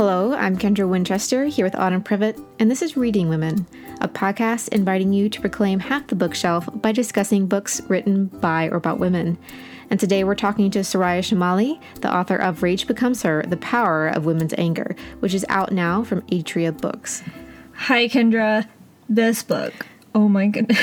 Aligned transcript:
Hello, 0.00 0.32
I'm 0.32 0.56
Kendra 0.56 0.88
Winchester 0.88 1.44
here 1.44 1.66
with 1.66 1.74
Autumn 1.74 2.02
Privett, 2.02 2.42
and 2.58 2.70
this 2.70 2.80
is 2.80 2.96
Reading 2.96 3.28
Women, 3.28 3.66
a 4.00 4.08
podcast 4.08 4.68
inviting 4.70 5.12
you 5.12 5.28
to 5.28 5.42
reclaim 5.42 5.78
half 5.78 6.06
the 6.06 6.14
bookshelf 6.14 6.66
by 6.72 6.90
discussing 6.90 7.46
books 7.46 7.82
written 7.86 8.28
by 8.28 8.68
or 8.68 8.76
about 8.76 8.98
women. 8.98 9.36
And 9.90 10.00
today 10.00 10.24
we're 10.24 10.36
talking 10.36 10.70
to 10.70 10.78
Soraya 10.78 11.18
Chemaly, 11.18 11.78
the 12.00 12.10
author 12.10 12.36
of 12.36 12.62
Rage 12.62 12.86
Becomes 12.86 13.24
Her 13.24 13.44
The 13.46 13.58
Power 13.58 14.08
of 14.08 14.24
Women's 14.24 14.54
Anger, 14.56 14.96
which 15.18 15.34
is 15.34 15.44
out 15.50 15.70
now 15.70 16.02
from 16.02 16.22
Atria 16.28 16.74
Books. 16.74 17.22
Hi, 17.74 18.08
Kendra. 18.08 18.66
This 19.06 19.42
book. 19.42 19.84
Oh 20.14 20.28
my 20.28 20.46
goodness. 20.46 20.80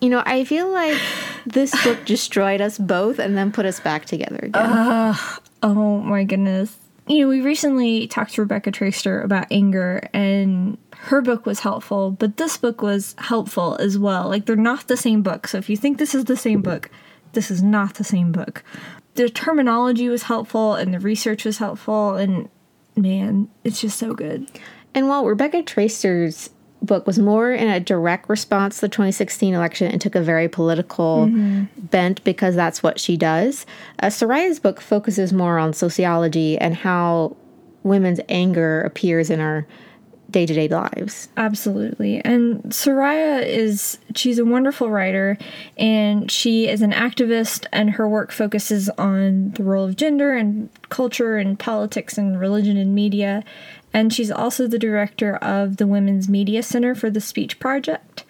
You 0.00 0.08
know, 0.08 0.24
I 0.26 0.42
feel 0.42 0.68
like 0.68 1.00
this 1.46 1.70
book 1.84 2.04
destroyed 2.06 2.60
us 2.60 2.76
both 2.76 3.20
and 3.20 3.38
then 3.38 3.52
put 3.52 3.66
us 3.66 3.78
back 3.78 4.06
together 4.06 4.40
again. 4.42 4.66
Uh, 4.66 5.14
oh 5.62 6.00
my 6.00 6.24
goodness. 6.24 6.79
You 7.10 7.22
know, 7.22 7.28
we 7.28 7.40
recently 7.40 8.06
talked 8.06 8.34
to 8.34 8.42
Rebecca 8.42 8.70
Traister 8.70 9.24
about 9.24 9.48
anger, 9.50 10.08
and 10.14 10.78
her 10.94 11.20
book 11.20 11.44
was 11.44 11.58
helpful, 11.58 12.12
but 12.12 12.36
this 12.36 12.56
book 12.56 12.82
was 12.82 13.16
helpful 13.18 13.76
as 13.80 13.98
well. 13.98 14.28
Like, 14.28 14.46
they're 14.46 14.54
not 14.54 14.86
the 14.86 14.96
same 14.96 15.20
book. 15.20 15.48
So 15.48 15.58
if 15.58 15.68
you 15.68 15.76
think 15.76 15.98
this 15.98 16.14
is 16.14 16.26
the 16.26 16.36
same 16.36 16.62
book, 16.62 16.88
this 17.32 17.50
is 17.50 17.64
not 17.64 17.94
the 17.94 18.04
same 18.04 18.30
book. 18.30 18.62
The 19.14 19.28
terminology 19.28 20.08
was 20.08 20.22
helpful, 20.22 20.74
and 20.74 20.94
the 20.94 21.00
research 21.00 21.44
was 21.44 21.58
helpful, 21.58 22.14
and 22.14 22.48
man, 22.94 23.48
it's 23.64 23.80
just 23.80 23.98
so 23.98 24.14
good. 24.14 24.48
And 24.94 25.08
while 25.08 25.26
Rebecca 25.26 25.64
Traister's 25.64 26.50
book 26.82 27.06
was 27.06 27.18
more 27.18 27.52
in 27.52 27.68
a 27.68 27.80
direct 27.80 28.28
response 28.28 28.76
to 28.76 28.82
the 28.82 28.88
2016 28.88 29.54
election 29.54 29.90
and 29.90 30.00
took 30.00 30.14
a 30.14 30.22
very 30.22 30.48
political 30.48 31.26
mm-hmm. 31.26 31.64
bent 31.76 32.22
because 32.24 32.54
that's 32.54 32.82
what 32.82 32.98
she 32.98 33.16
does. 33.16 33.66
Uh, 34.02 34.06
Soraya's 34.06 34.58
book 34.58 34.80
focuses 34.80 35.32
more 35.32 35.58
on 35.58 35.72
sociology 35.72 36.56
and 36.58 36.74
how 36.74 37.36
women's 37.82 38.20
anger 38.28 38.82
appears 38.82 39.30
in 39.30 39.40
our 39.40 39.66
day 40.30 40.46
to 40.46 40.54
day 40.54 40.68
lives. 40.68 41.28
Absolutely. 41.36 42.20
And 42.24 42.62
Soraya 42.64 43.44
is, 43.44 43.98
she's 44.14 44.38
a 44.38 44.44
wonderful 44.44 44.90
writer 44.90 45.36
and 45.76 46.30
she 46.30 46.68
is 46.68 46.82
an 46.82 46.92
activist, 46.92 47.66
and 47.72 47.90
her 47.90 48.08
work 48.08 48.30
focuses 48.30 48.88
on 48.90 49.52
the 49.52 49.64
role 49.64 49.84
of 49.84 49.96
gender 49.96 50.34
and 50.34 50.68
culture 50.88 51.36
and 51.36 51.58
politics 51.58 52.16
and 52.16 52.38
religion 52.38 52.76
and 52.76 52.94
media. 52.94 53.44
And 53.92 54.12
she's 54.12 54.30
also 54.30 54.66
the 54.66 54.78
director 54.78 55.36
of 55.36 55.78
the 55.78 55.86
Women's 55.86 56.28
Media 56.28 56.62
Center 56.62 56.94
for 56.94 57.10
the 57.10 57.20
Speech 57.20 57.58
Project. 57.58 58.24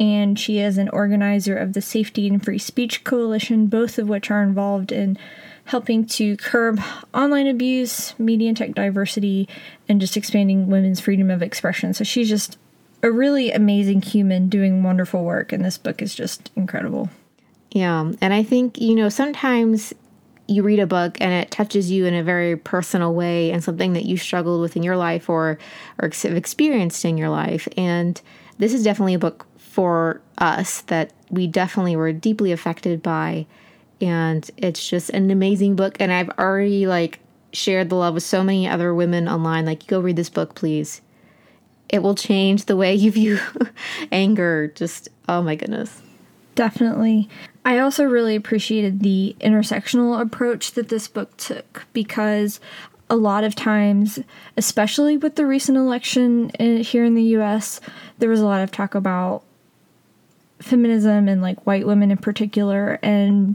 And 0.00 0.38
she 0.38 0.58
is 0.58 0.78
an 0.78 0.88
organizer 0.88 1.56
of 1.56 1.74
the 1.74 1.82
Safety 1.82 2.26
and 2.26 2.42
Free 2.42 2.58
Speech 2.58 3.04
Coalition, 3.04 3.66
both 3.66 3.98
of 3.98 4.08
which 4.08 4.30
are 4.30 4.42
involved 4.42 4.90
in 4.90 5.18
helping 5.66 6.04
to 6.04 6.36
curb 6.38 6.80
online 7.14 7.46
abuse, 7.46 8.18
media 8.18 8.48
and 8.48 8.56
tech 8.56 8.74
diversity, 8.74 9.48
and 9.88 10.00
just 10.00 10.16
expanding 10.16 10.66
women's 10.68 10.98
freedom 10.98 11.30
of 11.30 11.42
expression. 11.42 11.94
So 11.94 12.04
she's 12.04 12.28
just 12.28 12.58
a 13.02 13.10
really 13.10 13.52
amazing 13.52 14.02
human 14.02 14.48
doing 14.48 14.82
wonderful 14.82 15.24
work, 15.24 15.52
and 15.52 15.64
this 15.64 15.78
book 15.78 16.02
is 16.02 16.14
just 16.14 16.50
incredible. 16.56 17.10
Yeah, 17.70 18.12
and 18.20 18.34
I 18.34 18.42
think, 18.42 18.80
you 18.80 18.94
know, 18.94 19.08
sometimes 19.08 19.94
you 20.52 20.62
read 20.62 20.78
a 20.78 20.86
book 20.86 21.20
and 21.20 21.32
it 21.32 21.50
touches 21.50 21.90
you 21.90 22.06
in 22.06 22.14
a 22.14 22.22
very 22.22 22.56
personal 22.56 23.14
way 23.14 23.50
and 23.50 23.62
something 23.62 23.92
that 23.94 24.04
you 24.04 24.16
struggled 24.16 24.60
with 24.60 24.76
in 24.76 24.82
your 24.82 24.96
life 24.96 25.28
or 25.28 25.58
or 26.00 26.10
experienced 26.24 27.04
in 27.04 27.16
your 27.16 27.28
life. 27.28 27.66
And 27.76 28.20
this 28.58 28.72
is 28.72 28.84
definitely 28.84 29.14
a 29.14 29.18
book 29.18 29.46
for 29.56 30.20
us 30.38 30.82
that 30.82 31.12
we 31.30 31.46
definitely 31.46 31.96
were 31.96 32.12
deeply 32.12 32.52
affected 32.52 33.02
by. 33.02 33.46
And 34.00 34.48
it's 34.56 34.88
just 34.88 35.10
an 35.10 35.30
amazing 35.30 35.76
book. 35.76 35.96
And 35.98 36.12
I've 36.12 36.30
already 36.30 36.86
like 36.86 37.20
shared 37.52 37.88
the 37.88 37.96
love 37.96 38.14
with 38.14 38.22
so 38.22 38.42
many 38.44 38.68
other 38.68 38.94
women 38.94 39.28
online. 39.28 39.66
Like 39.66 39.86
go 39.86 40.00
read 40.00 40.16
this 40.16 40.30
book 40.30 40.54
please. 40.54 41.00
It 41.88 42.02
will 42.02 42.14
change 42.14 42.66
the 42.66 42.76
way 42.76 42.94
you 42.96 43.10
view 43.10 43.38
anger. 44.12 44.72
Just 44.74 45.08
oh 45.28 45.42
my 45.42 45.56
goodness. 45.56 46.02
Definitely 46.54 47.30
I 47.64 47.78
also 47.78 48.04
really 48.04 48.34
appreciated 48.34 49.00
the 49.00 49.36
intersectional 49.40 50.20
approach 50.20 50.72
that 50.72 50.88
this 50.88 51.06
book 51.06 51.36
took 51.36 51.86
because 51.92 52.60
a 53.08 53.16
lot 53.16 53.44
of 53.44 53.54
times, 53.54 54.18
especially 54.56 55.16
with 55.16 55.36
the 55.36 55.46
recent 55.46 55.78
election 55.78 56.50
in, 56.58 56.78
here 56.78 57.04
in 57.04 57.14
the 57.14 57.36
US, 57.36 57.80
there 58.18 58.30
was 58.30 58.40
a 58.40 58.46
lot 58.46 58.62
of 58.62 58.70
talk 58.70 58.94
about 58.94 59.42
feminism 60.60 61.28
and 61.28 61.42
like 61.42 61.66
white 61.66 61.86
women 61.86 62.10
in 62.10 62.16
particular. 62.16 62.98
And, 63.02 63.54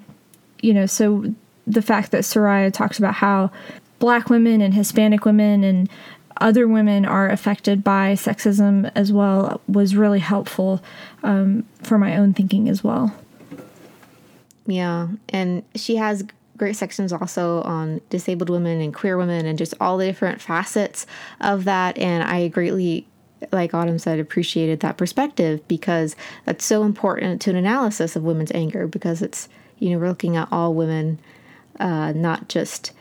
you 0.61 0.73
know, 0.73 0.85
so 0.85 1.33
the 1.65 1.81
fact 1.81 2.11
that 2.11 2.23
Soraya 2.23 2.71
talks 2.71 2.99
about 2.99 3.15
how 3.15 3.51
black 3.99 4.29
women 4.29 4.61
and 4.61 4.73
Hispanic 4.73 5.25
women 5.25 5.63
and 5.63 5.89
other 6.39 6.67
women 6.67 7.03
are 7.05 7.29
affected 7.29 7.83
by 7.83 8.13
sexism 8.13 8.91
as 8.95 9.11
well 9.11 9.59
was 9.67 9.95
really 9.95 10.19
helpful 10.19 10.83
um, 11.23 11.65
for 11.81 11.97
my 11.97 12.15
own 12.15 12.33
thinking 12.33 12.69
as 12.69 12.83
well. 12.83 13.13
Yeah, 14.67 15.07
and 15.29 15.63
she 15.75 15.95
has 15.95 16.25
great 16.57 16.75
sections 16.75 17.13
also 17.13 17.61
on 17.61 18.01
disabled 18.09 18.49
women 18.49 18.81
and 18.81 18.93
queer 18.93 19.17
women 19.17 19.45
and 19.45 19.57
just 19.57 19.73
all 19.79 19.97
the 19.97 20.05
different 20.05 20.41
facets 20.41 21.05
of 21.39 21.63
that. 21.63 21.97
And 21.97 22.23
I 22.23 22.49
greatly, 22.49 23.07
like 23.51 23.73
Autumn 23.73 23.99
said, 23.99 24.19
appreciated 24.19 24.81
that 24.81 24.97
perspective 24.97 25.65
because 25.67 26.15
that's 26.45 26.65
so 26.65 26.83
important 26.83 27.41
to 27.43 27.51
an 27.51 27.55
analysis 27.55 28.15
of 28.15 28.23
women's 28.23 28.51
anger 28.51 28.87
because 28.87 29.21
it's, 29.21 29.47
you 29.79 29.91
know, 29.91 29.99
we're 29.99 30.09
looking 30.09 30.35
at 30.35 30.49
all 30.51 30.73
women, 30.73 31.19
uh, 31.79 32.11
not 32.13 32.49
just. 32.49 32.91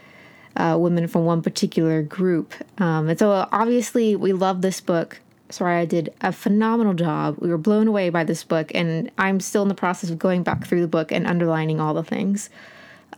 Uh, 0.59 0.75
women 0.75 1.07
from 1.07 1.27
one 1.27 1.43
particular 1.43 2.01
group. 2.01 2.55
Um, 2.81 3.11
and 3.11 3.19
so 3.19 3.47
obviously, 3.53 4.17
we 4.17 4.33
love 4.33 4.63
this 4.63 4.81
book 4.81 5.21
Soraya 5.49 5.89
did 5.89 6.13
a 6.21 6.33
phenomenal 6.33 6.95
job. 6.95 7.37
We 7.39 7.49
were 7.49 7.59
blown 7.59 7.89
away 7.89 8.11
by 8.11 8.25
this 8.25 8.45
book, 8.45 8.73
and 8.75 9.11
I'm 9.19 9.41
still 9.41 9.63
in 9.63 9.69
the 9.69 9.75
process 9.75 10.11
of 10.11 10.19
going 10.19 10.43
back 10.43 10.67
through 10.67 10.81
the 10.81 10.89
book 10.89 11.13
and 11.13 11.27
underlining 11.27 11.81
all 11.81 11.95
the 11.95 12.05
things. 12.05 12.51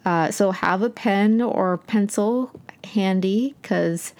Uh, 0.04 0.30
so 0.30 0.50
have 0.50 0.82
a 0.82 0.90
pen 0.90 1.40
or 1.40 1.78
pencil 1.78 2.50
handy 2.84 3.54
because 3.60 4.14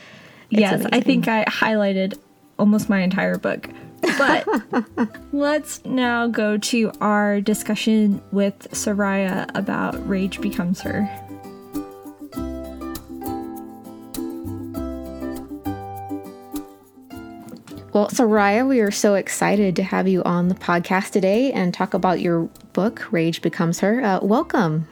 yes, 0.51 0.75
amazing. 0.75 0.91
I 0.93 1.01
think 1.01 1.29
I 1.29 1.45
highlighted 1.45 2.19
almost 2.59 2.89
my 2.89 3.01
entire 3.01 3.39
book. 3.39 3.69
But 4.17 4.47
let's 5.33 5.85
now 5.85 6.27
go 6.27 6.57
to 6.59 6.93
our 7.01 7.41
discussion 7.41 8.23
with 8.33 8.69
Soraya 8.71 9.51
about 9.55 10.09
Rage 10.09 10.41
Becomes 10.41 10.81
Her. 10.81 11.28
Well, 17.99 18.11
Soraya, 18.11 18.65
we 18.65 18.79
are 18.79 18.93
so 18.93 19.17
excited 19.17 19.75
to 19.75 19.83
have 19.83 20.07
you 20.07 20.23
on 20.23 20.47
the 20.47 20.55
podcast 20.55 21.11
today 21.11 21.51
and 21.51 21.75
talk 21.75 21.95
about 21.95 22.21
your 22.21 22.43
book, 22.73 23.11
Rage 23.11 23.43
Becomes 23.43 23.81
Her. 23.81 24.01
Uh, 24.01 24.21
welcome. 24.23 24.87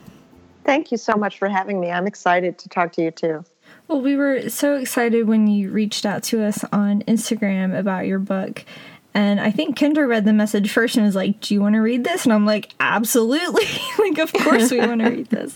Thank 0.65 0.91
you 0.91 0.99
so 0.99 1.13
much 1.13 1.39
for 1.39 1.49
having 1.49 1.79
me. 1.79 1.89
I'm 1.89 2.09
excited 2.09 2.59
to 2.59 2.69
talk 2.69 2.91
to 2.95 3.03
you 3.03 3.13
too. 3.13 3.45
Well, 3.87 4.01
we 4.01 4.17
were 4.17 4.49
so 4.49 4.75
excited 4.75 5.29
when 5.29 5.47
you 5.47 5.71
reached 5.71 6.05
out 6.05 6.25
to 6.25 6.43
us 6.43 6.65
on 6.73 7.03
Instagram 7.03 7.79
about 7.79 8.09
your 8.09 8.19
book. 8.19 8.65
And 9.15 9.39
I 9.39 9.53
think 9.53 9.79
Kendra 9.79 10.09
read 10.09 10.25
the 10.25 10.33
message 10.33 10.69
first 10.69 10.97
and 10.97 11.07
was 11.07 11.15
like, 11.15 11.39
Do 11.39 11.55
you 11.55 11.61
want 11.61 11.77
to 11.77 11.83
read 11.83 12.03
this? 12.03 12.25
And 12.25 12.33
I'm 12.33 12.45
like, 12.45 12.75
Absolutely. 12.81 13.69
like, 14.01 14.19
of 14.19 14.33
course 14.33 14.73
we 14.73 14.81
want 14.81 15.03
to 15.03 15.11
read 15.11 15.27
this. 15.27 15.55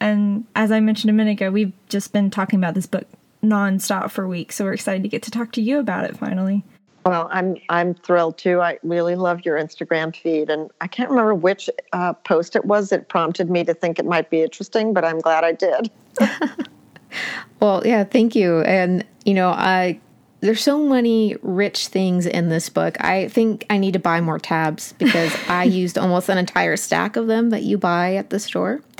And 0.00 0.46
as 0.56 0.72
I 0.72 0.80
mentioned 0.80 1.10
a 1.10 1.12
minute 1.12 1.32
ago, 1.32 1.50
we've 1.50 1.74
just 1.90 2.14
been 2.14 2.30
talking 2.30 2.58
about 2.58 2.72
this 2.72 2.86
book 2.86 3.04
nonstop 3.44 4.10
for 4.10 4.26
weeks. 4.26 4.56
So 4.56 4.64
we're 4.64 4.72
excited 4.72 5.02
to 5.02 5.10
get 5.10 5.22
to 5.24 5.30
talk 5.30 5.52
to 5.52 5.60
you 5.60 5.78
about 5.78 6.06
it 6.06 6.16
finally. 6.16 6.64
Well, 7.06 7.28
I'm 7.30 7.56
I'm 7.68 7.94
thrilled 7.94 8.36
too. 8.36 8.60
I 8.60 8.80
really 8.82 9.14
love 9.14 9.44
your 9.44 9.56
Instagram 9.56 10.14
feed, 10.14 10.50
and 10.50 10.68
I 10.80 10.88
can't 10.88 11.08
remember 11.08 11.36
which 11.36 11.70
uh, 11.92 12.14
post 12.14 12.56
it 12.56 12.64
was 12.64 12.90
that 12.90 13.08
prompted 13.08 13.48
me 13.48 13.62
to 13.62 13.74
think 13.74 14.00
it 14.00 14.04
might 14.04 14.28
be 14.28 14.42
interesting, 14.42 14.92
but 14.92 15.04
I'm 15.04 15.20
glad 15.20 15.44
I 15.44 15.52
did. 15.52 15.88
well, 17.60 17.86
yeah, 17.86 18.02
thank 18.02 18.34
you. 18.34 18.62
And 18.62 19.06
you 19.24 19.34
know, 19.34 19.50
I 19.50 20.00
there's 20.40 20.60
so 20.60 20.84
many 20.84 21.36
rich 21.42 21.86
things 21.86 22.26
in 22.26 22.48
this 22.48 22.68
book. 22.68 23.00
I 23.02 23.28
think 23.28 23.64
I 23.70 23.78
need 23.78 23.92
to 23.92 24.00
buy 24.00 24.20
more 24.20 24.40
tabs 24.40 24.92
because 24.94 25.32
I 25.48 25.62
used 25.62 25.96
almost 25.96 26.28
an 26.28 26.38
entire 26.38 26.76
stack 26.76 27.14
of 27.14 27.28
them 27.28 27.50
that 27.50 27.62
you 27.62 27.78
buy 27.78 28.16
at 28.16 28.30
the 28.30 28.40
store. 28.40 28.82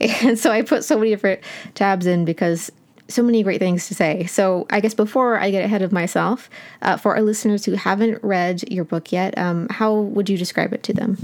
And 0.00 0.36
so 0.36 0.50
I 0.50 0.62
put 0.62 0.82
so 0.82 0.98
many 0.98 1.10
different 1.10 1.42
tabs 1.76 2.06
in 2.06 2.24
because 2.24 2.72
so 3.12 3.22
many 3.22 3.42
great 3.42 3.58
things 3.58 3.88
to 3.88 3.94
say. 3.94 4.26
So, 4.26 4.66
I 4.70 4.80
guess 4.80 4.94
before 4.94 5.38
I 5.38 5.50
get 5.50 5.64
ahead 5.64 5.82
of 5.82 5.92
myself, 5.92 6.50
uh, 6.82 6.96
for 6.96 7.14
our 7.14 7.22
listeners 7.22 7.64
who 7.64 7.72
haven't 7.72 8.22
read 8.22 8.70
your 8.70 8.84
book 8.84 9.12
yet, 9.12 9.36
um, 9.38 9.68
how 9.70 9.94
would 9.94 10.28
you 10.28 10.38
describe 10.38 10.72
it 10.72 10.82
to 10.84 10.92
them? 10.92 11.18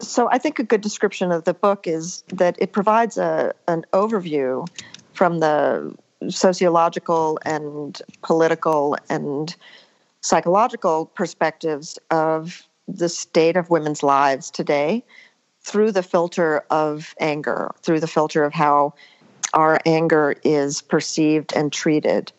So, 0.00 0.28
I 0.30 0.38
think 0.38 0.58
a 0.58 0.64
good 0.64 0.80
description 0.80 1.32
of 1.32 1.44
the 1.44 1.54
book 1.54 1.86
is 1.86 2.24
that 2.28 2.56
it 2.58 2.72
provides 2.72 3.18
a, 3.18 3.54
an 3.68 3.84
overview 3.92 4.68
from 5.12 5.40
the 5.40 5.94
sociological 6.28 7.38
and 7.44 8.00
political 8.22 8.96
and 9.08 9.54
psychological 10.20 11.06
perspectives 11.06 11.98
of 12.10 12.62
the 12.88 13.08
state 13.08 13.56
of 13.56 13.70
women's 13.70 14.02
lives 14.02 14.50
today 14.50 15.04
through 15.62 15.92
the 15.92 16.02
filter 16.02 16.64
of 16.70 17.14
anger, 17.20 17.70
through 17.82 18.00
the 18.00 18.06
filter 18.06 18.44
of 18.44 18.52
how 18.52 18.94
our 19.54 19.80
anger 19.86 20.34
is 20.44 20.82
perceived 20.82 21.52
and 21.54 21.72
treated. 21.72 22.32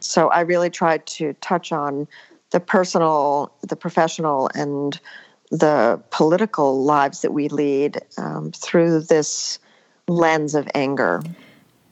So 0.00 0.28
I 0.28 0.40
really 0.40 0.70
tried 0.70 1.06
to 1.06 1.32
touch 1.34 1.72
on 1.72 2.08
the 2.50 2.60
personal, 2.60 3.52
the 3.62 3.76
professional, 3.76 4.50
and 4.54 4.98
the 5.50 6.00
political 6.10 6.82
lives 6.82 7.22
that 7.22 7.32
we 7.32 7.48
lead 7.48 8.00
um, 8.18 8.52
through 8.52 9.00
this 9.00 9.58
lens 10.08 10.54
of 10.54 10.68
anger. 10.74 11.22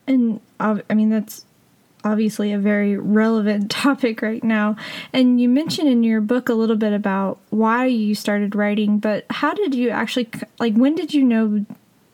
And 0.07 0.41
I 0.59 0.95
mean, 0.95 1.11
that's 1.11 1.45
obviously 2.05 2.53
a 2.53 2.59
very 2.59 2.97
relevant 2.97 3.71
topic 3.71 4.23
right 4.23 4.43
now. 4.43 4.77
And 5.13 5.41
you 5.41 5.49
mentioned 5.49 5.89
in 5.89 6.03
your 6.03 6.21
book 6.21 6.49
a 6.49 6.55
little 6.55 6.77
bit 6.77 6.93
about 6.93 7.39
why 7.51 7.87
you 7.87 8.15
started 8.15 8.55
writing, 8.55 8.99
but 8.99 9.25
how 9.31 9.55
did 9.55 9.75
you 9.75 9.91
actually, 9.91 10.29
like, 10.59 10.75
when 10.75 10.95
did 10.95 11.15
you 11.15 11.23
know 11.23 11.65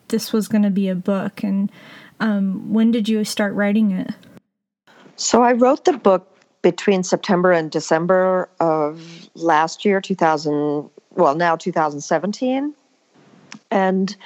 this 0.08 0.32
was 0.32 0.48
going 0.48 0.62
to 0.62 0.70
be 0.70 0.88
a 0.88 0.94
book? 0.94 1.42
And 1.42 1.70
um, 2.20 2.72
when 2.72 2.90
did 2.90 3.08
you 3.08 3.24
start 3.24 3.54
writing 3.54 3.90
it? 3.90 4.10
So 5.16 5.42
I 5.42 5.52
wrote 5.52 5.84
the 5.84 5.94
book 5.94 6.30
between 6.62 7.02
September 7.02 7.52
and 7.52 7.70
December 7.70 8.48
of 8.60 9.28
last 9.34 9.84
year, 9.84 10.00
2000, 10.00 10.90
well, 11.12 11.34
now 11.34 11.56
2017. 11.56 12.74
And 13.70 14.16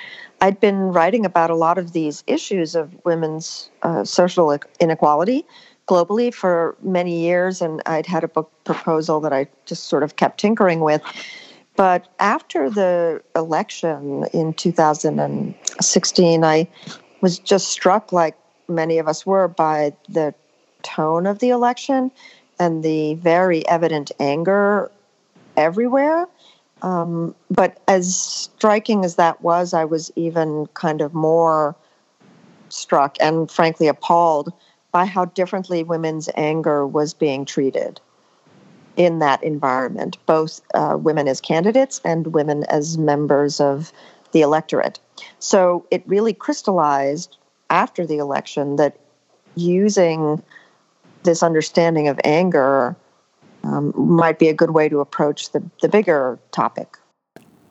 I'd 0.41 0.59
been 0.59 0.93
writing 0.93 1.25
about 1.27 1.51
a 1.51 1.55
lot 1.55 1.79
of 1.79 1.93
these 1.93 2.25
issues 2.27 2.75
of 2.75 2.97
women's 3.05 3.71
uh, 3.83 4.05
social 4.05 4.59
inequality 4.81 5.45
globally 5.87 6.33
for 6.33 6.77
many 6.83 7.21
years, 7.21 7.61
and 7.61 7.83
I'd 7.85 8.07
had 8.07 8.25
a 8.25 8.29
book 8.29 8.51
proposal 8.65 9.21
that 9.21 9.33
I 9.33 9.49
just 9.67 9.85
sort 9.89 10.03
of 10.03 10.17
kept 10.17 10.41
tinkering 10.41 10.81
with. 10.81 11.03
But 11.77 12.09
after 12.21 12.71
the 12.71 13.23
election 13.35 14.25
in 14.33 14.55
2016, 14.55 16.45
I 16.45 16.69
was 17.21 17.39
just 17.39 17.69
struck, 17.69 18.13
like 18.13 18.37
many 18.69 18.99
of 18.99 19.09
us 19.09 19.27
were, 19.27 19.49
by 19.49 19.93
the 20.09 20.35
tone 20.83 21.27
of 21.27 21.39
the 21.39 21.51
election 21.51 22.11
and 22.59 22.83
the 22.83 23.15
very 23.15 23.67
evident 23.69 24.13
anger 24.21 24.91
everywhere. 25.57 26.27
Um, 26.83 27.35
but 27.51 27.79
as 27.89 28.17
striking 28.17 29.05
as 29.05 29.17
that 29.17 29.43
was, 29.43 29.75
I 29.75 29.85
was 29.85 30.11
even 30.17 30.67
kind 30.75 31.01
of 31.01 31.13
more 31.13 31.77
struck 32.69 33.17
and 33.21 33.51
frankly 33.51 33.89
appalled 33.89 34.53
by 34.93 35.05
how 35.05 35.27
differently 35.27 35.83
women's 35.83 36.29
anger 36.37 36.87
was 36.87 37.15
being 37.15 37.45
treated 37.45 38.01
in 38.97 39.19
that 39.21 39.43
environment, 39.43 40.19
both 40.27 40.61
uh, 40.75 40.97
women 40.99 41.29
as 41.29 41.41
candidates 41.41 42.01
and 42.05 42.29
women 42.29 42.65
as 42.65 42.99
members 42.99 43.61
of 43.61 43.93
the 44.33 44.43
electorate. 44.43 44.99
So 45.39 45.87
it 45.91 46.03
really 46.07 46.33
crystallized 46.33 47.37
after 47.69 48.07
the 48.07 48.19
election 48.19 48.77
that 48.77 48.99
using 49.55 50.43
this 51.23 51.43
understanding 51.43 52.09
of 52.09 52.21
anger 52.25 52.97
um, 53.63 53.93
might 53.97 54.39
be 54.39 54.49
a 54.49 54.55
good 54.55 54.71
way 54.71 54.89
to 54.89 55.01
approach 55.01 55.53
the, 55.53 55.63
the 55.83 55.89
bigger 55.89 56.39
topic. 56.51 56.97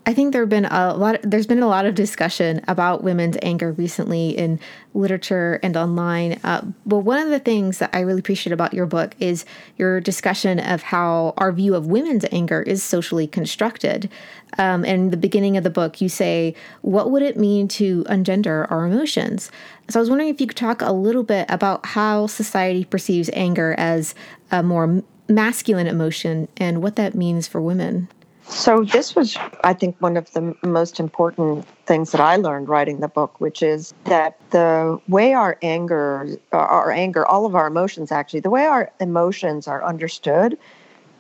I 0.10 0.14
think 0.16 0.34
there 0.34 0.42
have 0.42 0.50
been 0.50 0.66
a 0.66 0.96
lot. 0.96 1.20
There's 1.22 1.46
been 1.46 1.62
a 1.62 1.68
lot 1.68 1.86
of 1.86 1.94
discussion 1.94 2.62
about 2.68 3.04
women's 3.04 3.38
anger 3.44 3.74
recently 3.74 4.32
in 4.32 4.60
literature 4.96 5.60
and 5.62 5.78
online. 5.78 6.40
Uh, 6.44 6.66
but 6.84 7.02
one 7.02 7.20
of 7.20 7.30
the 7.30 7.38
things 7.38 7.78
that 7.78 7.92
I 7.94 8.00
really 8.00 8.22
appreciate 8.22 8.52
about 8.52 8.74
your 8.74 8.88
book 8.88 9.14
is 9.20 9.46
your 9.78 10.02
discussion 10.02 10.60
of 10.60 10.82
how 10.82 11.36
our 11.38 11.52
view 11.52 11.76
of 11.76 11.86
women's 11.86 12.26
anger 12.32 12.64
is 12.64 12.82
socially 12.82 13.28
constructed. 13.28 14.10
Um, 14.58 14.84
and 14.84 15.12
the 15.12 15.18
beginning 15.18 15.58
of 15.58 15.64
the 15.64 15.70
book, 15.70 16.02
you 16.02 16.10
say, 16.10 16.56
"What 16.82 17.12
would 17.12 17.22
it 17.22 17.38
mean 17.38 17.68
to 17.68 18.04
ungender 18.06 18.66
our 18.72 18.88
emotions?" 18.88 19.52
So 19.92 20.00
I 20.00 20.02
was 20.02 20.10
wondering 20.10 20.32
if 20.32 20.42
you 20.42 20.48
could 20.48 20.58
talk 20.58 20.82
a 20.82 20.92
little 20.92 21.22
bit 21.22 21.46
about 21.50 21.86
how 21.86 22.26
society 22.26 22.84
perceives 22.84 23.30
anger 23.34 23.76
as 23.78 24.16
a 24.50 24.64
more 24.64 25.04
masculine 25.28 25.86
emotion 25.86 26.48
and 26.58 26.82
what 26.82 26.96
that 26.96 27.14
means 27.14 27.48
for 27.48 27.62
women. 27.62 28.08
So, 28.50 28.84
this 28.84 29.16
was, 29.16 29.38
I 29.64 29.74
think, 29.74 29.96
one 30.00 30.18
of 30.18 30.32
the 30.34 30.56
most 30.64 31.00
important 31.00 31.68
things 31.86 32.12
that 32.12 32.20
I 32.20 32.36
learned 32.36 32.68
writing 32.68 33.00
the 33.00 33.08
book, 33.08 33.40
which 33.40 33.62
is 33.62 33.94
that 34.06 34.40
the 34.50 35.00
way 35.08 35.34
our 35.34 35.58
anger, 35.62 36.28
our 36.52 36.92
anger, 36.92 37.28
all 37.28 37.46
of 37.46 37.54
our 37.54 37.68
emotions 37.68 38.12
actually, 38.12 38.40
the 38.40 38.50
way 38.50 38.66
our 38.66 38.92
emotions 39.00 39.68
are 39.68 39.84
understood 39.84 40.58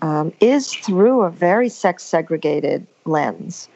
um, 0.01 0.33
is 0.39 0.73
through 0.73 1.21
a 1.21 1.29
very 1.29 1.69
sex 1.69 2.03
segregated 2.03 2.87
lens. 3.05 3.69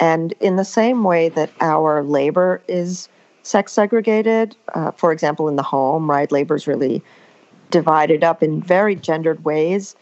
And 0.00 0.34
in 0.40 0.56
the 0.56 0.64
same 0.64 1.04
way 1.04 1.28
that 1.30 1.50
our 1.60 2.02
labor 2.02 2.60
is 2.66 3.08
sex 3.44 3.72
segregated, 3.72 4.56
uh, 4.74 4.90
for 4.90 5.12
example, 5.12 5.48
in 5.48 5.54
the 5.54 5.62
home, 5.62 6.10
right, 6.10 6.30
labor 6.32 6.56
is 6.56 6.66
really 6.66 7.02
divided 7.70 8.24
up 8.24 8.42
in 8.42 8.60
very 8.60 8.96
gendered 8.96 9.44
ways 9.44 9.94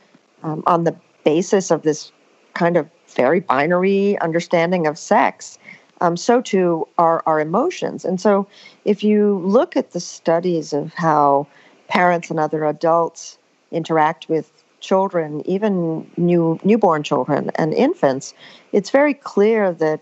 um, 0.42 0.62
on 0.66 0.84
the 0.84 0.96
basis 1.24 1.70
of 1.70 1.82
this 1.82 2.10
kind 2.54 2.76
of 2.76 2.88
very 3.08 3.40
binary 3.40 4.18
understanding 4.20 4.86
of 4.86 4.98
sex. 4.98 5.58
Um, 6.00 6.16
so 6.16 6.40
too 6.40 6.86
are 6.98 7.22
our 7.26 7.40
emotions. 7.40 8.04
And 8.04 8.20
so, 8.20 8.46
if 8.84 9.04
you 9.04 9.38
look 9.44 9.76
at 9.76 9.92
the 9.92 10.00
studies 10.00 10.72
of 10.72 10.92
how 10.94 11.46
parents 11.88 12.30
and 12.30 12.40
other 12.40 12.64
adults 12.64 13.38
interact 13.70 14.28
with 14.28 14.50
children, 14.80 15.46
even 15.48 16.10
new 16.16 16.58
newborn 16.64 17.02
children 17.02 17.50
and 17.54 17.72
infants, 17.72 18.34
it's 18.72 18.90
very 18.90 19.14
clear 19.14 19.72
that 19.72 20.00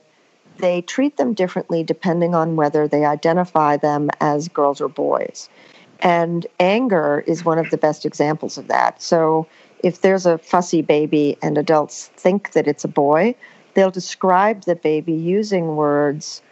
they 0.58 0.82
treat 0.82 1.16
them 1.16 1.34
differently 1.34 1.82
depending 1.82 2.34
on 2.34 2.56
whether 2.56 2.88
they 2.88 3.04
identify 3.04 3.76
them 3.76 4.10
as 4.20 4.48
girls 4.48 4.80
or 4.80 4.88
boys. 4.88 5.48
And 6.00 6.46
anger 6.58 7.22
is 7.26 7.44
one 7.44 7.58
of 7.58 7.70
the 7.70 7.78
best 7.78 8.04
examples 8.04 8.58
of 8.58 8.66
that. 8.68 9.00
So 9.00 9.46
if 9.82 10.00
there's 10.00 10.26
a 10.26 10.38
fussy 10.38 10.82
baby 10.82 11.36
and 11.42 11.58
adults 11.58 12.08
think 12.16 12.52
that 12.52 12.66
it's 12.66 12.84
a 12.84 12.88
boy, 12.88 13.34
they'll 13.74 13.90
describe 13.90 14.62
the 14.62 14.76
baby 14.76 15.12
using 15.12 15.76
words 15.76 16.42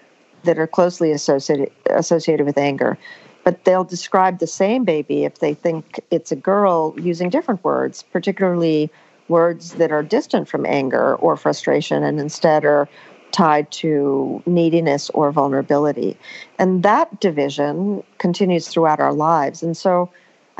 that 0.44 0.58
are 0.58 0.66
closely 0.66 1.12
associated 1.12 1.70
associated 1.90 2.46
with 2.46 2.58
anger. 2.58 2.98
But 3.44 3.64
they'll 3.64 3.84
describe 3.84 4.38
the 4.38 4.46
same 4.46 4.84
baby 4.84 5.24
if 5.24 5.38
they 5.38 5.54
think 5.54 6.00
it's 6.10 6.30
a 6.30 6.36
girl 6.36 6.94
using 7.00 7.30
different 7.30 7.64
words, 7.64 8.02
particularly 8.02 8.90
words 9.28 9.74
that 9.74 9.92
are 9.92 10.02
distant 10.02 10.48
from 10.48 10.66
anger 10.66 11.14
or 11.16 11.36
frustration 11.36 12.02
and 12.02 12.20
instead 12.20 12.64
are 12.64 12.88
tied 13.32 13.70
to 13.70 14.42
neediness 14.44 15.08
or 15.10 15.30
vulnerability. 15.30 16.16
And 16.58 16.82
that 16.82 17.20
division 17.20 18.02
continues 18.18 18.68
throughout 18.68 19.00
our 19.00 19.12
lives. 19.12 19.62
And 19.62 19.76
so 19.76 20.10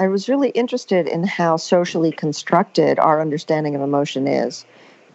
I 0.01 0.09
was 0.09 0.31
really 0.31 0.49
interested 0.51 1.07
in 1.07 1.25
how 1.25 1.59
socially 1.59 2.11
constructed 2.11 2.99
our 2.99 3.21
understanding 3.21 3.75
of 3.75 3.83
emotion 3.83 4.27
is. 4.27 4.65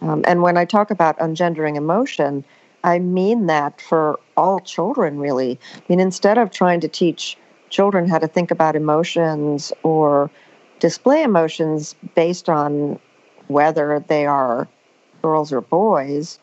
Um, 0.00 0.22
and 0.28 0.42
when 0.42 0.56
I 0.56 0.64
talk 0.64 0.92
about 0.92 1.18
ungendering 1.18 1.74
emotion, 1.74 2.44
I 2.84 3.00
mean 3.00 3.46
that 3.46 3.80
for 3.80 4.20
all 4.36 4.60
children, 4.60 5.18
really. 5.18 5.58
I 5.74 5.82
mean, 5.88 5.98
instead 5.98 6.38
of 6.38 6.52
trying 6.52 6.78
to 6.82 6.88
teach 6.88 7.36
children 7.68 8.08
how 8.08 8.18
to 8.18 8.28
think 8.28 8.52
about 8.52 8.76
emotions 8.76 9.72
or 9.82 10.30
display 10.78 11.24
emotions 11.24 11.96
based 12.14 12.48
on 12.48 13.00
whether 13.48 14.04
they 14.06 14.24
are 14.24 14.68
girls 15.20 15.52
or 15.52 15.62
boys, 15.62 16.38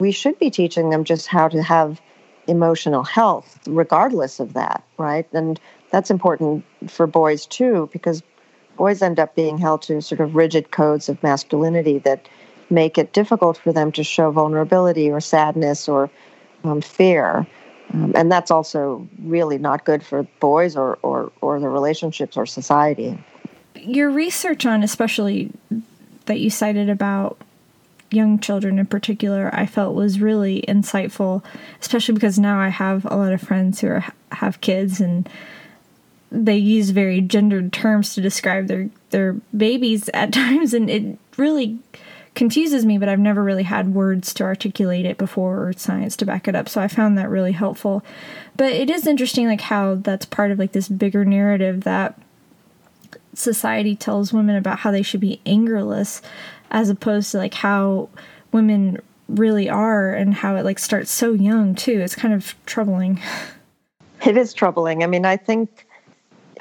we 0.00 0.10
should 0.10 0.36
be 0.40 0.50
teaching 0.50 0.90
them 0.90 1.04
just 1.04 1.28
how 1.28 1.46
to 1.46 1.62
have 1.62 2.00
emotional 2.48 3.04
health 3.04 3.58
regardless 3.66 4.38
of 4.38 4.52
that 4.52 4.84
right 4.98 5.26
and 5.32 5.58
that's 5.94 6.10
important 6.10 6.64
for 6.88 7.06
boys 7.06 7.46
too 7.46 7.88
because 7.92 8.20
boys 8.76 9.00
end 9.00 9.20
up 9.20 9.36
being 9.36 9.56
held 9.56 9.80
to 9.80 10.02
sort 10.02 10.20
of 10.20 10.34
rigid 10.34 10.72
codes 10.72 11.08
of 11.08 11.22
masculinity 11.22 12.00
that 12.00 12.26
make 12.68 12.98
it 12.98 13.12
difficult 13.12 13.56
for 13.56 13.72
them 13.72 13.92
to 13.92 14.02
show 14.02 14.32
vulnerability 14.32 15.08
or 15.08 15.20
sadness 15.20 15.88
or 15.88 16.10
um, 16.64 16.80
fear. 16.80 17.46
Um, 17.92 18.12
and 18.16 18.32
that's 18.32 18.50
also 18.50 19.06
really 19.22 19.56
not 19.56 19.84
good 19.84 20.02
for 20.02 20.24
boys 20.40 20.74
or, 20.74 20.98
or, 21.02 21.30
or 21.40 21.60
the 21.60 21.68
relationships 21.68 22.36
or 22.36 22.44
society. 22.44 23.16
Your 23.76 24.10
research 24.10 24.66
on 24.66 24.82
especially 24.82 25.52
that 26.26 26.40
you 26.40 26.50
cited 26.50 26.90
about 26.90 27.38
young 28.10 28.40
children 28.40 28.80
in 28.80 28.86
particular, 28.86 29.48
I 29.52 29.66
felt 29.66 29.94
was 29.94 30.18
really 30.18 30.64
insightful, 30.66 31.44
especially 31.80 32.14
because 32.14 32.36
now 32.36 32.58
I 32.58 32.68
have 32.68 33.04
a 33.04 33.16
lot 33.16 33.32
of 33.32 33.40
friends 33.40 33.80
who 33.80 33.86
are, 33.88 34.04
have 34.32 34.60
kids 34.60 35.00
and 35.00 35.28
they 36.34 36.56
use 36.56 36.90
very 36.90 37.20
gendered 37.20 37.72
terms 37.72 38.14
to 38.14 38.20
describe 38.20 38.66
their 38.66 38.88
their 39.10 39.34
babies 39.56 40.08
at 40.12 40.32
times 40.32 40.74
and 40.74 40.90
it 40.90 41.18
really 41.36 41.78
confuses 42.34 42.84
me 42.84 42.98
but 42.98 43.08
I've 43.08 43.20
never 43.20 43.44
really 43.44 43.62
had 43.62 43.94
words 43.94 44.34
to 44.34 44.44
articulate 44.44 45.06
it 45.06 45.18
before 45.18 45.68
or 45.68 45.72
science 45.72 46.16
to 46.16 46.26
back 46.26 46.48
it 46.48 46.56
up 46.56 46.68
so 46.68 46.80
I 46.80 46.88
found 46.88 47.16
that 47.16 47.28
really 47.28 47.52
helpful 47.52 48.04
but 48.56 48.72
it 48.72 48.90
is 48.90 49.06
interesting 49.06 49.46
like 49.46 49.60
how 49.60 49.94
that's 49.96 50.26
part 50.26 50.50
of 50.50 50.58
like 50.58 50.72
this 50.72 50.88
bigger 50.88 51.24
narrative 51.24 51.84
that 51.84 52.18
society 53.34 53.94
tells 53.94 54.32
women 54.32 54.56
about 54.56 54.80
how 54.80 54.90
they 54.90 55.02
should 55.02 55.20
be 55.20 55.40
angerless 55.46 56.22
as 56.70 56.90
opposed 56.90 57.30
to 57.30 57.38
like 57.38 57.54
how 57.54 58.08
women 58.52 58.98
really 59.28 59.68
are 59.68 60.12
and 60.12 60.34
how 60.34 60.56
it 60.56 60.64
like 60.64 60.78
starts 60.78 61.10
so 61.10 61.32
young 61.32 61.74
too. 61.74 62.00
It's 62.00 62.14
kind 62.14 62.34
of 62.34 62.54
troubling. 62.66 63.20
It 64.26 64.38
is 64.38 64.54
troubling. 64.54 65.02
I 65.02 65.06
mean, 65.06 65.26
I 65.26 65.36
think 65.36 65.83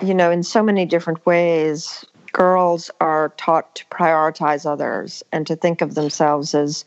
you 0.03 0.13
know, 0.13 0.29
in 0.29 0.43
so 0.43 0.61
many 0.61 0.85
different 0.85 1.25
ways, 1.25 2.05
girls 2.33 2.91
are 2.99 3.29
taught 3.37 3.75
to 3.75 3.85
prioritize 3.85 4.65
others 4.65 5.23
and 5.31 5.47
to 5.47 5.55
think 5.55 5.81
of 5.81 5.95
themselves 5.95 6.53
as 6.53 6.83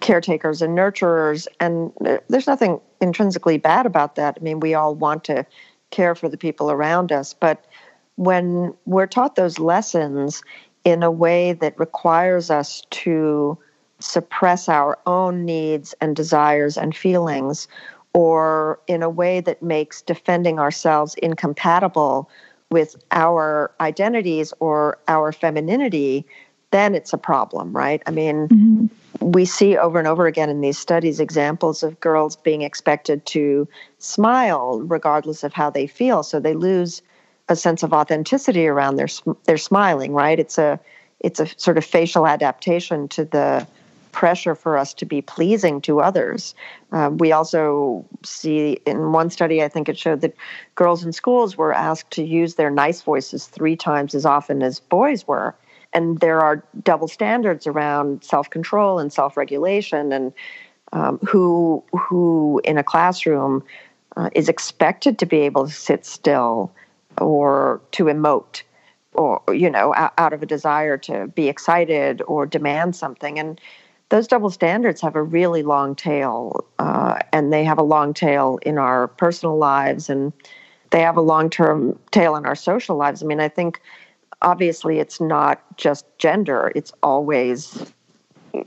caretakers 0.00 0.60
and 0.60 0.76
nurturers. 0.76 1.46
And 1.60 1.92
there's 2.28 2.46
nothing 2.46 2.80
intrinsically 3.00 3.56
bad 3.58 3.86
about 3.86 4.16
that. 4.16 4.36
I 4.38 4.42
mean, 4.42 4.60
we 4.60 4.74
all 4.74 4.94
want 4.94 5.24
to 5.24 5.46
care 5.90 6.14
for 6.14 6.28
the 6.28 6.36
people 6.36 6.70
around 6.70 7.10
us. 7.10 7.32
But 7.32 7.64
when 8.16 8.74
we're 8.84 9.06
taught 9.06 9.36
those 9.36 9.58
lessons 9.58 10.42
in 10.84 11.02
a 11.02 11.10
way 11.10 11.54
that 11.54 11.78
requires 11.78 12.50
us 12.50 12.82
to 12.90 13.56
suppress 13.98 14.68
our 14.68 14.98
own 15.06 15.44
needs 15.44 15.94
and 16.00 16.14
desires 16.14 16.76
and 16.76 16.94
feelings, 16.94 17.66
or 18.16 18.80
in 18.86 19.02
a 19.02 19.10
way 19.10 19.40
that 19.42 19.62
makes 19.62 20.00
defending 20.00 20.58
ourselves 20.58 21.14
incompatible 21.16 22.30
with 22.70 22.96
our 23.10 23.70
identities 23.78 24.54
or 24.58 24.96
our 25.06 25.32
femininity, 25.32 26.24
then 26.70 26.94
it's 26.94 27.12
a 27.12 27.18
problem, 27.18 27.76
right? 27.76 28.02
I 28.06 28.10
mean, 28.12 28.48
mm-hmm. 28.48 28.86
we 29.32 29.44
see 29.44 29.76
over 29.76 29.98
and 29.98 30.08
over 30.08 30.26
again 30.26 30.48
in 30.48 30.62
these 30.62 30.78
studies 30.78 31.20
examples 31.20 31.82
of 31.82 32.00
girls 32.00 32.36
being 32.36 32.62
expected 32.62 33.26
to 33.26 33.68
smile 33.98 34.80
regardless 34.80 35.44
of 35.44 35.52
how 35.52 35.68
they 35.68 35.86
feel, 35.86 36.22
so 36.22 36.40
they 36.40 36.54
lose 36.54 37.02
a 37.50 37.54
sense 37.54 37.82
of 37.82 37.92
authenticity 37.92 38.66
around 38.66 38.96
their 38.96 39.08
their 39.44 39.58
smiling, 39.58 40.14
right? 40.14 40.38
It's 40.40 40.56
a 40.56 40.80
it's 41.20 41.38
a 41.38 41.48
sort 41.58 41.76
of 41.76 41.84
facial 41.84 42.26
adaptation 42.26 43.08
to 43.08 43.26
the 43.26 43.66
pressure 44.16 44.54
for 44.54 44.78
us 44.78 44.94
to 44.94 45.04
be 45.04 45.20
pleasing 45.20 45.78
to 45.78 46.00
others. 46.00 46.54
Um, 46.90 47.18
we 47.18 47.32
also 47.32 48.02
see 48.24 48.78
in 48.86 49.12
one 49.12 49.28
study, 49.28 49.62
I 49.62 49.68
think 49.68 49.90
it 49.90 49.98
showed 49.98 50.22
that 50.22 50.34
girls 50.74 51.04
in 51.04 51.12
schools 51.12 51.58
were 51.58 51.74
asked 51.74 52.12
to 52.12 52.24
use 52.24 52.54
their 52.54 52.70
nice 52.70 53.02
voices 53.02 53.46
three 53.46 53.76
times 53.76 54.14
as 54.14 54.24
often 54.24 54.62
as 54.62 54.80
boys 54.80 55.28
were. 55.28 55.54
And 55.92 56.18
there 56.20 56.40
are 56.40 56.64
double 56.82 57.08
standards 57.08 57.66
around 57.66 58.24
self 58.24 58.48
control 58.48 58.98
and 58.98 59.12
self 59.12 59.36
regulation, 59.36 60.12
and 60.12 60.32
um, 60.94 61.18
who, 61.18 61.84
who 61.92 62.62
in 62.64 62.78
a 62.78 62.82
classroom 62.82 63.62
uh, 64.16 64.30
is 64.34 64.48
expected 64.48 65.18
to 65.18 65.26
be 65.26 65.40
able 65.40 65.66
to 65.66 65.72
sit 65.72 66.06
still 66.06 66.72
or 67.18 67.82
to 67.92 68.04
emote 68.04 68.62
or 69.12 69.42
you 69.52 69.70
know 69.70 69.94
out 69.96 70.32
of 70.32 70.42
a 70.42 70.46
desire 70.46 70.98
to 70.98 71.26
be 71.28 71.48
excited 71.48 72.22
or 72.26 72.44
demand 72.44 72.94
something 72.94 73.38
and 73.38 73.60
those 74.08 74.28
double 74.28 74.50
standards 74.50 75.00
have 75.00 75.16
a 75.16 75.22
really 75.22 75.62
long 75.62 75.94
tail, 75.94 76.64
uh, 76.78 77.18
and 77.32 77.52
they 77.52 77.64
have 77.64 77.78
a 77.78 77.82
long 77.82 78.14
tail 78.14 78.58
in 78.62 78.78
our 78.78 79.08
personal 79.08 79.56
lives, 79.56 80.08
and 80.08 80.32
they 80.90 81.00
have 81.00 81.16
a 81.16 81.22
long 81.22 81.50
term 81.50 81.98
tail 82.10 82.36
in 82.36 82.46
our 82.46 82.54
social 82.54 82.96
lives. 82.96 83.22
I 83.22 83.26
mean, 83.26 83.40
I 83.40 83.48
think 83.48 83.80
obviously 84.42 84.98
it's 84.98 85.20
not 85.20 85.60
just 85.76 86.06
gender, 86.18 86.72
it's 86.74 86.92
always, 87.02 87.92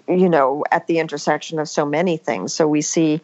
you 0.08 0.30
know, 0.30 0.64
at 0.72 0.88
the 0.88 1.00
intersection 1.00 1.60
of 1.60 1.70
so 1.70 1.86
many 1.86 2.18
things. 2.18 2.54
So 2.54 2.68
we 2.68 2.82
see 2.82 3.22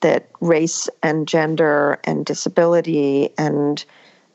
that 0.00 0.28
race 0.40 0.88
and 1.02 1.26
gender 1.26 1.98
and 2.04 2.26
disability 2.26 3.30
and 3.38 3.82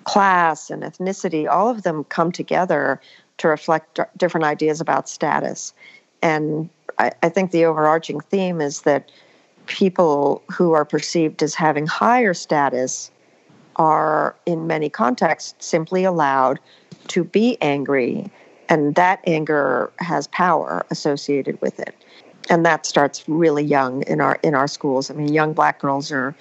class 0.04 0.72
and 0.72 0.82
ethnicity, 0.82 1.48
all 1.48 1.70
of 1.70 1.84
them 1.84 2.04
come 2.06 2.32
together 2.32 3.00
to 3.38 3.48
reflect 3.48 4.00
different 4.18 4.46
ideas 4.46 4.82
about 4.82 5.08
status. 5.08 5.74
And 6.22 6.70
I, 6.98 7.12
I 7.24 7.30
think 7.30 7.52
the 7.52 7.66
overarching 7.66 8.20
theme 8.20 8.62
is 8.62 8.82
that 8.82 9.12
people 9.66 10.42
who 10.52 10.74
are 10.74 10.86
perceived 10.86 11.44
as 11.44 11.56
having 11.56 11.86
higher 11.86 12.34
status 12.34 13.12
are, 13.76 14.36
in 14.46 14.68
many 14.68 14.90
contexts, 14.90 15.66
simply 15.66 16.04
allowed 16.04 16.60
to 17.08 17.24
be 17.24 17.58
angry, 17.62 18.30
and 18.68 18.96
that 18.96 19.22
anger 19.26 19.92
has 20.00 20.28
power 20.28 20.86
associated 20.92 21.60
with 21.62 21.80
it. 21.80 21.96
And 22.50 22.66
that 22.66 22.86
starts 22.86 23.28
really 23.30 23.64
young 23.64 24.04
in 24.04 24.22
our 24.22 24.40
in 24.44 24.56
our 24.56 24.68
schools. 24.68 25.10
I 25.10 25.14
mean, 25.14 25.32
young 25.32 25.54
black 25.54 25.80
girls 25.80 26.12
are 26.12 26.36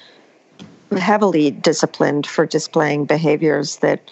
heavily 0.97 1.51
disciplined 1.51 2.27
for 2.27 2.47
displaying 2.47 3.05
behaviors 3.05 3.77
that 3.79 4.11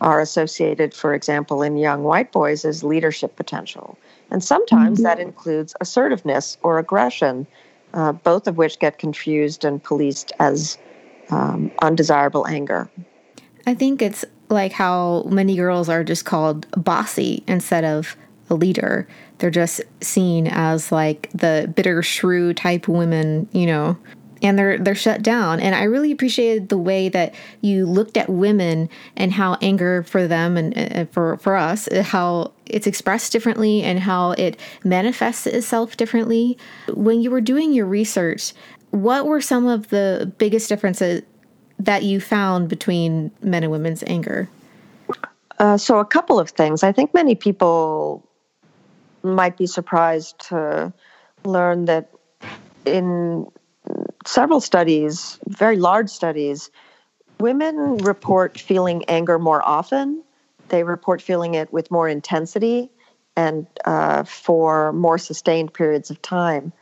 are 0.00 0.20
associated, 0.20 0.94
for 0.94 1.14
example, 1.14 1.62
in 1.62 1.76
young 1.76 2.04
white 2.04 2.32
boys 2.32 2.64
as 2.64 2.84
leadership 2.84 3.36
potential. 3.36 3.98
And 4.32 4.42
sometimes 4.42 4.98
mm-hmm. 4.98 5.04
that 5.04 5.20
includes 5.20 5.74
assertiveness 5.80 6.56
or 6.62 6.78
aggression, 6.78 7.46
uh, 7.92 8.12
both 8.12 8.48
of 8.48 8.56
which 8.56 8.78
get 8.78 8.98
confused 8.98 9.62
and 9.62 9.80
policed 9.80 10.32
as 10.40 10.78
um, 11.30 11.70
undesirable 11.82 12.46
anger. 12.46 12.90
I 13.66 13.74
think 13.74 14.00
it's 14.00 14.24
like 14.48 14.72
how 14.72 15.24
many 15.24 15.54
girls 15.54 15.90
are 15.90 16.02
just 16.02 16.24
called 16.24 16.66
bossy 16.82 17.44
instead 17.46 17.84
of 17.84 18.16
a 18.48 18.54
leader. 18.54 19.06
They're 19.38 19.50
just 19.50 19.82
seen 20.00 20.46
as 20.46 20.90
like 20.90 21.28
the 21.34 21.70
bitter 21.76 22.02
shrew 22.02 22.54
type 22.54 22.88
women, 22.88 23.48
you 23.52 23.66
know, 23.66 23.98
and 24.42 24.58
they're 24.58 24.78
they're 24.78 24.94
shut 24.94 25.22
down. 25.22 25.60
And 25.60 25.74
i 25.74 25.84
really 25.84 26.12
appreciated 26.12 26.68
the 26.68 26.78
way 26.78 27.08
that 27.08 27.34
you 27.60 27.86
looked 27.86 28.16
at 28.16 28.28
women 28.28 28.88
and 29.16 29.32
how 29.32 29.56
anger 29.62 30.02
for 30.02 30.26
them 30.26 30.56
and, 30.56 30.76
and 30.76 31.10
for 31.10 31.36
for 31.38 31.56
us 31.56 31.88
uh, 31.88 32.02
how 32.02 32.52
it's 32.66 32.86
expressed 32.86 33.32
differently 33.32 33.82
and 33.82 34.00
how 34.00 34.32
it 34.32 34.58
manifests 34.84 35.46
itself 35.46 35.96
differently. 35.96 36.58
When 36.88 37.20
you 37.22 37.30
were 37.30 37.40
doing 37.40 37.72
your 37.72 37.86
research 37.86 38.52
what 38.92 39.26
were 39.26 39.40
some 39.40 39.66
of 39.66 39.88
the 39.88 40.30
biggest 40.38 40.68
differences 40.68 41.22
that 41.78 42.02
you 42.02 42.20
found 42.20 42.68
between 42.68 43.30
men 43.42 43.62
and 43.62 43.72
women's 43.72 44.04
anger? 44.06 44.48
Uh, 45.58 45.76
so 45.76 45.98
a 45.98 46.04
couple 46.04 46.38
of 46.38 46.50
things. 46.50 46.82
I 46.82 46.92
think 46.92 47.14
many 47.14 47.34
people 47.34 48.28
might 49.22 49.56
be 49.56 49.66
surprised 49.66 50.38
to 50.48 50.92
learn 51.44 51.86
that 51.86 52.10
in 52.84 53.46
several 54.26 54.60
studies, 54.60 55.38
very 55.48 55.76
large 55.76 56.08
studies, 56.08 56.70
women 57.40 57.98
report 57.98 58.58
feeling 58.58 59.04
anger 59.06 59.38
more 59.38 59.66
often. 59.66 60.22
They 60.68 60.84
report 60.84 61.20
feeling 61.20 61.54
it 61.54 61.72
with 61.72 61.90
more 61.90 62.08
intensity 62.08 62.90
and 63.36 63.66
uh, 63.84 64.24
for 64.24 64.92
more 64.92 65.18
sustained 65.18 65.72
periods 65.74 66.10
of 66.10 66.20
time. 66.22 66.72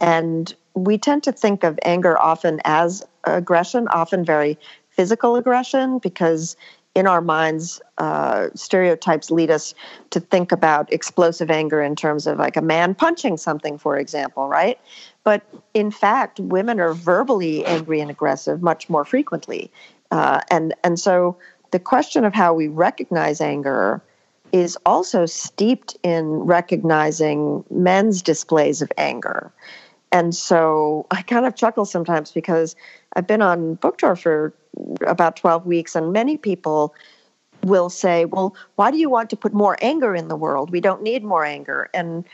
And 0.00 0.54
we 0.74 0.98
tend 0.98 1.22
to 1.24 1.32
think 1.32 1.64
of 1.64 1.78
anger 1.84 2.18
often 2.18 2.60
as 2.64 3.04
aggression, 3.24 3.88
often 3.88 4.24
very 4.24 4.58
physical 4.90 5.36
aggression, 5.36 5.98
because 5.98 6.56
in 6.94 7.06
our 7.06 7.20
minds, 7.20 7.80
uh, 7.98 8.48
stereotypes 8.54 9.30
lead 9.30 9.50
us 9.50 9.74
to 10.10 10.20
think 10.20 10.52
about 10.52 10.92
explosive 10.92 11.50
anger 11.50 11.82
in 11.82 11.96
terms 11.96 12.26
of 12.26 12.38
like 12.38 12.56
a 12.56 12.62
man 12.62 12.94
punching 12.94 13.36
something, 13.36 13.78
for 13.78 13.98
example, 13.98 14.48
right? 14.48 14.78
But 15.24 15.42
in 15.72 15.90
fact, 15.90 16.38
women 16.38 16.78
are 16.80 16.92
verbally 16.92 17.64
angry 17.64 18.00
and 18.00 18.10
aggressive 18.10 18.62
much 18.62 18.88
more 18.88 19.04
frequently. 19.04 19.70
Uh, 20.10 20.40
and, 20.50 20.74
and 20.84 21.00
so 21.00 21.36
the 21.70 21.78
question 21.78 22.24
of 22.24 22.34
how 22.34 22.54
we 22.54 22.68
recognize 22.68 23.40
anger 23.40 24.02
is 24.52 24.78
also 24.86 25.26
steeped 25.26 25.96
in 26.04 26.26
recognizing 26.26 27.64
men's 27.70 28.22
displays 28.22 28.82
of 28.82 28.92
anger. 28.96 29.52
And 30.12 30.32
so 30.32 31.06
I 31.10 31.22
kind 31.22 31.44
of 31.44 31.56
chuckle 31.56 31.84
sometimes 31.84 32.30
because 32.30 32.76
I've 33.16 33.26
been 33.26 33.42
on 33.42 33.74
book 33.74 33.98
tour 33.98 34.14
for 34.14 34.54
about 35.04 35.34
12 35.34 35.66
weeks, 35.66 35.96
and 35.96 36.12
many 36.12 36.36
people 36.36 36.94
will 37.64 37.90
say, 37.90 38.26
Well, 38.26 38.54
why 38.76 38.92
do 38.92 38.98
you 38.98 39.10
want 39.10 39.30
to 39.30 39.36
put 39.36 39.52
more 39.52 39.76
anger 39.80 40.14
in 40.14 40.28
the 40.28 40.36
world? 40.36 40.70
We 40.70 40.80
don't 40.80 41.02
need 41.02 41.24
more 41.24 41.44
anger. 41.44 41.90
And 41.92 42.24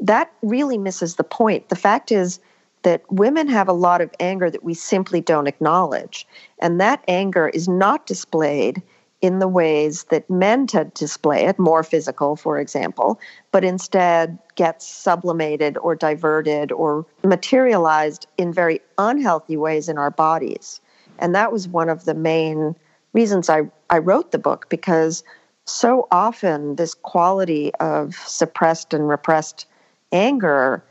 that 0.00 0.32
really 0.42 0.78
misses 0.78 1.16
the 1.16 1.24
point. 1.24 1.68
The 1.68 1.76
fact 1.76 2.10
is 2.10 2.40
that 2.82 3.02
women 3.10 3.46
have 3.48 3.68
a 3.68 3.74
lot 3.74 4.00
of 4.00 4.10
anger 4.20 4.50
that 4.50 4.64
we 4.64 4.74
simply 4.74 5.20
don't 5.20 5.46
acknowledge. 5.46 6.26
And 6.60 6.80
that 6.80 7.04
anger 7.06 7.48
is 7.48 7.68
not 7.68 8.06
displayed 8.06 8.82
in 9.20 9.38
the 9.38 9.48
ways 9.48 10.04
that 10.04 10.30
men 10.30 10.66
tend 10.66 10.94
to 10.94 11.04
display 11.04 11.44
it, 11.44 11.58
more 11.58 11.82
physical, 11.82 12.36
for 12.36 12.58
example, 12.58 13.20
but 13.52 13.64
instead 13.64 14.38
gets 14.54 14.86
sublimated 14.86 15.76
or 15.78 15.94
diverted 15.94 16.72
or 16.72 17.04
materialized 17.22 18.26
in 18.38 18.50
very 18.50 18.80
unhealthy 18.96 19.58
ways 19.58 19.90
in 19.90 19.98
our 19.98 20.10
bodies. 20.10 20.80
And 21.18 21.34
that 21.34 21.52
was 21.52 21.68
one 21.68 21.90
of 21.90 22.06
the 22.06 22.14
main 22.14 22.74
reasons 23.12 23.50
I, 23.50 23.62
I 23.90 23.98
wrote 23.98 24.32
the 24.32 24.38
book 24.38 24.70
because 24.70 25.22
so 25.66 26.08
often 26.10 26.76
this 26.76 26.94
quality 26.94 27.74
of 27.74 28.14
suppressed 28.14 28.94
and 28.94 29.06
repressed 29.06 29.66
anger 30.12 30.82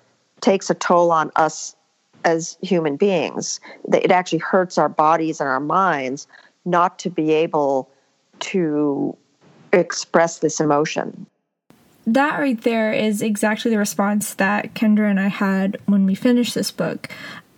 takes 0.41 0.69
a 0.69 0.73
toll 0.73 1.11
on 1.11 1.31
us 1.35 1.75
as 2.25 2.57
human 2.61 2.95
beings. 2.95 3.59
It 3.93 4.11
actually 4.11 4.39
hurts 4.39 4.77
our 4.77 4.89
bodies 4.89 5.39
and 5.39 5.49
our 5.49 5.59
minds 5.59 6.27
not 6.65 6.99
to 6.99 7.09
be 7.09 7.31
able 7.31 7.89
to 8.39 9.15
express 9.73 10.39
this 10.39 10.59
emotion. 10.59 11.25
That 12.05 12.39
right 12.39 12.59
there 12.61 12.91
is 12.91 13.21
exactly 13.21 13.69
the 13.69 13.77
response 13.77 14.33
that 14.35 14.73
Kendra 14.73 15.09
and 15.09 15.19
I 15.19 15.27
had 15.27 15.77
when 15.85 16.05
we 16.05 16.15
finished 16.15 16.55
this 16.55 16.71
book. 16.71 17.09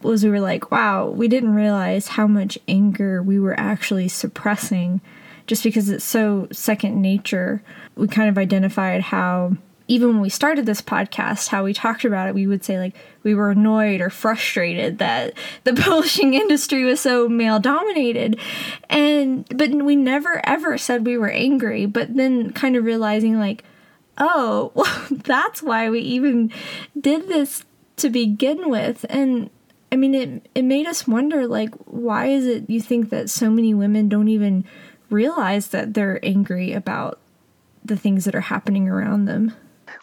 Was 0.02 0.24
we 0.24 0.32
were 0.32 0.40
like, 0.40 0.72
wow, 0.72 1.10
we 1.10 1.28
didn't 1.28 1.54
realize 1.54 2.10
how 2.10 2.26
much 2.26 2.58
anger 2.68 3.22
we 3.22 3.40
were 3.40 3.58
actually 3.60 4.08
suppressing 4.08 5.00
just 5.46 5.64
because 5.64 5.90
it's 5.90 6.04
so 6.04 6.48
second 6.52 7.02
nature. 7.02 7.62
We 7.96 8.08
kind 8.08 8.28
of 8.28 8.38
identified 8.38 9.02
how 9.02 9.58
even 9.92 10.08
when 10.08 10.22
we 10.22 10.30
started 10.30 10.66
this 10.66 10.82
podcast, 10.82 11.50
how 11.50 11.66
we 11.66 11.74
talked 11.74 12.06
about 12.06 12.30
it, 12.30 12.34
we 12.34 12.48
would 12.48 12.64
say 12.64 12.80
like 12.80 12.96
we 13.24 13.36
were 13.36 13.52
annoyed 13.52 14.00
or 14.00 14.10
frustrated 14.10 15.00
that 15.00 15.34
the 15.66 15.74
publishing 15.82 16.34
industry 16.34 16.86
was 16.86 17.02
so 17.02 17.28
male 17.28 17.60
dominated. 17.60 18.40
And 18.90 19.46
but 19.50 19.70
we 19.72 19.98
never 19.98 20.42
ever 20.48 20.78
said 20.78 21.06
we 21.06 21.18
were 21.18 21.30
angry, 21.30 21.86
but 21.88 22.16
then 22.16 22.54
kind 22.54 22.78
of 22.78 22.86
realizing 22.86 23.38
like, 23.38 23.66
oh, 24.18 24.72
well, 24.76 25.06
that's 25.10 25.62
why 25.62 25.90
we 25.90 26.00
even 26.00 26.54
did 26.98 27.28
this 27.28 27.66
to 27.98 28.10
begin 28.10 28.70
with. 28.70 29.06
And 29.10 29.50
I 29.92 29.98
mean 29.98 30.16
it 30.16 30.50
it 30.56 30.64
made 30.64 30.88
us 30.88 31.06
wonder 31.06 31.48
like 31.48 31.76
why 31.84 32.28
is 32.28 32.46
it 32.48 32.70
you 32.70 32.80
think 32.80 33.10
that 33.10 33.30
so 33.30 33.50
many 33.50 33.74
women 33.74 34.08
don't 34.08 34.30
even 34.30 34.64
realize 35.10 35.68
that 35.68 35.96
they're 35.96 36.24
angry 36.24 36.72
about 36.72 37.20
the 37.84 37.98
things 37.98 38.24
that 38.24 38.36
are 38.36 38.40
happening 38.40 38.88
around 38.88 39.26
them? 39.26 39.54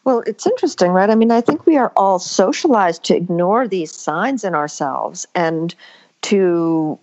Well, 0.09 0.23
it's 0.27 0.47
interesting, 0.47 0.93
right? 0.93 1.11
I 1.11 1.15
mean, 1.15 1.31
I 1.31 1.43
think 1.43 1.67
we 1.67 1.77
are 1.77 1.93
all 1.95 2.19
socialized 2.19 3.05
to 3.05 3.15
ignore 3.15 3.69
these 3.69 3.93
signs 3.93 4.43
in 4.43 4.55
ourselves 4.55 5.27
and 5.35 5.75
to 6.23 6.99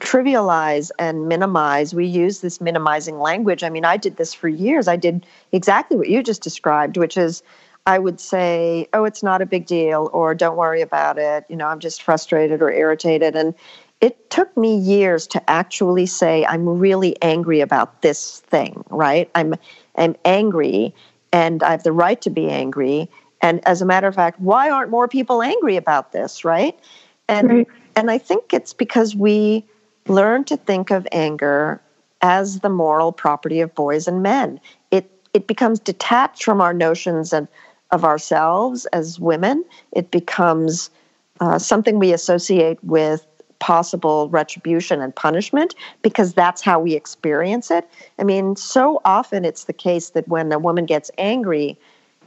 trivialize 0.00 0.90
and 0.98 1.28
minimize. 1.28 1.94
We 1.94 2.06
use 2.06 2.40
this 2.40 2.60
minimizing 2.60 3.20
language. 3.20 3.62
I 3.62 3.70
mean, 3.70 3.84
I 3.84 3.96
did 3.96 4.16
this 4.16 4.34
for 4.34 4.48
years. 4.48 4.88
I 4.88 4.96
did 4.96 5.24
exactly 5.52 5.96
what 5.96 6.08
you 6.08 6.24
just 6.24 6.42
described, 6.42 6.96
which 6.96 7.16
is 7.16 7.44
I 7.86 8.00
would 8.00 8.18
say, 8.18 8.88
oh, 8.94 9.04
it's 9.04 9.22
not 9.22 9.40
a 9.40 9.46
big 9.46 9.66
deal, 9.66 10.10
or 10.12 10.34
don't 10.34 10.56
worry 10.56 10.80
about 10.80 11.18
it. 11.18 11.44
You 11.48 11.54
know, 11.54 11.68
I'm 11.68 11.78
just 11.78 12.02
frustrated 12.02 12.62
or 12.62 12.72
irritated. 12.72 13.36
And 13.36 13.54
it 14.00 14.28
took 14.28 14.56
me 14.56 14.76
years 14.76 15.28
to 15.28 15.50
actually 15.50 16.06
say, 16.06 16.44
I'm 16.46 16.68
really 16.68 17.16
angry 17.22 17.60
about 17.60 18.02
this 18.02 18.40
thing, 18.40 18.82
right? 18.90 19.30
I'm, 19.36 19.54
I'm 19.96 20.16
angry 20.24 20.92
and 21.32 21.62
I 21.62 21.70
have 21.70 21.82
the 21.82 21.92
right 21.92 22.20
to 22.22 22.30
be 22.30 22.48
angry. 22.48 23.08
And 23.42 23.66
as 23.66 23.80
a 23.80 23.86
matter 23.86 24.06
of 24.06 24.14
fact, 24.14 24.40
why 24.40 24.68
aren't 24.70 24.90
more 24.90 25.08
people 25.08 25.42
angry 25.42 25.76
about 25.76 26.12
this, 26.12 26.44
right? 26.44 26.78
And 27.28 27.48
right. 27.50 27.66
and 27.96 28.10
I 28.10 28.18
think 28.18 28.52
it's 28.52 28.72
because 28.72 29.14
we 29.14 29.64
learn 30.06 30.44
to 30.44 30.56
think 30.56 30.90
of 30.90 31.06
anger 31.12 31.80
as 32.22 32.60
the 32.60 32.68
moral 32.68 33.12
property 33.12 33.60
of 33.60 33.74
boys 33.74 34.06
and 34.06 34.22
men. 34.22 34.60
It 34.90 35.10
it 35.32 35.46
becomes 35.46 35.78
detached 35.78 36.42
from 36.42 36.60
our 36.60 36.74
notions 36.74 37.32
of, 37.32 37.48
of 37.90 38.04
ourselves 38.04 38.86
as 38.86 39.20
women. 39.20 39.64
It 39.92 40.10
becomes 40.10 40.90
uh, 41.40 41.58
something 41.58 41.98
we 41.98 42.12
associate 42.12 42.82
with 42.82 43.26
possible 43.60 44.28
retribution 44.30 45.00
and 45.00 45.14
punishment 45.14 45.74
because 46.02 46.34
that's 46.34 46.60
how 46.60 46.80
we 46.80 46.94
experience 46.94 47.70
it. 47.70 47.88
I 48.18 48.24
mean, 48.24 48.56
so 48.56 49.00
often 49.04 49.44
it's 49.44 49.64
the 49.64 49.72
case 49.72 50.10
that 50.10 50.26
when 50.26 50.50
a 50.50 50.58
woman 50.58 50.86
gets 50.86 51.10
angry, 51.18 51.78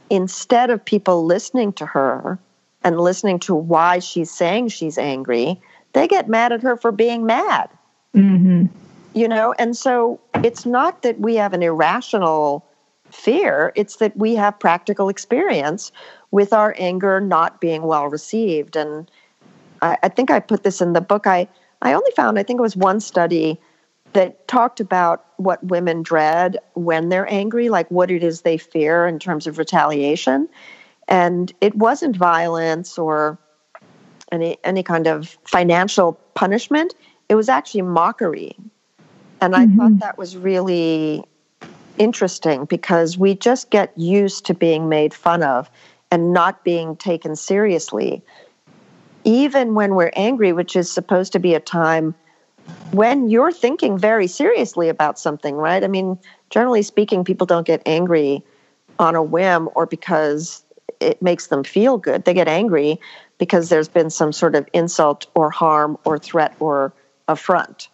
instead 0.08 0.70
of 0.70 0.82
people 0.84 1.26
listening 1.26 1.72
to 1.74 1.86
her 1.86 2.38
and 2.82 3.00
listening 3.00 3.38
to 3.40 3.54
why 3.54 3.98
she's 3.98 4.30
saying 4.30 4.68
she's 4.68 4.96
angry, 4.96 5.60
they 5.92 6.08
get 6.08 6.28
mad 6.28 6.52
at 6.52 6.62
her 6.62 6.76
for 6.76 6.92
being 6.92 7.26
mad. 7.26 7.68
Mm-hmm. 8.14 8.66
You 9.14 9.28
know, 9.28 9.54
and 9.58 9.76
so 9.76 10.20
it's 10.42 10.66
not 10.66 11.02
that 11.02 11.20
we 11.20 11.36
have 11.36 11.52
an 11.52 11.62
irrational 11.62 12.64
fear, 13.10 13.72
it's 13.76 13.96
that 13.96 14.16
we 14.16 14.34
have 14.34 14.58
practical 14.58 15.08
experience 15.08 15.92
with 16.30 16.52
our 16.52 16.74
anger 16.78 17.20
not 17.20 17.60
being 17.60 17.82
well 17.82 18.06
received. 18.06 18.76
And 18.76 19.08
I, 19.82 19.96
I 20.02 20.08
think 20.08 20.30
I 20.30 20.40
put 20.40 20.62
this 20.62 20.80
in 20.80 20.92
the 20.92 21.00
book. 21.00 21.26
I, 21.26 21.48
I 21.82 21.92
only 21.92 22.10
found, 22.12 22.38
I 22.38 22.42
think 22.42 22.58
it 22.58 22.62
was 22.62 22.76
one 22.76 23.00
study 23.00 23.60
that 24.14 24.46
talked 24.48 24.80
about 24.80 25.26
what 25.36 25.62
women 25.64 26.02
dread 26.02 26.56
when 26.74 27.08
they're 27.08 27.30
angry, 27.30 27.68
like 27.68 27.90
what 27.90 28.10
it 28.10 28.22
is 28.22 28.42
they 28.42 28.56
fear 28.56 29.06
in 29.06 29.18
terms 29.18 29.46
of 29.46 29.58
retaliation. 29.58 30.48
And 31.08 31.52
it 31.60 31.74
wasn't 31.74 32.16
violence 32.16 32.96
or 32.96 33.38
any 34.32 34.56
any 34.64 34.82
kind 34.82 35.06
of 35.06 35.36
financial 35.44 36.14
punishment. 36.34 36.94
It 37.28 37.34
was 37.34 37.48
actually 37.48 37.82
mockery. 37.82 38.56
And 39.40 39.54
I 39.54 39.66
mm-hmm. 39.66 39.78
thought 39.78 39.98
that 39.98 40.16
was 40.16 40.36
really 40.36 41.24
interesting 41.98 42.64
because 42.64 43.18
we 43.18 43.34
just 43.34 43.70
get 43.70 43.96
used 43.98 44.46
to 44.46 44.54
being 44.54 44.88
made 44.88 45.12
fun 45.12 45.42
of 45.42 45.70
and 46.10 46.32
not 46.32 46.64
being 46.64 46.96
taken 46.96 47.36
seriously 47.36 48.22
even 49.24 49.74
when 49.74 49.94
we're 49.94 50.12
angry, 50.14 50.52
which 50.52 50.76
is 50.76 50.90
supposed 50.90 51.32
to 51.32 51.38
be 51.38 51.54
a 51.54 51.60
time 51.60 52.14
when 52.92 53.28
you're 53.28 53.52
thinking 53.52 53.98
very 53.98 54.26
seriously 54.26 54.88
about 54.88 55.18
something, 55.18 55.56
right? 55.56 55.82
I 55.82 55.88
mean, 55.88 56.18
generally 56.50 56.82
speaking, 56.82 57.24
people 57.24 57.46
don't 57.46 57.66
get 57.66 57.82
angry 57.86 58.42
on 58.98 59.14
a 59.14 59.22
whim 59.22 59.68
or 59.74 59.86
because 59.86 60.64
it 61.00 61.20
makes 61.20 61.48
them 61.48 61.64
feel 61.64 61.98
good. 61.98 62.24
They 62.24 62.34
get 62.34 62.48
angry 62.48 63.00
because 63.38 63.68
there's 63.68 63.88
been 63.88 64.10
some 64.10 64.32
sort 64.32 64.54
of 64.54 64.68
insult 64.72 65.26
or 65.34 65.50
harm 65.50 65.98
or 66.04 66.18
threat 66.18 66.54
or 66.60 66.92
affront. 67.28 67.88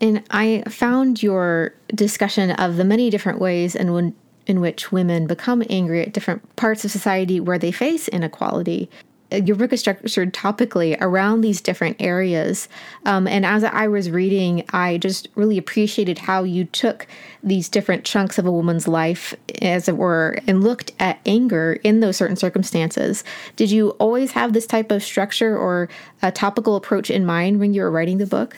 And 0.00 0.22
I 0.30 0.62
found 0.68 1.22
your 1.22 1.74
discussion 1.94 2.52
of 2.52 2.76
the 2.76 2.84
many 2.84 3.10
different 3.10 3.38
ways 3.38 3.74
in, 3.74 3.92
when, 3.92 4.14
in 4.46 4.60
which 4.60 4.92
women 4.92 5.26
become 5.26 5.62
angry 5.68 6.02
at 6.02 6.12
different 6.12 6.56
parts 6.56 6.84
of 6.84 6.90
society 6.90 7.40
where 7.40 7.58
they 7.58 7.72
face 7.72 8.08
inequality 8.08 8.88
your 9.32 9.56
book 9.56 9.72
is 9.72 9.80
structured 9.80 10.34
topically 10.34 10.96
around 11.00 11.40
these 11.40 11.60
different 11.60 11.96
areas. 12.00 12.68
Um, 13.06 13.26
and 13.26 13.46
as 13.46 13.64
I 13.64 13.88
was 13.88 14.10
reading, 14.10 14.64
I 14.72 14.98
just 14.98 15.28
really 15.34 15.58
appreciated 15.58 16.18
how 16.18 16.42
you 16.42 16.64
took 16.64 17.06
these 17.42 17.68
different 17.68 18.04
chunks 18.04 18.38
of 18.38 18.46
a 18.46 18.52
woman's 18.52 18.88
life, 18.88 19.34
as 19.62 19.88
it 19.88 19.96
were, 19.96 20.38
and 20.46 20.62
looked 20.62 20.92
at 20.98 21.20
anger 21.26 21.78
in 21.84 22.00
those 22.00 22.16
certain 22.16 22.36
circumstances. 22.36 23.24
Did 23.56 23.70
you 23.70 23.90
always 23.90 24.32
have 24.32 24.52
this 24.52 24.66
type 24.66 24.90
of 24.90 25.02
structure 25.02 25.56
or 25.56 25.88
a 26.22 26.32
topical 26.32 26.76
approach 26.76 27.10
in 27.10 27.24
mind 27.24 27.60
when 27.60 27.72
you 27.74 27.82
were 27.82 27.90
writing 27.90 28.18
the 28.18 28.26
book? 28.26 28.56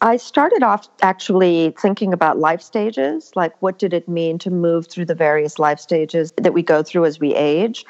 I 0.00 0.18
started 0.18 0.62
off 0.62 0.86
actually 1.00 1.74
thinking 1.80 2.12
about 2.12 2.38
life 2.38 2.60
stages, 2.60 3.32
like 3.36 3.54
what 3.62 3.78
did 3.78 3.94
it 3.94 4.06
mean 4.06 4.38
to 4.40 4.50
move 4.50 4.86
through 4.86 5.06
the 5.06 5.14
various 5.14 5.58
life 5.58 5.80
stages 5.80 6.30
that 6.36 6.52
we 6.52 6.62
go 6.62 6.82
through 6.82 7.06
as 7.06 7.18
we 7.18 7.34
age 7.34 7.86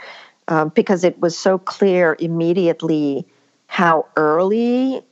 um, 0.49 0.71
because 0.71 1.05
it 1.05 1.19
was 1.21 1.37
so 1.37 1.59
clear 1.59 2.17
immediately 2.19 3.27
how 3.67 4.07
early 4.17 5.03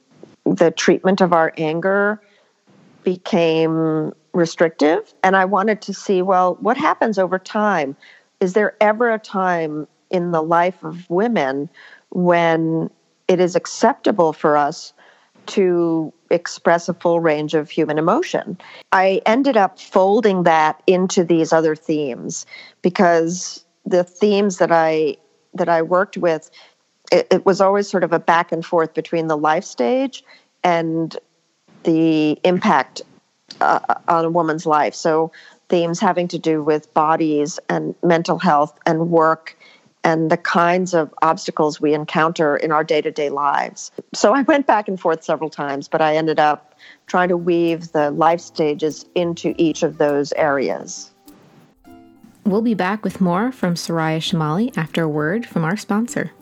the 0.45 0.71
treatment 0.71 1.21
of 1.21 1.33
our 1.33 1.53
anger 1.57 2.21
became 3.05 4.13
restrictive. 4.33 5.13
And 5.23 5.37
I 5.37 5.45
wanted 5.45 5.83
to 5.83 5.95
see 5.95 6.23
well, 6.23 6.57
what 6.61 6.77
happens 6.77 7.19
over 7.19 7.39
time? 7.39 7.97
Is 8.41 8.55
there 8.55 8.77
ever 8.81 9.13
a 9.13 9.19
time 9.19 9.87
in 10.11 10.31
the 10.31 10.43
life 10.43 10.83
of 10.85 11.09
women 11.09 11.69
when 12.11 12.91
it 13.29 13.41
is 13.41 13.57
acceptable 13.57 14.33
for 14.33 14.57
us 14.57 14.93
to 15.47 16.13
express 16.31 16.89
a 16.89 16.95
full 16.95 17.21
range 17.21 17.55
of 17.55 17.71
human 17.71 17.99
emotion. 17.99 18.57
I 18.93 19.21
ended 19.27 19.57
up 19.57 19.79
folding 19.79 20.45
that 20.45 20.83
into 20.87 21.25
these 21.25 21.53
other 21.53 21.75
themes 21.75 22.47
because 22.81 23.65
the 23.87 24.05
themes 24.05 24.59
that 24.59 24.73
I 24.73 25.17
that 25.55 25.69
I 25.69 25.83
worked 25.83 26.17
with, 26.17 26.51
it, 27.11 27.27
it 27.31 27.47
was 27.47 27.61
always 27.61 27.89
sort 27.89 28.05
of 28.05 28.13
a 28.13 28.19
back 28.19 28.53
and 28.53 28.65
forth 28.65 28.95
between 28.95 29.27
the 29.27 29.37
life 29.37 29.65
stage 29.65 30.25
and 30.65 31.17
the 31.83 32.39
impact 32.45 33.03
uh, 33.61 33.81
on 34.09 34.25
a 34.25 34.31
woman's 34.31 34.65
life. 34.65 34.95
So 34.95 35.31
themes 35.69 36.01
having 36.01 36.29
to 36.29 36.39
do 36.39 36.63
with 36.63 36.93
bodies 36.95 37.59
and 37.69 37.95
mental 38.03 38.39
health 38.39 38.79
and 38.87 39.11
work 39.11 39.59
and 40.05 40.31
the 40.31 40.37
kinds 40.37 40.95
of 40.95 41.15
obstacles 41.23 41.81
we 41.81 41.95
encounter 41.95 42.57
in 42.57 42.73
our 42.73 42.83
day-to-day 42.83 43.31
lives. 43.31 43.93
So 44.15 44.35
I 44.35 44.43
went 44.43 44.67
back 44.67 44.89
and 44.89 44.99
forth 44.99 45.23
several 45.23 45.49
times, 45.49 45.87
but 45.87 46.01
I 46.01 46.17
ended 46.17 46.41
up 46.41 46.75
trying 47.07 47.29
to 47.29 47.37
weave 47.37 47.93
the 47.93 48.11
life 48.11 48.41
stages 48.41 49.07
into 49.15 49.55
each 49.59 49.85
of 49.85 49.99
those 49.99 50.33
areas. 50.33 51.12
We'll 52.45 52.63
be 52.63 52.75
back 52.75 53.05
with 53.05 53.21
more 53.21 53.53
from 53.53 53.75
Soraya 53.75 54.19
Chemaly 54.19 54.77
after 54.77 55.05
a 55.05 55.09
word 55.09 55.47
from 55.47 55.65
our 55.65 55.77
sponsor. 55.77 56.33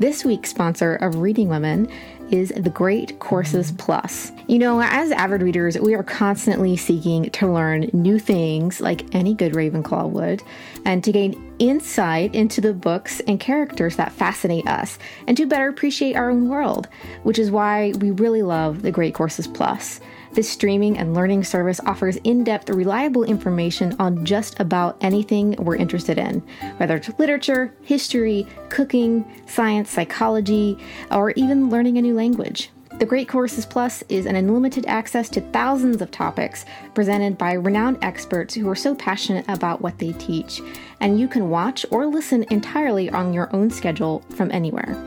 This 0.00 0.24
week's 0.24 0.50
sponsor 0.50 0.96
of 0.96 1.16
Reading 1.16 1.48
Women 1.48 1.88
is 2.30 2.52
the 2.56 2.70
Great 2.70 3.18
Courses 3.20 3.72
Plus. 3.78 4.32
You 4.48 4.58
know, 4.58 4.82
as 4.82 5.12
avid 5.12 5.42
readers, 5.42 5.78
we 5.78 5.94
are 5.94 6.02
constantly 6.02 6.76
seeking 6.76 7.30
to 7.30 7.50
learn 7.50 7.88
new 7.92 8.18
things 8.18 8.80
like 8.80 9.14
any 9.14 9.32
good 9.32 9.52
Ravenclaw 9.52 10.10
would, 10.10 10.42
and 10.84 11.04
to 11.04 11.12
gain 11.12 11.54
insight 11.60 12.34
into 12.34 12.60
the 12.60 12.74
books 12.74 13.20
and 13.20 13.38
characters 13.38 13.96
that 13.96 14.12
fascinate 14.12 14.66
us, 14.66 14.98
and 15.28 15.36
to 15.36 15.46
better 15.46 15.68
appreciate 15.68 16.16
our 16.16 16.30
own 16.30 16.48
world, 16.48 16.88
which 17.22 17.38
is 17.38 17.50
why 17.50 17.92
we 18.00 18.10
really 18.10 18.42
love 18.42 18.82
the 18.82 18.90
Great 18.90 19.14
Courses 19.14 19.46
Plus. 19.46 20.00
This 20.36 20.50
streaming 20.50 20.98
and 20.98 21.14
learning 21.14 21.44
service 21.44 21.80
offers 21.86 22.16
in 22.16 22.44
depth, 22.44 22.68
reliable 22.68 23.24
information 23.24 23.96
on 23.98 24.22
just 24.22 24.60
about 24.60 24.98
anything 25.00 25.52
we're 25.52 25.76
interested 25.76 26.18
in, 26.18 26.40
whether 26.76 26.96
it's 26.96 27.08
literature, 27.18 27.74
history, 27.80 28.46
cooking, 28.68 29.24
science, 29.46 29.88
psychology, 29.88 30.76
or 31.10 31.30
even 31.36 31.70
learning 31.70 31.96
a 31.96 32.02
new 32.02 32.14
language. 32.14 32.68
The 32.98 33.06
Great 33.06 33.30
Courses 33.30 33.64
Plus 33.64 34.04
is 34.10 34.26
an 34.26 34.36
unlimited 34.36 34.84
access 34.84 35.30
to 35.30 35.40
thousands 35.40 36.02
of 36.02 36.10
topics 36.10 36.66
presented 36.92 37.38
by 37.38 37.54
renowned 37.54 37.96
experts 38.02 38.52
who 38.52 38.68
are 38.68 38.76
so 38.76 38.94
passionate 38.94 39.46
about 39.48 39.80
what 39.80 39.98
they 39.98 40.12
teach, 40.12 40.60
and 41.00 41.18
you 41.18 41.28
can 41.28 41.48
watch 41.48 41.86
or 41.90 42.04
listen 42.04 42.44
entirely 42.50 43.08
on 43.08 43.32
your 43.32 43.48
own 43.56 43.70
schedule 43.70 44.22
from 44.34 44.52
anywhere. 44.52 45.02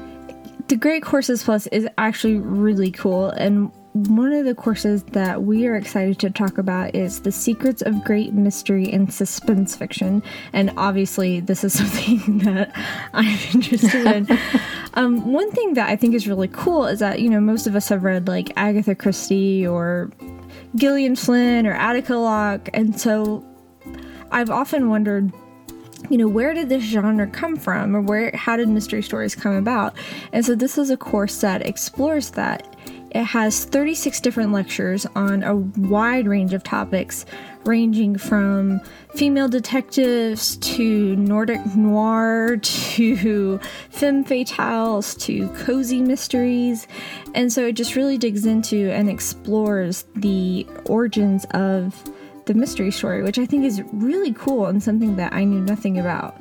The 0.70 0.76
Great 0.76 1.04
Courses 1.04 1.44
Plus 1.44 1.68
is 1.68 1.88
actually 2.00 2.38
really 2.38 2.90
cool, 2.90 3.30
and 3.30 3.72
one 3.94 4.32
of 4.34 4.46
the 4.46 4.54
courses 4.54 5.04
that 5.04 5.44
we 5.44 5.66
are 5.66 5.76
excited 5.76 6.20
to 6.20 6.30
talk 6.30 6.60
about 6.60 6.94
is 6.94 7.22
The 7.22 7.32
Secrets 7.32 7.82
of 7.82 8.04
Great 8.04 8.34
Mystery 8.34 8.92
and 8.92 9.12
Suspense 9.12 9.76
Fiction. 9.76 10.22
And 10.54 10.72
obviously, 10.78 11.40
this 11.40 11.64
is 11.64 11.74
something 11.78 12.40
that 12.40 12.72
I'm 13.14 13.40
interested 13.54 14.06
in. 14.06 14.40
um, 14.94 15.32
one 15.32 15.52
thing 15.52 15.74
that 15.74 15.90
I 15.90 15.96
think 15.96 16.14
is 16.14 16.28
really 16.28 16.50
cool 16.50 16.86
is 16.86 17.00
that, 17.00 17.20
you 17.20 17.30
know, 17.30 17.40
most 17.40 17.66
of 17.66 17.76
us 17.76 17.90
have 17.90 18.04
read 18.04 18.28
like 18.28 18.52
Agatha 18.56 18.94
Christie 18.94 19.66
or 19.66 20.12
Gillian 20.76 21.16
Flynn 21.16 21.66
or 21.66 21.74
Attica 21.74 22.16
Locke. 22.16 22.70
And 22.74 23.00
so 23.00 23.44
I've 24.32 24.52
often 24.52 24.90
wondered 24.90 25.32
you 26.10 26.18
know 26.18 26.30
where 26.30 26.54
did 26.54 26.70
this 26.70 26.82
genre 26.82 27.28
come 27.28 27.58
from 27.58 27.94
or 27.94 28.02
where 28.02 28.32
how 28.34 28.56
did 28.56 28.70
mystery 28.70 29.04
stories 29.04 29.36
come 29.36 29.54
about 29.54 29.94
and 30.32 30.46
so 30.46 30.56
this 30.56 30.78
is 30.78 30.90
a 30.90 30.96
course 30.96 31.42
that 31.42 31.66
explores 31.66 32.32
that 32.32 32.78
it 33.12 33.24
has 33.24 33.66
36 33.66 34.20
different 34.22 34.52
lectures 34.52 35.06
on 35.16 35.44
a 35.44 35.56
wide 35.56 36.28
range 36.28 36.54
of 36.54 36.64
topics, 36.64 37.26
ranging 37.66 38.18
from 38.18 38.82
female 39.16 39.48
detectives 39.48 40.58
to 40.58 41.16
Nordic 41.16 41.66
noir 41.76 42.58
to 42.62 43.60
femme 43.90 44.24
fatales 44.24 45.20
to 45.22 45.48
cozy 45.64 46.02
mysteries. 46.02 46.88
And 47.34 47.52
so 47.52 47.66
it 47.68 47.74
just 47.74 47.96
really 47.96 48.18
digs 48.18 48.46
into 48.46 48.92
and 48.92 49.10
explores 49.10 50.06
the 50.16 50.68
origins 50.86 51.46
of 51.52 52.10
the 52.46 52.54
mystery 52.54 52.92
story, 52.92 53.24
which 53.24 53.40
I 53.40 53.46
think 53.46 53.66
is 53.66 53.82
really 53.92 54.34
cool 54.34 54.68
and 54.68 54.82
something 54.82 55.16
that 55.18 55.34
I 55.34 55.44
knew 55.44 55.62
nothing 55.62 56.00
about. 56.00 56.40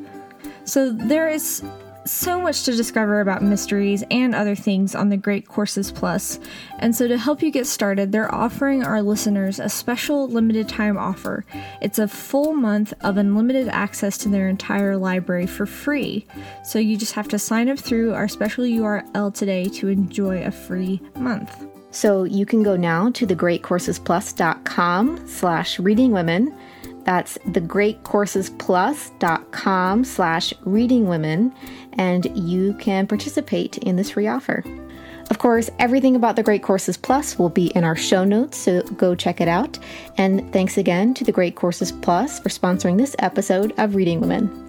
So 0.64 0.90
there 0.92 1.28
is 1.28 1.62
so 2.10 2.40
much 2.40 2.64
to 2.64 2.72
discover 2.72 3.20
about 3.20 3.42
mysteries 3.42 4.04
and 4.10 4.34
other 4.34 4.54
things 4.54 4.94
on 4.94 5.08
the 5.08 5.16
Great 5.16 5.46
Courses 5.46 5.92
Plus. 5.92 6.38
And 6.78 6.94
so, 6.94 7.08
to 7.08 7.18
help 7.18 7.42
you 7.42 7.50
get 7.50 7.66
started, 7.66 8.12
they're 8.12 8.34
offering 8.34 8.82
our 8.82 9.02
listeners 9.02 9.58
a 9.58 9.68
special 9.68 10.28
limited 10.28 10.68
time 10.68 10.96
offer. 10.96 11.44
It's 11.80 11.98
a 11.98 12.08
full 12.08 12.54
month 12.54 12.94
of 13.02 13.16
unlimited 13.16 13.68
access 13.68 14.18
to 14.18 14.28
their 14.28 14.48
entire 14.48 14.96
library 14.96 15.46
for 15.46 15.66
free. 15.66 16.26
So, 16.64 16.78
you 16.78 16.96
just 16.96 17.12
have 17.12 17.28
to 17.28 17.38
sign 17.38 17.68
up 17.68 17.78
through 17.78 18.14
our 18.14 18.28
special 18.28 18.64
URL 18.64 19.34
today 19.34 19.66
to 19.66 19.88
enjoy 19.88 20.42
a 20.42 20.50
free 20.50 21.00
month. 21.16 21.66
So, 21.90 22.24
you 22.24 22.46
can 22.46 22.62
go 22.62 22.76
now 22.76 23.10
to 23.10 23.26
thegreatcoursesplus.com 23.26 25.26
slash 25.26 25.78
reading 25.78 26.12
women 26.12 26.54
that's 27.08 27.38
thegreatcoursesplus.com 27.38 30.04
slash 30.04 30.52
reading 30.66 31.08
women, 31.08 31.54
and 31.94 32.26
you 32.38 32.74
can 32.74 33.06
participate 33.06 33.78
in 33.78 33.96
this 33.96 34.10
free 34.10 34.26
offer. 34.26 34.62
Of 35.30 35.38
course, 35.38 35.70
everything 35.78 36.16
about 36.16 36.36
the 36.36 36.42
Great 36.42 36.62
Courses 36.62 36.98
Plus 36.98 37.38
will 37.38 37.48
be 37.48 37.68
in 37.68 37.82
our 37.82 37.96
show 37.96 38.24
notes, 38.24 38.58
so 38.58 38.82
go 38.82 39.14
check 39.14 39.40
it 39.40 39.48
out. 39.48 39.78
And 40.18 40.52
thanks 40.52 40.76
again 40.76 41.14
to 41.14 41.24
the 41.24 41.32
Great 41.32 41.56
Courses 41.56 41.92
Plus 41.92 42.40
for 42.40 42.50
sponsoring 42.50 42.98
this 42.98 43.16
episode 43.20 43.72
of 43.78 43.94
Reading 43.94 44.20
Women. 44.20 44.67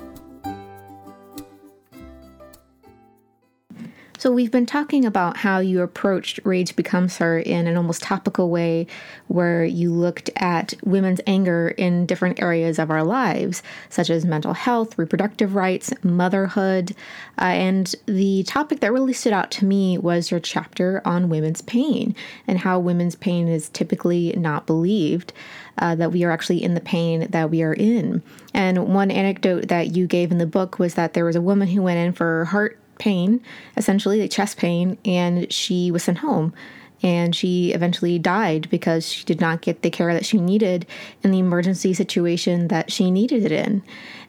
So, 4.20 4.34
we've 4.34 4.52
been 4.52 4.66
talking 4.66 5.06
about 5.06 5.38
how 5.38 5.60
you 5.60 5.82
approached 5.82 6.42
Rage 6.44 6.76
Becomes 6.76 7.16
Her 7.20 7.40
in 7.40 7.68
an 7.68 7.78
almost 7.78 8.04
topical 8.04 8.50
way, 8.50 8.86
where 9.30 9.64
you 9.64 9.94
looked 9.94 10.30
at 10.36 10.74
women's 10.84 11.22
anger 11.26 11.70
in 11.70 12.06
different 12.06 12.42
areas 12.42 12.80
of 12.80 12.92
our 12.92 13.02
lives, 13.02 13.64
such 13.88 14.10
as 14.10 14.26
mental 14.26 14.52
health, 14.52 14.98
reproductive 14.98 15.56
rights, 15.56 15.94
motherhood. 16.04 16.94
Uh, 17.38 17.46
and 17.46 17.96
the 18.08 18.44
topic 18.44 18.82
that 18.82 18.92
really 18.92 19.14
stood 19.14 19.32
out 19.32 19.52
to 19.52 19.64
me 19.64 19.98
was 19.98 20.32
your 20.32 20.42
chapter 20.42 21.02
on 21.06 21.30
women's 21.30 21.62
pain 21.62 22.14
and 22.46 22.60
how 22.60 22.78
women's 22.78 23.16
pain 23.16 23.48
is 23.48 23.70
typically 23.70 24.34
not 24.36 24.68
believed. 24.68 25.32
Uh, 25.78 25.96
that 25.96 26.12
we 26.12 26.26
are 26.26 26.32
actually 26.32 26.62
in 26.62 26.74
the 26.74 26.82
pain 26.82 27.26
that 27.30 27.50
we 27.50 27.64
are 27.64 27.74
in. 27.74 28.22
And 28.54 28.94
one 28.94 29.12
anecdote 29.12 29.70
that 29.70 29.96
you 29.96 30.08
gave 30.08 30.30
in 30.30 30.38
the 30.38 30.46
book 30.46 30.78
was 30.78 30.96
that 30.96 31.14
there 31.14 31.24
was 31.24 31.38
a 31.38 31.42
woman 31.42 31.70
who 31.70 31.82
went 31.82 32.00
in 32.00 32.12
for 32.12 32.44
heart 32.44 32.78
pain, 33.00 33.42
essentially 33.76 34.22
like 34.22 34.32
chest 34.32 34.58
pain, 34.58 34.98
and 35.04 35.52
she 35.52 35.90
was 35.90 36.04
sent 36.04 36.20
home. 36.20 36.54
And 37.02 37.34
she 37.34 37.72
eventually 37.72 38.20
died 38.20 38.70
because 38.70 39.10
she 39.10 39.24
did 39.24 39.40
not 39.40 39.62
get 39.62 39.82
the 39.82 39.90
care 39.90 40.14
that 40.14 40.26
she 40.26 40.38
needed 40.40 40.86
in 41.24 41.32
the 41.32 41.40
emergency 41.40 41.94
situation 41.94 42.68
that 42.68 42.92
she 42.92 43.10
needed 43.10 43.46
it 43.46 43.54
in. 43.54 43.82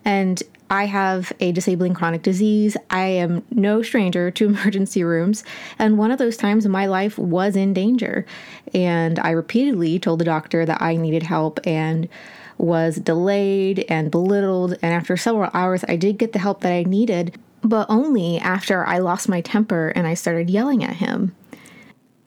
And 0.05 0.41
I 0.71 0.87
have 0.87 1.33
a 1.41 1.51
disabling 1.51 1.95
chronic 1.95 2.23
disease. 2.23 2.77
I 2.89 3.07
am 3.07 3.45
no 3.51 3.83
stranger 3.83 4.31
to 4.31 4.47
emergency 4.49 5.03
rooms. 5.03 5.43
And 5.81 5.99
one 5.99 6.13
of 6.13 6.19
those 6.19 6.37
times 6.37 6.67
my 6.69 6.87
life 6.87 7.19
was 7.19 7.57
in 7.57 7.75
danger. 7.75 8.25
And 8.73 9.19
I 9.19 9.31
repeatedly 9.31 9.99
told 9.99 10.21
the 10.21 10.25
doctor 10.25 10.65
that 10.65 10.81
I 10.81 10.95
needed 10.95 11.25
help 11.25 11.59
and 11.67 12.09
was 12.57 12.97
delayed 12.97 13.85
and 13.89 14.13
belittled. 14.13 14.75
And 14.81 14.95
after 14.95 15.17
several 15.17 15.51
hours, 15.53 15.85
I 15.89 15.97
did 15.97 16.19
get 16.19 16.33
the 16.33 16.39
help 16.39 16.61
that 16.61 16.73
I 16.73 16.85
needed 16.85 17.37
but 17.63 17.87
only 17.89 18.39
after 18.39 18.87
I 18.87 18.99
lost 18.99 19.29
my 19.29 19.41
temper 19.41 19.89
and 19.89 20.07
I 20.07 20.15
started 20.15 20.51
yelling 20.51 20.85
at 20.85 20.97
him. 20.97 21.35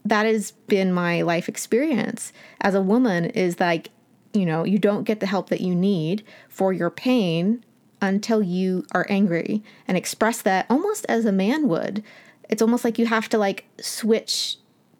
That 0.06 0.26
has 0.26 0.52
been 0.68 0.94
my 0.94 1.22
life 1.22 1.48
experience 1.48 2.34
as 2.62 2.76
a 2.76 2.82
woman 2.82 3.26
is 3.26 3.60
like, 3.60 3.90
you 4.34 4.46
know, 4.46 4.64
you 4.64 4.78
don't 4.78 5.06
get 5.06 5.20
the 5.20 5.26
help 5.26 5.50
that 5.50 5.62
you 5.62 5.74
need 5.74 6.24
for 6.50 6.74
your 6.74 6.90
pain 6.90 7.64
until 8.02 8.44
you 8.44 8.86
are 8.92 9.06
angry 9.10 9.64
and 9.88 9.96
express 9.96 10.42
that 10.42 10.66
almost 10.70 11.06
as 11.08 11.26
a 11.26 11.32
man 11.32 11.70
would. 11.70 12.04
It's 12.50 12.62
almost 12.62 12.84
like 12.84 13.00
you 13.00 13.06
have 13.06 13.30
to 13.30 13.38
like 13.38 13.66
switch 13.80 14.58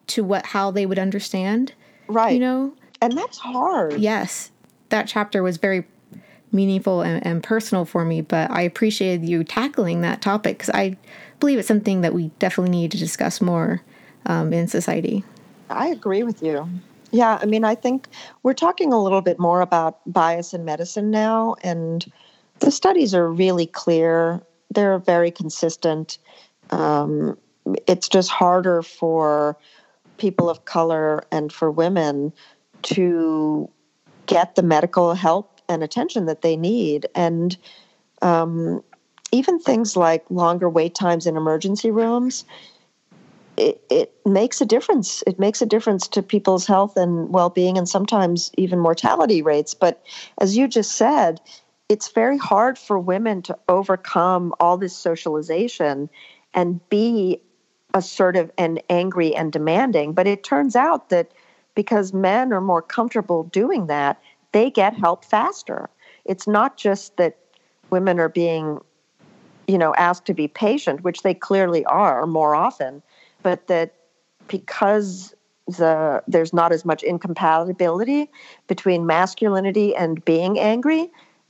to 0.08 0.24
what 0.24 0.48
how 0.48 0.72
they 0.72 0.86
would 0.86 1.00
understand. 1.00 1.74
Right. 2.08 2.34
You 2.34 2.40
know? 2.40 2.74
And 3.02 3.18
that's 3.18 3.38
hard. 3.38 4.00
Yes. 4.00 4.52
That 4.90 5.08
chapter 5.08 5.44
was 5.44 5.58
very 5.58 5.86
meaningful 6.54 7.02
and, 7.02 7.26
and 7.26 7.44
personal 7.44 7.86
for 7.86 8.06
me, 8.06 8.22
but 8.22 8.50
I 8.52 8.62
appreciated 8.62 9.28
you 9.28 9.44
tackling 9.44 10.02
that 10.02 10.22
topic 10.22 10.60
because 10.60 10.70
I 10.74 10.98
believe 11.40 11.60
it's 11.60 11.68
something 11.68 12.02
that 12.02 12.14
we 12.14 12.30
definitely 12.40 12.72
need 12.72 12.92
to 12.92 12.98
discuss 12.98 13.42
more 13.42 13.82
um, 14.26 14.54
in 14.54 14.68
society. 14.68 15.24
I 15.70 15.88
agree 15.88 16.24
with 16.24 16.42
you. 16.42 16.70
Yeah, 17.12 17.38
I 17.42 17.46
mean, 17.46 17.64
I 17.64 17.76
think 17.76 18.08
we're 18.42 18.54
talking 18.54 18.92
a 18.92 19.02
little 19.02 19.22
bit 19.22 19.40
more 19.40 19.62
about 19.62 20.00
bias 20.12 20.54
in 20.54 20.66
medicine 20.66 21.12
now, 21.12 21.56
and 21.64 22.12
the 22.60 22.72
studies 22.72 23.14
are 23.14 23.32
really 23.32 23.68
clear. 23.68 24.42
They're 24.72 25.00
very 25.00 25.30
consistent. 25.30 26.18
Um, 26.72 27.38
it's 27.88 28.10
just 28.10 28.30
harder 28.30 28.82
for 28.82 29.58
people 30.18 30.50
of 30.50 30.66
color 30.66 31.24
and 31.32 31.52
for 31.52 31.70
women 31.70 32.34
to 32.84 33.70
get 34.26 34.56
the 34.56 34.64
medical 34.64 35.14
help 35.14 35.53
and 35.70 35.84
attention 35.84 36.26
that 36.26 36.42
they 36.42 36.56
need. 36.56 37.08
And 37.16 37.56
um, 38.22 38.84
even 39.32 39.60
things 39.60 39.96
like 39.98 40.24
longer 40.30 40.70
wait 40.70 40.96
times 40.96 41.26
in 41.26 41.38
emergency 41.38 41.92
rooms, 41.92 42.46
it, 43.58 43.84
it 43.90 44.14
makes 44.26 44.62
a 44.62 44.66
difference. 44.66 45.24
It 45.28 45.40
makes 45.40 45.62
a 45.62 45.66
difference 45.66 46.08
to 46.10 46.24
people's 46.24 46.66
health 46.66 46.98
and 46.98 47.30
well 47.30 47.50
being, 47.50 47.78
and 47.78 47.88
sometimes 47.88 48.52
even 48.58 48.80
mortality 48.80 49.42
rates. 49.42 49.74
But 49.74 50.04
as 50.40 50.58
you 50.58 50.68
just 50.68 50.96
said, 50.96 51.40
it's 51.90 52.12
very 52.12 52.38
hard 52.38 52.78
for 52.78 52.98
women 52.98 53.42
to 53.44 53.58
overcome 53.70 54.54
all 54.60 54.78
this 54.78 54.96
socialization 54.96 56.10
and 56.54 56.80
be 56.90 57.42
assertive 57.94 58.52
and 58.58 58.82
angry 58.90 59.36
and 59.36 59.52
demanding. 59.52 60.14
But 60.14 60.28
it 60.28 60.44
turns 60.44 60.76
out 60.76 61.10
that 61.10 61.32
because 61.76 62.14
men 62.14 62.54
are 62.54 62.62
more 62.62 62.82
comfortable 62.82 63.44
doing 63.44 63.88
that, 63.88 64.22
they 64.54 64.72
get 64.72 64.96
help 64.96 65.26
faster. 65.26 65.90
It's 66.26 66.48
not 66.48 66.78
just 66.78 67.18
that 67.18 67.38
women 67.90 68.20
are 68.20 68.30
being, 68.30 68.80
you 69.68 69.78
know, 69.78 69.94
asked 69.96 70.26
to 70.28 70.34
be 70.34 70.48
patient, 70.48 71.04
which 71.04 71.22
they 71.22 71.34
clearly 71.34 71.84
are 71.86 72.26
more 72.26 72.56
often, 72.56 73.04
but 73.42 73.68
that 73.68 73.94
because 74.48 75.36
the 75.68 76.24
there's 76.28 76.54
not 76.54 76.72
as 76.72 76.84
much 76.86 77.04
incompatibility 77.04 78.30
between 78.68 79.06
masculinity 79.06 79.96
and 79.96 80.24
being 80.26 80.60
angry, 80.60 81.10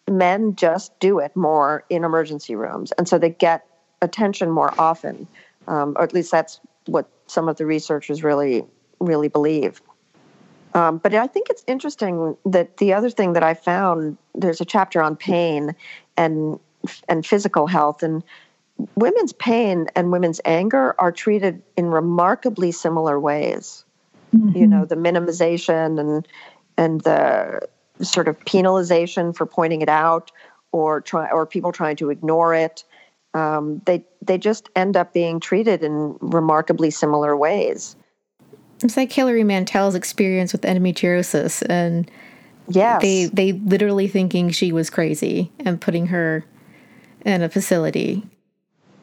men 0.10 0.56
just 0.56 0.98
do 1.00 1.20
it 1.20 1.36
more 1.36 1.84
in 1.89 2.04
emergency 2.04 2.56
rooms, 2.56 2.92
and 2.98 3.08
so 3.08 3.18
they 3.18 3.30
get 3.30 3.66
attention 4.02 4.52
more 4.52 4.74
often, 4.78 5.28
um, 5.68 5.94
or 5.98 6.04
at 6.04 6.13
least 6.13 6.32
that's 6.32 6.60
what 6.86 7.10
some 7.28 7.48
of 7.48 7.58
the 7.58 7.66
researchers 7.66 8.24
really 8.24 8.63
really 9.00 9.30
believe. 9.30 9.82
Um, 10.73 10.97
but 10.97 11.13
I 11.13 11.27
think 11.27 11.49
it's 11.49 11.63
interesting 11.67 12.36
that 12.45 12.77
the 12.77 12.93
other 12.93 13.09
thing 13.09 13.33
that 13.33 13.43
I 13.43 13.53
found 13.53 14.17
there's 14.33 14.62
a 14.62 14.65
chapter 14.65 15.01
on 15.01 15.15
pain 15.15 15.75
and 16.17 16.59
and 17.07 17.25
physical 17.25 17.67
health, 17.67 18.03
and 18.03 18.23
women's 18.95 19.33
pain 19.33 19.88
and 19.95 20.12
women's 20.12 20.41
anger 20.45 20.95
are 20.99 21.12
treated 21.12 21.62
in 21.77 21.88
remarkably 21.88 22.71
similar 22.71 23.19
ways. 23.19 23.86
Mm-hmm. 24.36 24.57
You 24.57 24.67
know, 24.67 24.86
the 24.86 24.95
minimization 24.95 25.99
and 25.99 26.27
and 26.77 27.01
the 27.01 27.67
sort 28.01 28.27
of 28.27 28.39
penalization 28.39 29.36
for 29.36 29.45
pointing 29.45 29.81
it 29.81 29.89
out, 29.89 30.31
or 30.71 31.01
try 31.01 31.29
or 31.29 31.45
people 31.45 31.71
trying 31.71 31.95
to 31.97 32.09
ignore 32.09 32.55
it. 32.55 32.83
Um, 33.36 33.81
they 33.86 34.03
they 34.21 34.38
just 34.39 34.69
end 34.75 34.97
up 34.97 35.13
being 35.13 35.39
treated 35.39 35.83
in 35.83 36.17
remarkably 36.19 36.89
similar 36.89 37.38
ways. 37.38 37.95
It's 38.84 38.98
like 38.98 39.12
Hilary 39.12 39.43
Mantel's 39.43 39.96
experience 39.96 40.52
with 40.52 40.62
endometriosis, 40.62 41.63
and 41.69 42.10
yeah, 42.67 43.00
they 43.00 43.26
they 43.26 43.54
literally 43.54 44.08
thinking 44.08 44.50
she 44.50 44.72
was 44.72 44.89
crazy 44.89 45.52
and 45.60 45.80
putting 45.80 46.08
her 46.08 46.46
in 47.26 47.41
a 47.41 47.50
facility. 47.50 48.24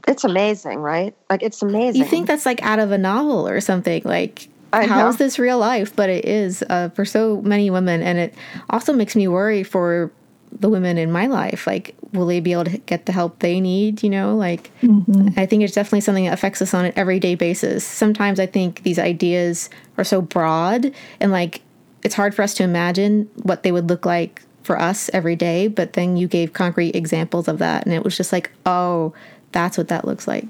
It's 0.07 0.25
amazing, 0.25 0.79
right? 0.79 1.15
Like 1.29 1.43
it's 1.43 1.63
amazing. 1.63 2.03
You 2.03 2.09
think 2.09 2.27
that's 2.27 2.47
like 2.47 2.63
out 2.63 2.79
of 2.79 2.91
a 2.93 2.99
novel 2.99 3.49
or 3.49 3.61
something? 3.61 4.03
Like 4.05 4.49
how 4.73 5.09
is 5.09 5.17
this 5.17 5.39
real 5.39 5.59
life? 5.59 5.95
But 5.95 6.11
it 6.11 6.25
is 6.25 6.63
uh, 6.69 6.91
for 6.91 7.05
so 7.05 7.41
many 7.43 7.71
women, 7.71 8.03
and 8.03 8.19
it 8.19 8.35
also 8.71 8.93
makes 8.93 9.17
me 9.17 9.29
worry 9.29 9.63
for 9.63 10.13
the 10.53 10.69
women 10.69 10.99
in 10.99 11.13
my 11.13 11.27
life. 11.27 11.67
Like, 11.67 11.95
will 12.13 12.27
they 12.27 12.41
be 12.41 12.53
able 12.53 12.65
to 12.65 12.79
get 12.79 13.07
the 13.07 13.13
help 13.13 13.39
they 13.39 13.61
need? 13.61 14.03
You 14.03 14.11
know, 14.11 14.37
like 14.37 14.71
mm-hmm. 14.83 15.29
I 15.39 15.47
think 15.47 15.63
it's 15.63 15.75
definitely 15.75 16.01
something 16.01 16.25
that 16.25 16.35
affects 16.35 16.61
us 16.61 16.75
on 16.75 16.85
an 16.85 16.93
everyday 16.97 17.35
basis. 17.35 17.85
Sometimes 17.85 18.41
I 18.41 18.47
think 18.47 18.83
these 18.83 18.99
ideas 18.99 19.71
are 19.97 20.05
so 20.05 20.21
broad 20.21 20.93
and 21.21 21.33
like 21.33 21.63
it's 22.03 22.15
hard 22.15 22.35
for 22.35 22.43
us 22.43 22.55
to 22.55 22.63
imagine 22.63 23.29
what 23.43 23.63
they 23.63 23.73
would 23.73 23.89
look 23.89 24.07
like 24.07 24.43
for 24.63 24.79
us 24.79 25.11
every 25.13 25.37
day. 25.37 25.69
But 25.69 25.95
then 25.95 26.17
you 26.17 26.29
gave 26.29 26.53
concrete 26.53 26.95
examples 26.95 27.49
of 27.49 27.59
that, 27.59 27.85
and 27.85 27.95
it 27.95 28.05
was 28.05 28.17
just 28.17 28.33
like, 28.33 28.51
oh, 28.67 29.15
that's 29.53 29.77
what 29.77 29.89
that 29.89 30.05
looks 30.05 30.29
like. 30.29 30.47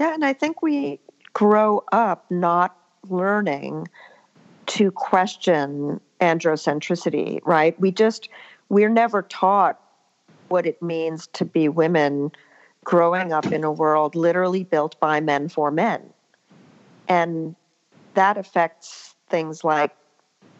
Yeah, 0.00 0.14
and 0.14 0.24
I 0.24 0.32
think 0.32 0.62
we 0.62 0.98
grow 1.32 1.84
up 1.92 2.24
not 2.30 2.76
learning 3.08 3.88
to 4.66 4.90
question 4.92 6.00
androcentricity, 6.20 7.40
right? 7.44 7.78
We 7.78 7.90
just, 7.90 8.28
we're 8.74 8.88
never 8.88 9.22
taught 9.22 9.78
what 10.48 10.66
it 10.66 10.82
means 10.82 11.28
to 11.28 11.44
be 11.44 11.68
women 11.68 12.32
growing 12.82 13.32
up 13.32 13.46
in 13.46 13.62
a 13.62 13.70
world 13.70 14.16
literally 14.16 14.64
built 14.64 14.98
by 14.98 15.20
men 15.20 15.48
for 15.48 15.70
men. 15.70 16.02
And 17.06 17.54
that 18.14 18.36
affects 18.36 19.14
things 19.30 19.62
like 19.62 19.92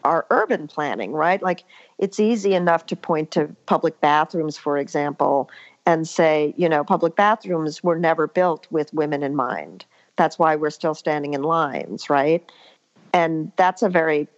our 0.05 0.25
urban 0.29 0.67
planning, 0.67 1.11
right? 1.11 1.43
Like 1.43 1.65
it's 1.97 2.17
easy 2.17 2.53
enough 2.53 2.85
to 2.85 2.95
point 2.95 3.31
to 3.31 3.53
public 3.65 3.99
bathrooms, 3.99 4.57
for 4.57 4.77
example, 4.77 5.49
and 5.85 6.07
say, 6.07 6.53
you 6.55 6.69
know, 6.69 6.85
public 6.85 7.17
bathrooms 7.17 7.83
were 7.83 7.99
never 7.99 8.27
built 8.27 8.65
with 8.71 8.93
women 8.93 9.23
in 9.23 9.35
mind. 9.35 9.83
That's 10.15 10.39
why 10.39 10.55
we're 10.55 10.69
still 10.69 10.95
standing 10.95 11.33
in 11.33 11.43
lines, 11.43 12.09
right? 12.09 12.49
And 13.11 13.51
that's 13.57 13.81
a 13.81 13.89
very 13.89 14.29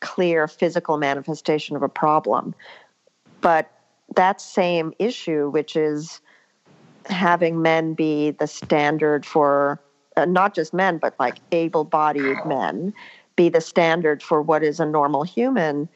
clear 0.00 0.46
physical 0.46 0.98
manifestation 0.98 1.74
of 1.74 1.82
a 1.82 1.88
problem. 1.88 2.54
But 3.44 3.70
that 4.16 4.40
same 4.40 4.94
issue, 4.98 5.50
which 5.50 5.76
is 5.76 6.22
having 7.04 7.60
men 7.60 7.92
be 7.92 8.30
the 8.30 8.46
standard 8.46 9.26
for 9.26 9.78
uh, 10.16 10.24
not 10.24 10.54
just 10.54 10.72
men, 10.72 10.96
but 10.96 11.14
like 11.18 11.40
able 11.52 11.84
bodied 11.84 12.38
men, 12.46 12.94
be 13.36 13.50
the 13.50 13.60
standard 13.60 14.22
for 14.22 14.40
what 14.40 14.62
is 14.64 14.80
a 14.80 14.86
normal 14.86 15.24
human, 15.24 15.90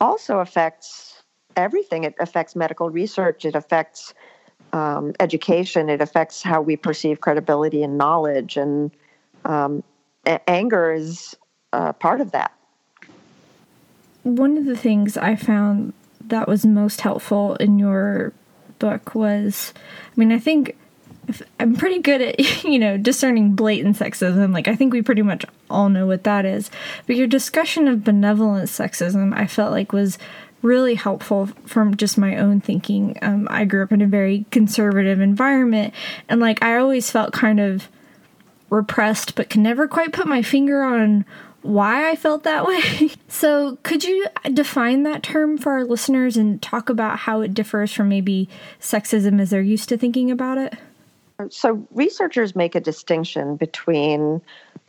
also 0.00 0.40
affects 0.40 1.22
everything. 1.56 2.02
It 2.02 2.16
affects 2.18 2.56
medical 2.56 2.90
research, 2.90 3.44
it 3.44 3.54
affects 3.54 4.12
um, 4.72 5.12
education, 5.20 5.88
it 5.88 6.02
affects 6.02 6.42
how 6.42 6.60
we 6.60 6.76
perceive 6.76 7.20
credibility 7.20 7.84
and 7.84 7.96
knowledge. 7.96 8.56
And 8.56 8.90
um, 9.44 9.84
a- 10.26 10.50
anger 10.50 10.92
is 10.92 11.36
uh, 11.72 11.92
part 11.92 12.20
of 12.20 12.32
that. 12.32 12.50
One 14.24 14.58
of 14.58 14.64
the 14.64 14.76
things 14.76 15.16
I 15.16 15.36
found 15.36 15.92
that 16.26 16.48
was 16.48 16.66
most 16.66 17.00
helpful 17.00 17.56
in 17.56 17.78
your 17.78 18.32
book 18.78 19.14
was 19.14 19.72
I 19.76 20.12
mean, 20.16 20.32
I 20.32 20.38
think 20.38 20.76
I'm 21.60 21.76
pretty 21.76 22.00
good 22.00 22.20
at, 22.20 22.38
you 22.64 22.78
know, 22.78 22.96
discerning 22.96 23.54
blatant 23.54 23.96
sexism. 23.96 24.52
Like, 24.52 24.68
I 24.68 24.76
think 24.76 24.92
we 24.92 25.02
pretty 25.02 25.22
much 25.22 25.44
all 25.70 25.88
know 25.88 26.06
what 26.06 26.24
that 26.24 26.44
is. 26.44 26.70
But 27.06 27.16
your 27.16 27.26
discussion 27.26 27.88
of 27.88 28.04
benevolent 28.04 28.68
sexism, 28.68 29.36
I 29.36 29.46
felt 29.46 29.72
like 29.72 29.92
was 29.92 30.18
really 30.62 30.96
helpful 30.96 31.46
from 31.66 31.96
just 31.96 32.18
my 32.18 32.36
own 32.36 32.60
thinking. 32.60 33.16
Um, 33.22 33.46
I 33.50 33.64
grew 33.64 33.82
up 33.82 33.92
in 33.92 34.02
a 34.02 34.06
very 34.06 34.44
conservative 34.50 35.20
environment, 35.20 35.94
and 36.28 36.40
like, 36.40 36.62
I 36.62 36.78
always 36.78 37.10
felt 37.10 37.32
kind 37.32 37.60
of 37.60 37.88
repressed, 38.70 39.34
but 39.34 39.50
can 39.50 39.62
never 39.62 39.86
quite 39.86 40.12
put 40.12 40.26
my 40.26 40.42
finger 40.42 40.82
on 40.82 41.24
why 41.68 42.10
I 42.10 42.16
felt 42.16 42.44
that 42.44 42.66
way. 42.66 43.10
so, 43.28 43.76
could 43.82 44.02
you 44.02 44.26
define 44.52 45.02
that 45.02 45.22
term 45.22 45.58
for 45.58 45.72
our 45.72 45.84
listeners 45.84 46.36
and 46.36 46.60
talk 46.62 46.88
about 46.88 47.18
how 47.18 47.42
it 47.42 47.54
differs 47.54 47.92
from 47.92 48.08
maybe 48.08 48.48
sexism 48.80 49.40
as 49.40 49.50
they're 49.50 49.60
used 49.60 49.88
to 49.90 49.98
thinking 49.98 50.30
about 50.30 50.58
it? 50.58 50.74
So, 51.50 51.86
researchers 51.92 52.56
make 52.56 52.74
a 52.74 52.80
distinction 52.80 53.56
between 53.56 54.40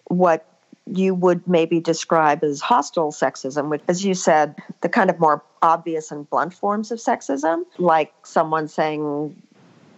what 0.05 0.45
you 0.91 1.13
would 1.13 1.47
maybe 1.47 1.79
describe 1.79 2.43
as 2.43 2.61
hostile 2.61 3.11
sexism, 3.11 3.69
which, 3.69 3.81
as 3.87 4.03
you 4.03 4.15
said, 4.15 4.55
the 4.81 4.89
kind 4.89 5.09
of 5.09 5.19
more 5.19 5.43
obvious 5.61 6.11
and 6.11 6.27
blunt 6.29 6.53
forms 6.53 6.91
of 6.91 6.97
sexism, 6.97 7.65
like 7.77 8.11
someone 8.23 8.67
saying 8.67 9.39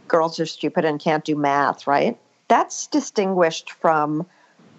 girls 0.08 0.40
are 0.40 0.46
stupid 0.46 0.84
and 0.84 1.00
can't 1.00 1.24
do 1.24 1.36
math, 1.36 1.88
right? 1.88 2.18
That's 2.50 2.88
distinguished 2.88 3.72
from 3.72 4.26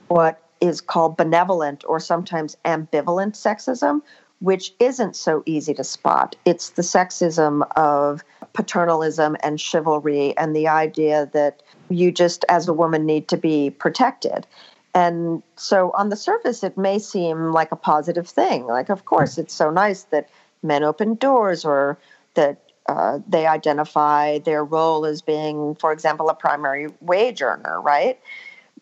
what 0.08 0.41
is 0.62 0.80
called 0.80 1.16
benevolent 1.16 1.84
or 1.88 1.98
sometimes 1.98 2.56
ambivalent 2.64 3.32
sexism, 3.32 4.00
which 4.38 4.72
isn't 4.78 5.16
so 5.16 5.42
easy 5.44 5.74
to 5.74 5.84
spot. 5.84 6.36
It's 6.44 6.70
the 6.70 6.82
sexism 6.82 7.68
of 7.76 8.22
paternalism 8.52 9.36
and 9.42 9.60
chivalry 9.60 10.36
and 10.38 10.54
the 10.54 10.68
idea 10.68 11.28
that 11.32 11.62
you 11.88 12.12
just, 12.12 12.44
as 12.48 12.68
a 12.68 12.72
woman, 12.72 13.04
need 13.04 13.26
to 13.28 13.36
be 13.36 13.70
protected. 13.70 14.46
And 14.94 15.42
so 15.56 15.90
on 15.94 16.10
the 16.10 16.16
surface, 16.16 16.62
it 16.62 16.78
may 16.78 16.98
seem 16.98 17.50
like 17.50 17.72
a 17.72 17.76
positive 17.76 18.28
thing. 18.28 18.66
Like, 18.66 18.88
of 18.88 19.04
course, 19.04 19.38
it's 19.38 19.54
so 19.54 19.68
nice 19.68 20.04
that 20.04 20.28
men 20.62 20.84
open 20.84 21.16
doors 21.16 21.64
or 21.64 21.98
that 22.34 22.62
uh, 22.88 23.18
they 23.28 23.46
identify 23.46 24.38
their 24.38 24.64
role 24.64 25.06
as 25.06 25.22
being, 25.22 25.74
for 25.74 25.92
example, 25.92 26.28
a 26.28 26.34
primary 26.34 26.86
wage 27.00 27.42
earner, 27.42 27.80
right? 27.80 28.20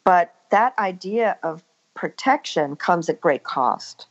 But 0.05 0.35
that 0.51 0.77
idea 0.79 1.39
of 1.43 1.63
protection 2.01 2.77
comes 2.77 3.11
at 3.11 3.21
great 3.21 3.45
cost 3.45 4.07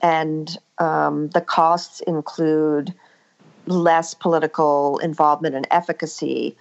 and 0.00 0.58
um, 0.78 1.28
the 1.30 1.40
costs 1.40 2.00
include 2.02 2.94
less 3.66 4.14
political 4.14 4.98
involvement 4.98 5.56
and 5.56 5.66
efficacy, 5.72 6.56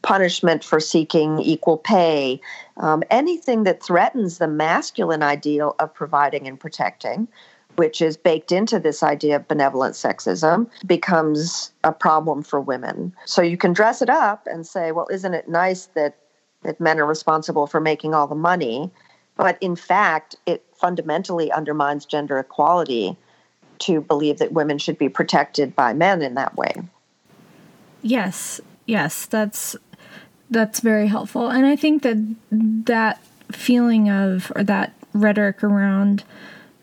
punishment 0.00 0.64
for 0.64 0.80
seeking 0.80 1.38
equal 1.38 1.76
pay, 1.76 2.40
um, 2.78 3.02
anything 3.10 3.64
that 3.64 3.82
threatens 3.82 4.38
the 4.38 4.48
masculine 4.48 5.22
ideal 5.22 5.76
of 5.78 5.92
providing 5.92 6.48
and 6.48 6.58
protecting, 6.58 7.28
which 7.76 8.00
is 8.00 8.16
baked 8.16 8.52
into 8.52 8.78
this 8.78 9.02
idea 9.02 9.36
of 9.36 9.46
benevolent 9.48 9.94
sexism, 9.94 10.66
becomes 10.86 11.72
a 11.82 11.92
problem 11.92 12.42
for 12.42 12.58
women. 12.58 13.12
So 13.26 13.42
you 13.42 13.58
can 13.58 13.74
dress 13.74 14.00
it 14.00 14.08
up 14.08 14.46
and 14.50 14.66
say, 14.66 14.92
well, 14.92 15.08
isn't 15.10 15.34
it 15.34 15.46
nice 15.46 15.86
that, 15.92 16.16
that 16.62 16.80
men 16.80 16.98
are 16.98 17.06
responsible 17.06 17.66
for 17.66 17.80
making 17.82 18.14
all 18.14 18.26
the 18.26 18.34
money? 18.34 18.90
But 19.36 19.58
in 19.60 19.76
fact, 19.76 20.36
it 20.46 20.64
fundamentally 20.74 21.50
undermines 21.50 22.04
gender 22.04 22.38
equality 22.38 23.16
to 23.80 24.00
believe 24.00 24.38
that 24.38 24.52
women 24.52 24.78
should 24.78 24.98
be 24.98 25.08
protected 25.08 25.74
by 25.74 25.92
men 25.92 26.22
in 26.22 26.34
that 26.34 26.56
way. 26.56 26.74
Yes, 28.02 28.60
yes, 28.86 29.26
that's 29.26 29.76
that's 30.50 30.80
very 30.80 31.08
helpful. 31.08 31.48
And 31.48 31.66
I 31.66 31.74
think 31.74 32.02
that 32.02 32.16
that 32.50 33.22
feeling 33.50 34.10
of 34.10 34.52
or 34.54 34.62
that 34.64 34.92
rhetoric 35.12 35.64
around 35.64 36.24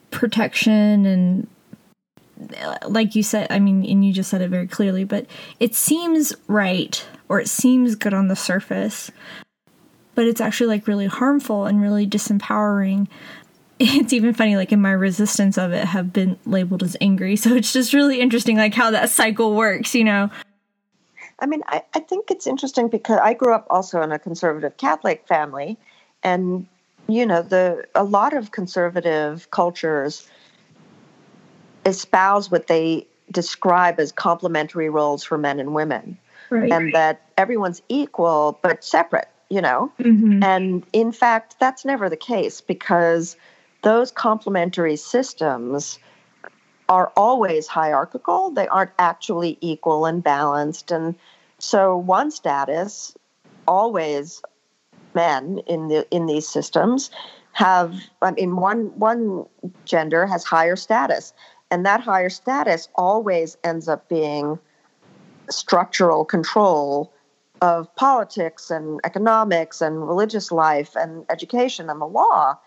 protection 0.10 1.06
and 1.06 1.48
like 2.88 3.16
you 3.16 3.22
said, 3.22 3.48
I 3.52 3.60
mean, 3.60 3.86
and 3.86 4.04
you 4.04 4.12
just 4.12 4.32
said 4.32 4.42
it 4.42 4.50
very 4.50 4.68
clearly, 4.68 5.04
but 5.04 5.28
it 5.60 5.76
seems 5.76 6.34
right 6.48 7.06
or 7.30 7.40
it 7.40 7.48
seems 7.48 7.96
good 7.96 8.14
on 8.14 8.28
the 8.28 8.36
surface 8.36 9.12
but 10.22 10.28
it's 10.28 10.40
actually 10.40 10.68
like 10.68 10.88
really 10.88 11.08
harmful 11.08 11.66
and 11.66 11.82
really 11.82 12.06
disempowering. 12.06 13.08
It's 13.80 14.14
even 14.14 14.36
funny, 14.36 14.56
like 14.56 14.72
in 14.72 14.80
my 14.80 14.92
resistance 14.92 15.58
of 15.58 15.72
it, 15.72 15.84
have 15.86 16.14
been 16.14 16.38
labeled 16.46 16.84
as 16.84 16.96
angry. 17.02 17.36
So 17.36 17.56
it's 17.56 17.74
just 17.74 17.92
really 17.92 18.22
interesting, 18.22 18.56
like 18.56 18.76
how 18.76 18.92
that 18.92 19.10
cycle 19.10 19.56
works, 19.56 19.96
you 19.96 20.04
know. 20.04 20.30
I 21.40 21.48
mean, 21.48 21.64
I, 21.66 21.82
I 21.96 22.02
think 22.02 22.30
it's 22.30 22.46
interesting 22.46 22.90
because 22.90 23.20
I 23.24 23.34
grew 23.34 23.56
up 23.56 23.66
also 23.72 24.00
in 24.04 24.12
a 24.12 24.20
conservative 24.20 24.78
Catholic 24.78 25.28
family, 25.28 25.80
and 26.22 26.68
you 27.08 27.26
know, 27.26 27.42
the 27.42 27.88
a 27.96 28.04
lot 28.04 28.34
of 28.34 28.52
conservative 28.52 29.50
cultures 29.50 30.30
espouse 31.88 32.52
what 32.52 32.68
they 32.68 33.08
describe 33.32 34.00
as 34.00 34.12
complementary 34.12 34.90
roles 34.90 35.24
for 35.24 35.40
men 35.40 35.60
and 35.60 35.74
women. 35.74 36.20
Right. 36.52 36.72
and 36.72 36.94
that 36.94 37.22
everyone's 37.38 37.82
equal 37.88 38.60
but 38.62 38.84
separate, 38.84 39.30
you 39.52 39.62
know? 39.62 39.92
Mhm. 40.00 40.44
And 40.44 40.84
in 40.94 41.12
fact, 41.12 41.58
that's 41.60 41.84
never 41.84 42.10
the 42.10 42.16
case 42.16 42.62
because 42.62 43.36
those 43.84 44.10
complementary 44.12 44.96
systems 44.96 46.00
are 46.88 47.12
always 47.18 47.68
hierarchical. 47.68 48.52
They 48.52 48.68
aren't 48.70 48.92
actually 48.98 49.58
equal 49.60 50.06
and 50.06 50.24
balanced. 50.24 50.92
And 50.92 51.16
so 51.60 51.98
one 51.98 52.32
status, 52.32 53.14
always 53.68 54.42
men 55.14 55.60
in 55.68 55.90
the 55.90 56.08
in 56.12 56.26
these 56.26 56.48
systems 56.48 57.12
have 57.52 57.94
I 58.22 58.32
mean 58.32 58.56
one 58.56 58.98
one 58.98 59.46
gender 59.84 60.26
has 60.26 60.46
higher 60.46 60.78
status. 60.78 61.34
And 61.70 61.86
that 61.86 62.02
higher 62.02 62.30
status 62.30 62.88
always 62.96 63.58
ends 63.64 63.90
up 63.90 64.08
being 64.08 64.60
structural 65.50 66.24
control 66.24 67.14
of 67.62 67.94
politics 67.96 68.72
and 68.72 69.00
economics 69.04 69.82
and 69.82 70.08
religious 70.08 70.52
life 70.52 70.96
and 70.96 71.26
education 71.30 71.90
and 71.90 72.02
the 72.02 72.08
law. 72.08 72.58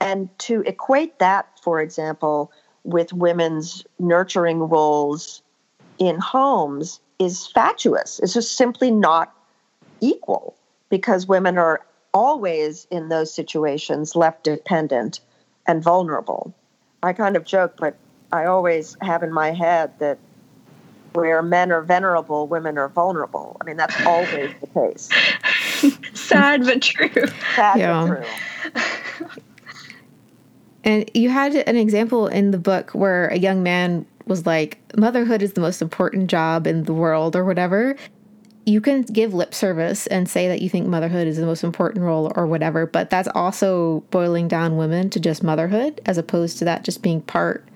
And 0.00 0.28
to 0.40 0.62
equate 0.62 1.18
that, 1.18 1.46
for 1.62 1.80
example, 1.80 2.50
with 2.84 3.12
women's 3.12 3.84
nurturing 3.98 4.60
roles 4.60 5.42
in 5.98 6.18
homes 6.18 7.00
is 7.18 7.46
fatuous. 7.46 8.18
It's 8.20 8.32
just 8.32 8.56
simply 8.56 8.90
not 8.90 9.32
equal 10.00 10.56
because 10.88 11.28
women 11.28 11.58
are 11.58 11.82
always 12.12 12.86
in 12.90 13.08
those 13.08 13.32
situations 13.32 14.16
left 14.16 14.44
dependent 14.44 15.20
and 15.66 15.82
vulnerable. 15.82 16.52
I 17.02 17.12
kind 17.12 17.36
of 17.36 17.44
joke, 17.44 17.74
but 17.78 17.96
I 18.32 18.46
always 18.46 18.96
have 19.02 19.22
in 19.22 19.32
my 19.32 19.52
head 19.52 19.92
that 20.00 20.18
where 21.12 21.42
men 21.42 21.72
are 21.72 21.82
venerable, 21.82 22.46
women 22.46 22.78
are 22.78 22.88
vulnerable. 22.88 23.56
I 23.60 23.64
mean, 23.64 23.76
that's 23.76 23.96
always 24.06 24.50
the 24.60 24.66
case. 24.68 25.08
Sad 26.14 26.64
but 26.64 26.82
true. 26.82 27.10
Sad 27.54 27.78
Yeah. 27.78 28.06
but 28.08 28.24
true. 29.26 29.28
And 30.84 31.10
you 31.14 31.28
had 31.28 31.54
an 31.54 31.76
example 31.76 32.26
in 32.26 32.52
the 32.52 32.58
book 32.58 32.90
where 32.92 33.28
a 33.28 33.38
young 33.38 33.62
man 33.62 34.06
was 34.26 34.46
like, 34.46 34.78
motherhood 34.96 35.42
is 35.42 35.52
the 35.52 35.60
most 35.60 35.82
important 35.82 36.30
job 36.30 36.66
in 36.66 36.84
the 36.84 36.94
world, 36.94 37.36
or 37.36 37.44
whatever. 37.44 37.96
You 38.64 38.80
can 38.80 39.02
give 39.02 39.34
lip 39.34 39.52
service 39.54 40.06
and 40.06 40.28
say 40.28 40.46
that 40.48 40.62
you 40.62 40.68
think 40.70 40.86
motherhood 40.86 41.26
is 41.26 41.36
the 41.36 41.46
most 41.46 41.64
important 41.64 42.04
role, 42.04 42.32
or 42.36 42.46
whatever, 42.46 42.86
but 42.86 43.10
that's 43.10 43.28
also 43.34 44.00
boiling 44.10 44.48
down 44.48 44.76
women 44.76 45.10
to 45.10 45.20
just 45.20 45.42
motherhood 45.42 46.00
as 46.06 46.16
opposed 46.16 46.58
to 46.58 46.64
that 46.66 46.84
just 46.84 47.02
being 47.02 47.20
part 47.22 47.66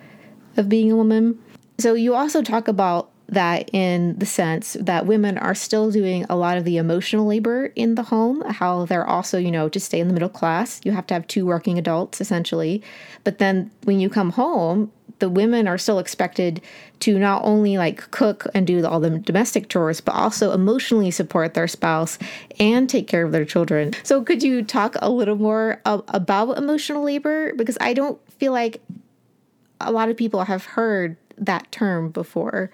of 0.57 0.69
being 0.69 0.91
a 0.93 0.97
woman. 0.97 1.39
So 1.79 1.95
you 1.95 2.15
also 2.15 2.41
talk 2.43 2.69
about 2.69 3.11
that 3.29 3.71
in 3.73 4.19
the 4.19 4.27
sense 4.27 4.77
that 4.81 5.07
women 5.07 5.39
are 5.39 5.55
still 5.55 5.91
doing 5.91 6.25
a 6.29 6.37
lot 6.37 6.59
of 6.59 6.65
the 6.65 6.77
emotional 6.77 7.27
labor 7.27 7.73
in 7.75 7.95
the 7.95 8.03
home, 8.05 8.43
how 8.43 8.85
they're 8.85 9.07
also, 9.07 9.39
you 9.39 9.51
know, 9.51 9.69
to 9.69 9.81
stay 9.81 10.01
in 10.01 10.09
the 10.09 10.15
middle 10.15 10.29
class, 10.29 10.81
you 10.85 10.93
have 10.93 11.07
to 11.07 11.15
have 11.15 11.27
two 11.27 11.47
working 11.47 11.79
adults 11.79 12.21
essentially. 12.21 12.83
But 13.25 13.39
then 13.39 13.71
when 13.85 13.99
you 13.99 14.11
come 14.11 14.31
home, 14.31 14.93
the 15.21 15.29
women 15.29 15.69
are 15.69 15.79
still 15.79 15.99
expected 15.99 16.61
to 17.01 17.19
not 17.19 17.43
only 17.45 17.79
like 17.79 18.11
cook 18.11 18.47
and 18.55 18.67
do 18.67 18.85
all 18.85 19.01
the 19.01 19.19
domestic 19.19 19.69
chores, 19.69 20.01
but 20.01 20.15
also 20.15 20.53
emotionally 20.53 21.11
support 21.11 21.55
their 21.55 21.69
spouse 21.69 22.19
and 22.59 22.91
take 22.91 23.07
care 23.07 23.25
of 23.25 23.33
their 23.33 23.45
children. 23.45 23.93
So, 24.03 24.23
could 24.23 24.43
you 24.43 24.63
talk 24.63 24.97
a 25.01 25.11
little 25.11 25.37
more 25.37 25.81
about 25.85 26.59
emotional 26.59 27.05
labor? 27.05 27.55
Because 27.55 27.79
I 27.81 27.95
don't 27.95 28.21
feel 28.33 28.53
like 28.53 28.83
a 29.81 29.93
lot 29.93 30.09
of 30.09 30.17
people 30.17 30.45
have 30.45 30.65
heard 30.65 31.17
that 31.39 31.71
term 31.73 32.11
before. 32.11 32.71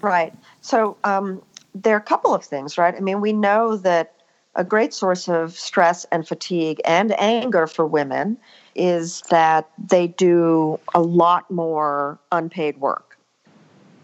Right. 0.00 0.34
So 0.60 0.96
um, 1.04 1.42
there 1.74 1.94
are 1.94 1.98
a 1.98 2.02
couple 2.02 2.34
of 2.34 2.44
things, 2.44 2.78
right? 2.78 2.94
I 2.94 3.00
mean, 3.00 3.20
we 3.20 3.32
know 3.32 3.76
that 3.76 4.14
a 4.54 4.64
great 4.64 4.92
source 4.92 5.28
of 5.28 5.56
stress 5.56 6.04
and 6.10 6.26
fatigue 6.26 6.80
and 6.84 7.18
anger 7.20 7.66
for 7.66 7.86
women 7.86 8.36
is 8.74 9.22
that 9.30 9.68
they 9.78 10.08
do 10.08 10.80
a 10.94 11.00
lot 11.00 11.50
more 11.50 12.18
unpaid 12.32 12.78
work. 12.78 13.16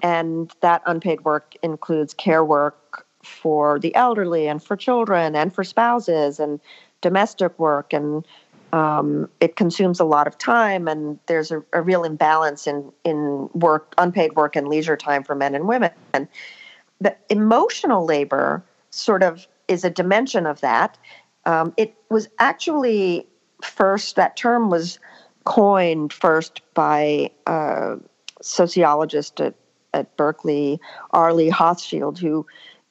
And 0.03 0.53
that 0.61 0.83
unpaid 0.87 1.25
work 1.25 1.55
includes 1.63 2.15
care 2.15 2.45
work 2.45 3.07
for 3.23 3.81
the 3.81 3.95
elderly 3.95 4.47
and 4.47 4.63
for 4.63 4.77
children 4.77 5.35
and 5.35 5.53
for 5.53 5.65
spouses 5.65 6.39
and 6.39 6.61
domestic 7.01 7.59
work. 7.59 7.93
And 7.93 8.25
um, 8.73 9.29
it 9.41 9.57
consumes 9.57 10.01
a 10.01 10.05
lot 10.05 10.27
of 10.27 10.37
time, 10.39 10.89
and 10.89 11.19
there's 11.27 11.51
a, 11.51 11.63
a 11.73 11.83
real 11.83 12.05
imbalance 12.05 12.67
in, 12.67 12.93
in 13.05 13.49
work, 13.55 13.95
unpaid 13.99 14.35
work, 14.35 14.57
and 14.57 14.69
leisure 14.69 14.97
time 14.97 15.23
for 15.23 15.35
men 15.35 15.55
and 15.55 15.67
women. 15.69 15.91
And 16.13 16.29
the 17.01 17.17
emotional 17.31 18.05
labor 18.05 18.63
sort 18.91 19.23
of 19.23 19.47
is 19.69 19.85
a 19.85 19.91
dimension 19.91 20.47
of 20.47 20.61
that. 20.61 20.99
Um, 21.45 21.75
it 21.77 21.95
was 22.11 22.29
actually 22.39 23.27
first, 23.63 24.17
that 24.17 24.37
term 24.37 24.71
was 24.71 24.99
coined 25.45 26.13
first 26.13 26.61
by 26.75 27.31
a 27.47 27.97
sociologist 28.43 29.41
at, 29.41 29.55
at 29.95 30.17
Berkeley, 30.17 30.81
Arlie 31.13 31.51
Hochschild, 31.51 32.19
who 32.19 32.47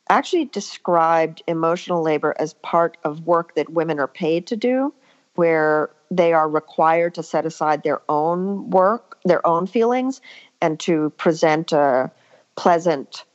actually 0.09 0.45
described 0.45 1.41
emotional 1.47 2.01
labor 2.01 2.35
as 2.39 2.53
part 2.55 2.97
of 3.03 3.25
work 3.25 3.55
that 3.55 3.69
women 3.71 3.99
are 3.99 4.07
paid 4.07 4.47
to 4.47 4.55
do, 4.55 4.93
where 5.35 5.89
they 6.11 6.33
are 6.33 6.49
required 6.49 7.15
to 7.15 7.23
set 7.23 7.45
aside 7.45 7.83
their 7.83 8.01
own 8.09 8.69
work, 8.69 9.17
their 9.25 9.45
own 9.45 9.67
feelings, 9.67 10.21
and 10.61 10.79
to 10.81 11.09
present 11.11 11.71
a 11.71 12.11
pleasant 12.55 13.25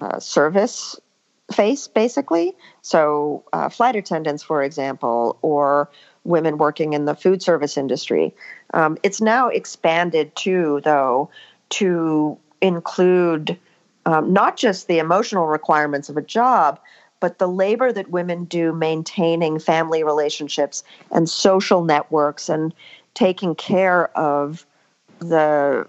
uh, 0.00 0.18
service 0.20 0.98
face, 1.52 1.88
basically. 1.88 2.54
So, 2.82 3.44
uh, 3.52 3.68
flight 3.68 3.96
attendants, 3.96 4.42
for 4.42 4.62
example, 4.62 5.38
or 5.42 5.90
women 6.24 6.58
working 6.58 6.92
in 6.92 7.06
the 7.06 7.14
food 7.14 7.42
service 7.42 7.76
industry. 7.76 8.34
Um, 8.74 8.98
it's 9.02 9.20
now 9.20 9.48
expanded 9.48 10.36
too, 10.36 10.80
though, 10.84 11.30
to 11.70 12.38
include 12.60 13.58
um, 14.04 14.32
not 14.32 14.56
just 14.56 14.88
the 14.88 14.98
emotional 14.98 15.46
requirements 15.46 16.08
of 16.08 16.16
a 16.16 16.22
job, 16.22 16.80
but 17.20 17.38
the 17.38 17.48
labor 17.48 17.92
that 17.92 18.10
women 18.10 18.44
do 18.44 18.72
maintaining 18.72 19.58
family 19.58 20.04
relationships 20.04 20.84
and 21.10 21.28
social 21.28 21.84
networks 21.84 22.48
and 22.48 22.74
taking 23.14 23.54
care 23.54 24.16
of 24.16 24.64
the 25.18 25.86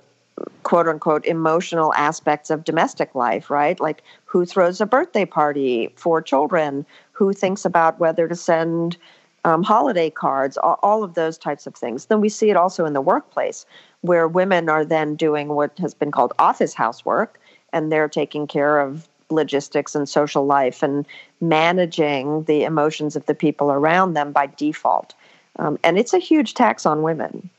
quote 0.64 0.88
unquote 0.88 1.26
emotional 1.26 1.94
aspects 1.96 2.50
of 2.50 2.64
domestic 2.64 3.14
life, 3.14 3.50
right? 3.50 3.80
Like 3.80 4.04
who 4.26 4.46
throws 4.46 4.80
a 4.80 4.86
birthday 4.86 5.26
party 5.26 5.94
for 5.96 6.22
children, 6.22 6.86
who 7.12 7.34
thinks 7.34 7.66
about 7.66 8.00
whether 8.00 8.28
to 8.28 8.36
send 8.36 8.98
um, 9.46 9.64
holiday 9.64 10.10
cards, 10.10 10.58
all, 10.58 10.80
all 10.84 11.04
of 11.04 11.16
those 11.16 11.38
types 11.38 11.68
of 11.68 11.76
things. 11.76 12.06
Then 12.06 12.22
we 12.22 12.30
see 12.30 12.50
it 12.50 12.56
also 12.56 12.86
in 12.86 12.94
the 12.94 13.02
workplace 13.02 13.66
where 14.02 14.28
women 14.28 14.70
are 14.70 14.86
then 14.86 15.16
doing 15.16 15.50
what 15.50 15.78
has 15.80 15.94
been 15.94 16.12
called 16.12 16.34
office 16.40 16.74
housework 16.74 17.40
and 17.74 17.92
they're 17.92 18.10
taking 18.10 18.48
care 18.48 18.80
of 18.80 19.09
logistics 19.30 19.96
and 19.96 20.08
social 20.08 20.46
life 20.46 20.84
and 20.84 21.06
managing 21.42 22.44
the 22.46 22.64
emotions 22.64 23.16
of 23.16 23.26
the 23.26 23.36
people 23.36 23.72
around 23.72 24.14
them 24.14 24.32
by 24.32 24.48
default. 24.48 25.14
Um, 25.58 25.78
and 25.84 25.98
it's 25.98 26.14
a 26.14 26.20
huge 26.20 26.54
tax 26.54 26.86
on 26.86 27.02
women. 27.02 27.50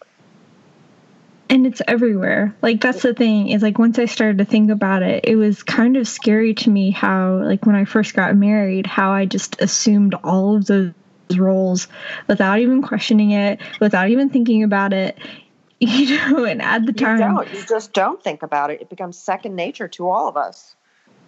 and 1.51 1.67
it's 1.67 1.83
everywhere 1.89 2.55
like 2.63 2.81
that's 2.81 3.03
the 3.03 3.13
thing 3.13 3.49
is 3.49 3.61
like 3.61 3.79
once 3.79 3.99
i 3.99 4.05
started 4.05 4.39
to 4.39 4.45
think 4.45 4.71
about 4.71 5.03
it 5.03 5.25
it 5.25 5.35
was 5.37 5.63
kind 5.65 5.97
of 5.97 6.07
scary 6.07 6.55
to 6.55 6.71
me 6.71 6.91
how 6.93 7.43
like 7.45 7.67
when 7.67 7.75
i 7.75 7.85
first 7.85 8.15
got 8.15 8.37
married 8.37 8.87
how 8.87 9.11
i 9.11 9.27
just 9.27 9.61
assumed 9.61 10.15
all 10.23 10.55
of 10.57 10.67
those 10.67 10.93
roles 11.37 11.89
without 12.29 12.61
even 12.61 12.81
questioning 12.83 13.33
it 13.33 13.59
without 13.81 14.09
even 14.11 14.31
thinking 14.31 14.63
about 14.63 14.93
it 14.93 15.19
you 15.81 16.17
know 16.17 16.45
and 16.45 16.61
at 16.63 16.87
the 16.87 16.93
You 16.93 17.07
time 17.07 17.19
don't. 17.19 17.55
You 17.55 17.65
just 17.67 17.95
don't 17.95 18.23
think 18.23 18.43
about 18.43 18.71
it. 18.71 18.83
It 18.83 18.91
becomes 18.91 19.19
second 19.19 19.57
nature 19.57 19.89
to 19.89 20.09
all 20.11 20.29
of 20.29 20.37
us. 20.37 20.77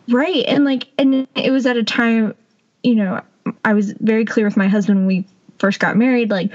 Right 0.09 0.45
and 0.47 0.65
like 0.65 0.89
and 0.99 1.27
it 1.35 1.51
was 1.51 1.67
at 1.67 1.77
a 1.77 1.85
time 1.85 2.35
you 2.83 2.95
know 2.95 3.21
i 3.65 3.73
was 3.73 3.93
very 3.93 4.25
clear 4.25 4.47
with 4.47 4.57
my 4.57 4.69
husband 4.69 4.99
when 4.99 5.07
we 5.07 5.27
first 5.59 5.79
got 5.79 5.97
married 5.97 6.31
like 6.31 6.53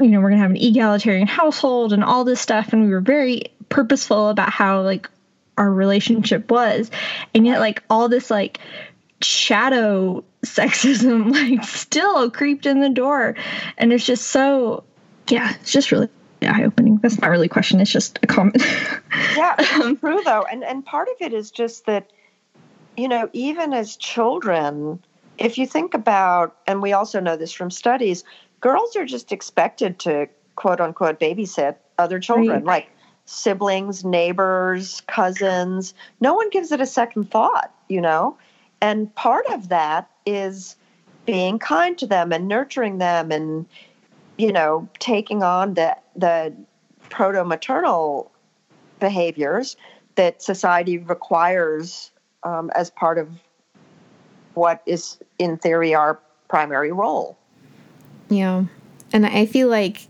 you 0.00 0.08
know 0.08 0.20
we're 0.20 0.30
gonna 0.30 0.42
have 0.42 0.50
an 0.50 0.56
egalitarian 0.56 1.26
household 1.26 1.92
and 1.92 2.02
all 2.02 2.24
this 2.24 2.40
stuff 2.40 2.72
and 2.72 2.82
we 2.82 2.90
were 2.90 3.00
very 3.00 3.42
purposeful 3.68 4.28
about 4.28 4.50
how 4.50 4.82
like 4.82 5.08
our 5.56 5.70
relationship 5.70 6.50
was 6.50 6.90
and 7.34 7.46
yet 7.46 7.60
like 7.60 7.82
all 7.90 8.08
this 8.08 8.30
like 8.30 8.58
shadow 9.22 10.24
sexism 10.44 11.30
like 11.32 11.62
still 11.64 12.30
creeped 12.30 12.66
in 12.66 12.80
the 12.80 12.88
door 12.88 13.36
and 13.78 13.92
it's 13.92 14.04
just 14.04 14.28
so 14.28 14.82
yeah 15.28 15.54
it's 15.60 15.70
just 15.70 15.92
really 15.92 16.08
eye-opening. 16.48 16.98
That's 16.98 17.20
not 17.20 17.30
really 17.30 17.46
a 17.46 17.50
question 17.50 17.80
it's 17.80 17.90
just 17.90 18.18
a 18.22 18.26
comment. 18.26 18.62
Yeah, 19.36 19.54
it's 19.58 20.00
true 20.00 20.20
though, 20.24 20.44
and 20.50 20.64
and 20.64 20.84
part 20.84 21.08
of 21.08 21.14
it 21.20 21.32
is 21.32 21.50
just 21.50 21.86
that, 21.86 22.10
you 23.00 23.08
know, 23.08 23.30
even 23.32 23.72
as 23.72 23.96
children, 23.96 25.02
if 25.38 25.56
you 25.56 25.66
think 25.66 25.94
about, 25.94 26.54
and 26.66 26.82
we 26.82 26.92
also 26.92 27.18
know 27.18 27.34
this 27.34 27.50
from 27.50 27.70
studies, 27.70 28.24
girls 28.60 28.94
are 28.94 29.06
just 29.06 29.32
expected 29.32 29.98
to 30.00 30.28
quote 30.54 30.82
unquote 30.82 31.18
babysit 31.18 31.76
other 31.96 32.20
children, 32.20 32.48
Right. 32.48 32.64
like 32.64 32.90
siblings, 33.24 34.04
neighbors, 34.04 35.00
cousins. 35.06 35.94
No 36.20 36.34
one 36.34 36.50
gives 36.50 36.72
it 36.72 36.80
a 36.82 36.86
second 36.86 37.30
thought, 37.30 37.72
you 37.88 38.02
know, 38.02 38.36
And 38.82 39.14
part 39.14 39.46
of 39.46 39.70
that 39.70 40.10
is 40.26 40.76
being 41.24 41.58
kind 41.58 41.96
to 41.98 42.06
them 42.06 42.32
and 42.32 42.48
nurturing 42.48 42.98
them 42.98 43.32
and, 43.32 43.64
you 44.36 44.52
know, 44.52 44.88
taking 44.98 45.42
on 45.42 45.72
the, 45.72 45.96
the 46.16 46.54
proto 47.08 47.44
maternal 47.44 48.30
behaviors 48.98 49.78
that 50.16 50.42
society 50.42 50.98
requires 50.98 52.10
um, 52.42 52.70
as 52.74 52.90
part 52.90 53.18
of 53.18 53.28
what 54.54 54.82
is, 54.86 55.18
in 55.38 55.56
theory, 55.58 55.94
our 55.94 56.18
primary 56.48 56.92
role. 56.92 57.38
Yeah. 58.28 58.64
And 59.12 59.26
I 59.26 59.46
feel 59.46 59.68
like, 59.68 60.06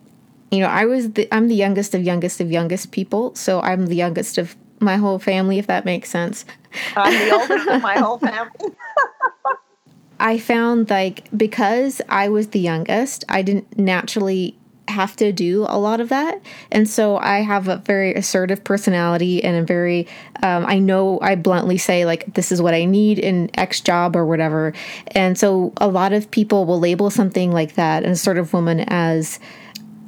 you 0.50 0.60
know, 0.60 0.66
I 0.66 0.84
was 0.84 1.12
the, 1.12 1.28
I'm 1.32 1.48
the 1.48 1.54
youngest 1.54 1.94
of 1.94 2.02
youngest 2.02 2.40
of 2.40 2.50
youngest 2.50 2.92
people. 2.92 3.34
So 3.34 3.60
I'm 3.60 3.86
the 3.86 3.96
youngest 3.96 4.38
of 4.38 4.56
my 4.80 4.96
whole 4.96 5.18
family, 5.18 5.58
if 5.58 5.66
that 5.66 5.84
makes 5.84 6.10
sense. 6.10 6.44
I'm 6.96 7.12
the 7.12 7.34
oldest 7.36 7.68
of 7.68 7.82
my 7.82 7.98
whole 7.98 8.18
family. 8.18 8.74
I 10.18 10.38
found 10.38 10.90
like 10.90 11.28
because 11.36 12.02
I 12.08 12.28
was 12.28 12.48
the 12.48 12.60
youngest, 12.60 13.24
I 13.28 13.42
didn't 13.42 13.78
naturally 13.78 14.58
have 14.90 15.16
to 15.16 15.32
do 15.32 15.64
a 15.68 15.78
lot 15.78 16.00
of 16.00 16.08
that. 16.10 16.40
And 16.70 16.88
so 16.88 17.16
I 17.16 17.38
have 17.38 17.68
a 17.68 17.76
very 17.78 18.14
assertive 18.14 18.62
personality 18.64 19.42
and 19.42 19.56
a 19.56 19.62
very, 19.62 20.06
um, 20.42 20.66
I 20.66 20.78
know 20.78 21.18
I 21.22 21.34
bluntly 21.36 21.78
say, 21.78 22.04
like, 22.04 22.34
this 22.34 22.52
is 22.52 22.60
what 22.60 22.74
I 22.74 22.84
need 22.84 23.18
in 23.18 23.50
X 23.54 23.80
job 23.80 24.16
or 24.16 24.26
whatever. 24.26 24.72
And 25.08 25.38
so 25.38 25.72
a 25.78 25.88
lot 25.88 26.12
of 26.12 26.30
people 26.30 26.66
will 26.66 26.78
label 26.78 27.10
something 27.10 27.52
like 27.52 27.74
that, 27.74 28.04
an 28.04 28.10
assertive 28.10 28.52
woman, 28.52 28.80
as, 28.88 29.40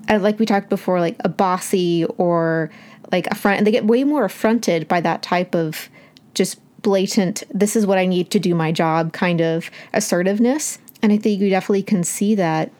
uh, 0.09 0.19
like 0.19 0.39
we 0.39 0.47
talked 0.47 0.69
before, 0.69 1.01
like 1.01 1.17
a 1.21 1.29
bossy 1.29 2.05
or 2.19 2.71
like 3.11 3.27
a 3.29 3.35
front. 3.35 3.59
And 3.59 3.67
they 3.67 3.71
get 3.71 3.87
way 3.87 4.05
more 4.05 4.25
affronted 4.25 4.89
by 4.89 5.01
that 5.01 5.23
type 5.23 5.55
of 5.55 5.89
just 6.35 6.59
blatant, 6.83 7.45
this 7.53 7.77
is 7.77 7.87
what 7.87 7.99
I 7.99 8.07
need 8.07 8.31
to 8.33 8.39
do 8.39 8.55
my 8.55 8.73
job 8.73 9.13
kind 9.13 9.41
of 9.41 9.71
assertiveness. 9.93 10.79
And 11.01 11.13
I 11.13 11.17
think 11.17 11.41
you 11.41 11.49
definitely 11.49 11.83
can 11.83 12.05
see 12.05 12.35
that. 12.35 12.71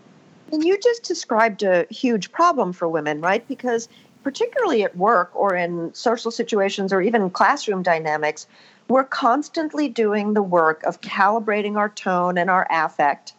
And 0.53 0.63
you 0.63 0.79
just 0.79 1.03
described 1.03 1.63
a 1.63 1.87
huge 1.91 2.31
problem 2.31 2.73
for 2.75 2.87
women, 2.87 3.21
right? 3.23 3.47
Because 3.49 3.89
particularly 4.23 4.83
at 4.83 4.97
work 4.97 5.31
or 5.35 5.57
in 5.57 5.93
social 5.95 6.31
situations 6.31 6.93
or 6.93 7.01
even 7.01 7.31
classroom 7.31 7.83
dynamics, 7.83 8.47
we're 8.89 9.05
constantly 9.05 9.89
doing 9.89 10.35
the 10.35 10.43
work 10.43 10.83
of 10.85 11.01
calibrating 11.01 11.77
our 11.77 11.89
tone 11.89 12.37
and 12.37 12.51
our 12.51 12.67
affect 12.71 13.33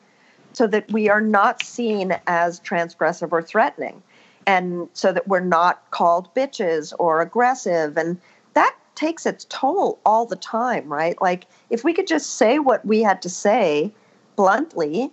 so 0.54 0.68
that 0.68 0.92
we 0.92 1.10
are 1.10 1.22
not 1.22 1.64
seen 1.64 2.18
as 2.28 2.60
transgressive 2.60 3.32
or 3.32 3.42
threatening 3.42 4.02
and 4.46 4.90
so 4.94 5.12
that 5.12 5.28
we're 5.28 5.40
not 5.40 5.90
called 5.92 6.34
bitches 6.36 6.94
or 7.00 7.22
aggressive 7.22 7.98
and 7.98 8.20
that 8.54 8.76
takes 8.96 9.26
its 9.26 9.46
toll 9.50 10.00
all 10.06 10.26
the 10.26 10.36
time, 10.36 10.92
right? 10.92 11.20
Like 11.22 11.46
if 11.70 11.84
we 11.84 11.94
could 11.94 12.08
just 12.08 12.36
say 12.36 12.60
what 12.60 12.86
we 12.86 13.02
had 13.02 13.22
to 13.24 13.30
say 13.30 13.92
bluntly, 14.36 15.12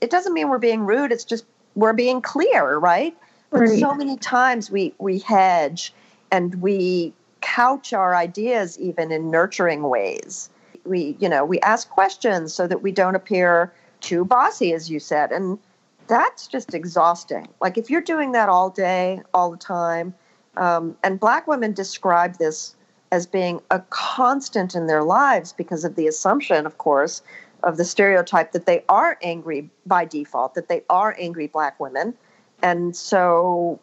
it 0.00 0.10
doesn't 0.10 0.34
mean 0.34 0.48
we're 0.48 0.58
being 0.58 0.80
rude. 0.80 1.12
It's 1.12 1.24
just 1.24 1.44
we're 1.74 1.92
being 1.92 2.20
clear, 2.20 2.76
right? 2.78 3.16
But 3.50 3.60
right. 3.60 3.78
so 3.78 3.94
many 3.94 4.16
times 4.16 4.70
we 4.70 4.94
we 4.98 5.18
hedge 5.18 5.92
and 6.30 6.56
we 6.56 7.12
couch 7.40 7.92
our 7.92 8.14
ideas 8.14 8.78
even 8.78 9.12
in 9.12 9.30
nurturing 9.30 9.84
ways. 9.84 10.50
We 10.84 11.16
you 11.18 11.28
know 11.28 11.44
we 11.44 11.60
ask 11.60 11.88
questions 11.88 12.52
so 12.52 12.66
that 12.66 12.82
we 12.82 12.92
don't 12.92 13.14
appear 13.14 13.72
too 14.00 14.24
bossy, 14.24 14.72
as 14.72 14.90
you 14.90 15.00
said, 15.00 15.32
and 15.32 15.58
that's 16.06 16.46
just 16.46 16.74
exhausting. 16.74 17.48
Like 17.60 17.78
if 17.78 17.90
you're 17.90 18.00
doing 18.00 18.32
that 18.32 18.48
all 18.48 18.70
day, 18.70 19.22
all 19.34 19.50
the 19.50 19.56
time. 19.56 20.14
Um, 20.56 20.96
and 21.04 21.20
black 21.20 21.46
women 21.46 21.72
describe 21.72 22.38
this 22.38 22.74
as 23.12 23.26
being 23.26 23.60
a 23.70 23.80
constant 23.90 24.74
in 24.74 24.86
their 24.86 25.02
lives 25.02 25.52
because 25.52 25.84
of 25.84 25.94
the 25.96 26.06
assumption, 26.06 26.66
of 26.66 26.78
course, 26.78 27.22
of 27.62 27.76
the 27.76 27.84
stereotype 27.84 28.52
that 28.52 28.66
they 28.66 28.84
are 28.88 29.18
angry 29.22 29.70
by 29.86 30.04
default, 30.04 30.54
that 30.54 30.68
they 30.68 30.82
are 30.88 31.16
angry 31.18 31.46
black 31.46 31.78
women. 31.80 32.14
And 32.62 32.94
so 32.94 33.80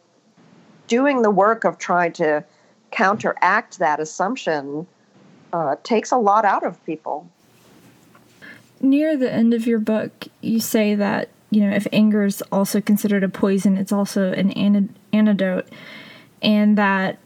doing 0.88 1.21
the 1.21 1.32
work 1.32 1.63
of 1.63 1.78
trying 1.78 2.13
to 2.13 2.43
counteract 2.91 3.80
that 3.80 3.99
assumption 3.99 4.88
uh, 5.51 5.76
takes 5.84 6.11
a 6.11 6.17
lot 6.17 6.45
out 6.45 6.63
of 6.63 6.84
people. 6.86 7.30
Near 8.82 9.15
the 9.15 9.32
end 9.32 9.53
of 9.53 9.65
your 9.65 9.80
book, 9.80 10.28
you 10.41 10.59
say 10.59 10.95
that, 10.95 11.30
you 11.51 11.61
know, 11.61 11.76
if 11.76 11.88
anger 11.93 12.26
is 12.26 12.41
also 12.51 12.82
considered 12.82 13.24
a 13.24 13.30
poison, 13.30 13.78
it's 13.78 13.91
also 13.91 14.34
an 14.34 14.51
antidote, 15.13 15.67
and 16.41 16.78
that 16.78 17.17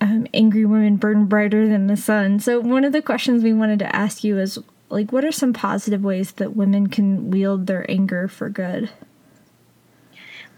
um, 0.00 0.26
angry 0.34 0.64
women 0.64 0.96
burn 0.96 1.26
brighter 1.26 1.68
than 1.68 1.86
the 1.86 1.96
sun. 1.96 2.40
So 2.40 2.60
one 2.60 2.84
of 2.84 2.92
the 2.92 3.00
questions 3.00 3.42
we 3.42 3.52
wanted 3.52 3.78
to 3.78 3.96
ask 3.96 4.24
you 4.24 4.38
is 4.38 4.58
like, 4.92 5.10
what 5.10 5.24
are 5.24 5.32
some 5.32 5.52
positive 5.52 6.04
ways 6.04 6.32
that 6.32 6.54
women 6.54 6.88
can 6.88 7.30
wield 7.30 7.66
their 7.66 7.90
anger 7.90 8.28
for 8.28 8.48
good? 8.48 8.90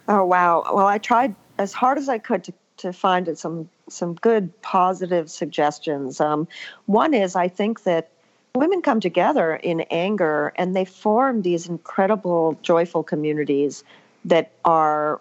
Oh 0.08 0.24
wow! 0.24 0.64
Well, 0.74 0.86
I 0.86 0.98
tried 0.98 1.34
as 1.56 1.72
hard 1.72 1.96
as 1.96 2.08
I 2.08 2.18
could 2.18 2.44
to 2.44 2.52
to 2.78 2.92
find 2.92 3.38
some 3.38 3.68
some 3.88 4.14
good 4.14 4.60
positive 4.62 5.30
suggestions. 5.30 6.20
Um, 6.20 6.48
one 6.86 7.14
is 7.14 7.36
I 7.36 7.48
think 7.48 7.84
that 7.84 8.10
women 8.54 8.82
come 8.82 9.00
together 9.00 9.56
in 9.56 9.80
anger 9.82 10.52
and 10.56 10.74
they 10.74 10.84
form 10.84 11.42
these 11.42 11.68
incredible 11.68 12.58
joyful 12.62 13.02
communities 13.02 13.84
that 14.24 14.52
are 14.64 15.20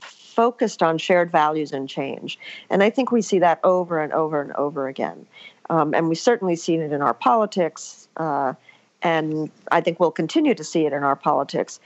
focused 0.00 0.82
on 0.82 0.96
shared 0.98 1.30
values 1.30 1.72
and 1.72 1.88
change. 1.88 2.38
And 2.70 2.82
I 2.82 2.90
think 2.90 3.12
we 3.12 3.20
see 3.20 3.38
that 3.40 3.60
over 3.62 4.00
and 4.00 4.12
over 4.12 4.40
and 4.40 4.52
over 4.52 4.88
again. 4.88 5.26
Um, 5.70 5.94
and 5.94 6.08
we've 6.08 6.18
certainly 6.18 6.56
seen 6.56 6.80
it 6.80 6.92
in 6.92 7.02
our 7.02 7.14
politics, 7.14 8.08
uh, 8.16 8.54
and 9.02 9.50
I 9.70 9.80
think 9.80 9.98
we'll 10.00 10.10
continue 10.10 10.54
to 10.54 10.64
see 10.64 10.86
it 10.86 10.92
in 10.92 11.02
our 11.02 11.16
politics. 11.16 11.80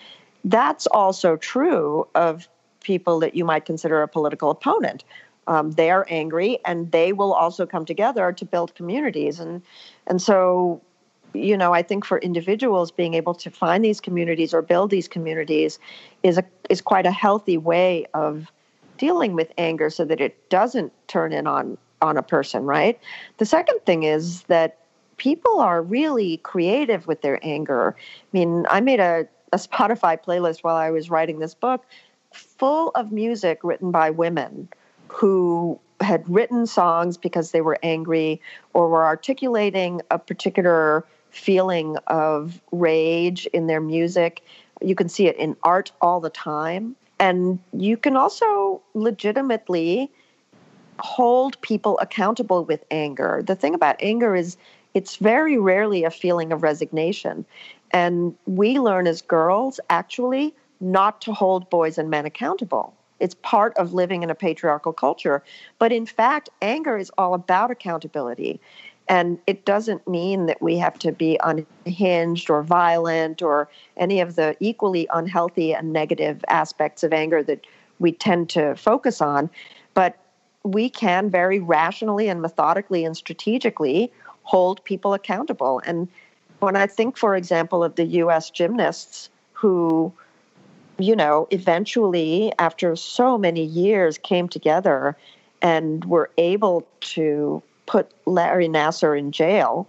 That's 0.45 0.87
also 0.87 1.37
true 1.37 2.07
of 2.15 2.49
people 2.83 3.19
that 3.21 3.35
you 3.35 3.45
might 3.45 3.65
consider 3.65 4.03
a 4.03 4.09
political 4.09 4.51
opponent. 4.51 5.05
Um, 5.49 5.73
they 5.73 5.91
are 5.91 6.07
angry, 6.09 6.59
and 6.65 6.91
they 6.93 7.13
will 7.13 7.33
also 7.33 7.67
come 7.67 7.85
together 7.85 8.33
to 8.33 8.45
build 8.45 8.75
communities. 8.75 9.39
And 9.41 9.63
and 10.07 10.21
so, 10.21 10.81
you 11.35 11.57
know, 11.57 11.73
I 11.73 11.83
think 11.83 12.05
for 12.05 12.19
individuals 12.19 12.91
being 12.91 13.15
able 13.15 13.35
to 13.35 13.51
find 13.51 13.85
these 13.85 14.01
communities 14.01 14.53
or 14.53 14.63
build 14.63 14.91
these 14.91 15.09
communities 15.09 15.79
is 16.23 16.39
a 16.39 16.45
is 16.69 16.81
quite 16.81 17.07
a 17.07 17.13
healthy 17.13 17.59
way 17.59 18.07
of 18.15 18.51
dealing 18.99 19.35
with 19.35 19.53
anger 19.59 19.91
so 19.91 20.05
that 20.05 20.21
it 20.21 20.49
doesn't 20.49 20.93
turn 21.07 21.33
in 21.33 21.47
on 21.47 21.79
on 22.03 22.17
a 22.17 22.23
person, 22.23 22.65
right? 22.65 22.99
The 23.39 23.47
second 23.47 23.81
thing 23.87 24.03
is 24.03 24.43
that 24.45 24.79
people 25.17 25.61
are 25.61 25.83
really 25.83 26.39
creative 26.39 27.07
with 27.07 27.23
their 27.23 27.41
anger. 27.43 27.97
I 27.99 28.27
mean, 28.33 28.67
I 28.69 28.81
made 28.81 29.01
a, 29.01 29.27
a 29.53 29.57
Spotify 29.57 30.23
playlist 30.23 30.63
while 30.63 30.77
I 30.77 30.91
was 30.91 31.11
writing 31.11 31.39
this 31.39 31.55
book 31.55 31.85
full 32.33 32.91
of 32.95 33.13
music 33.13 33.61
written 33.63 33.91
by 33.91 34.11
women 34.11 34.69
who 35.09 35.79
had 36.01 36.29
written 36.29 36.67
songs 36.67 37.17
because 37.17 37.53
they 37.53 37.63
were 37.63 37.79
angry 37.83 38.41
or 38.75 38.89
were 38.89 39.07
articulating 39.07 40.03
a 40.11 40.19
particular 40.19 41.07
feeling 41.31 41.97
of 42.07 42.61
rage 42.73 43.47
in 43.47 43.67
their 43.67 43.81
music. 43.81 44.43
You 44.83 44.95
can 44.95 45.09
see 45.09 45.27
it 45.27 45.37
in 45.37 45.57
art 45.63 45.93
all 46.01 46.21
the 46.21 46.31
time. 46.31 46.97
And 47.19 47.59
you 47.73 47.97
can 47.97 48.17
also 48.17 48.83
legitimately 48.93 50.11
hold 50.99 51.61
people 51.63 51.99
accountable 52.01 52.65
with 52.65 52.85
anger. 52.91 53.43
The 53.45 53.55
thing 53.55 53.75
about 53.75 53.97
anger 54.01 54.35
is 54.35 54.57
it's 54.95 55.17
very 55.17 55.59
rarely 55.59 56.05
a 56.05 56.11
feeling 56.11 56.53
of 56.53 56.63
resignation. 56.63 57.45
And 57.93 58.35
we 58.47 58.79
learn 58.79 59.07
as 59.07 59.23
girls 59.23 59.79
actually 59.91 60.55
not 60.81 61.21
to 61.23 61.33
hold 61.33 61.69
boys 61.71 61.99
and 61.99 62.11
men 62.11 62.27
accountable. 62.27 62.95
It's 63.21 63.35
part 63.35 63.77
of 63.77 63.95
living 63.95 64.23
in 64.23 64.31
a 64.31 64.35
patriarchal 64.35 64.93
culture. 64.93 65.43
But 65.79 65.93
in 65.93 66.07
fact, 66.07 66.51
anger 66.61 66.97
is 66.97 67.11
all 67.17 67.35
about 67.35 67.71
accountability. 67.71 68.61
And 69.09 69.39
it 69.47 69.65
doesn't 69.65 70.07
mean 70.09 70.47
that 70.47 70.61
we 70.61 70.77
have 70.79 70.99
to 71.01 71.13
be 71.13 71.39
unhinged 71.43 72.51
or 72.51 72.63
violent 72.63 73.41
or 73.41 73.69
any 73.97 74.21
of 74.21 74.35
the 74.35 74.57
equally 74.61 75.07
unhealthy 75.13 75.75
and 75.75 75.93
negative 75.93 76.45
aspects 76.49 77.03
of 77.05 77.13
anger 77.13 77.43
that 77.45 77.67
we 77.99 78.13
tend 78.13 78.51
to 78.51 78.75
focus 78.75 79.21
on. 79.21 79.49
But 79.95 80.19
we 80.67 80.91
can 80.91 81.31
very 81.31 81.61
rationally 81.61 82.29
and 82.29 82.43
methodically 82.43 83.05
and 83.05 83.17
strategically 83.17 84.13
hold 84.43 84.83
people 84.85 85.15
accountable. 85.15 85.81
And 85.87 86.09
when 86.59 86.77
I 86.77 86.87
think, 86.87 87.17
for 87.17 87.37
example, 87.37 87.85
of 87.85 87.95
the 87.95 88.05
US 88.05 88.51
gymnasts 88.51 89.31
who, 89.53 90.13
you 90.99 91.15
know, 91.15 91.47
eventually, 91.51 92.53
after 92.59 92.97
so 92.97 93.39
many 93.39 93.63
years, 93.65 94.19
came 94.19 94.49
together 94.49 95.17
and 95.63 96.05
were 96.05 96.31
able 96.37 96.87
to 97.01 97.63
put 97.87 98.11
Larry 98.27 98.69
Nassar 98.69 99.19
in 99.19 99.33
jail, 99.33 99.87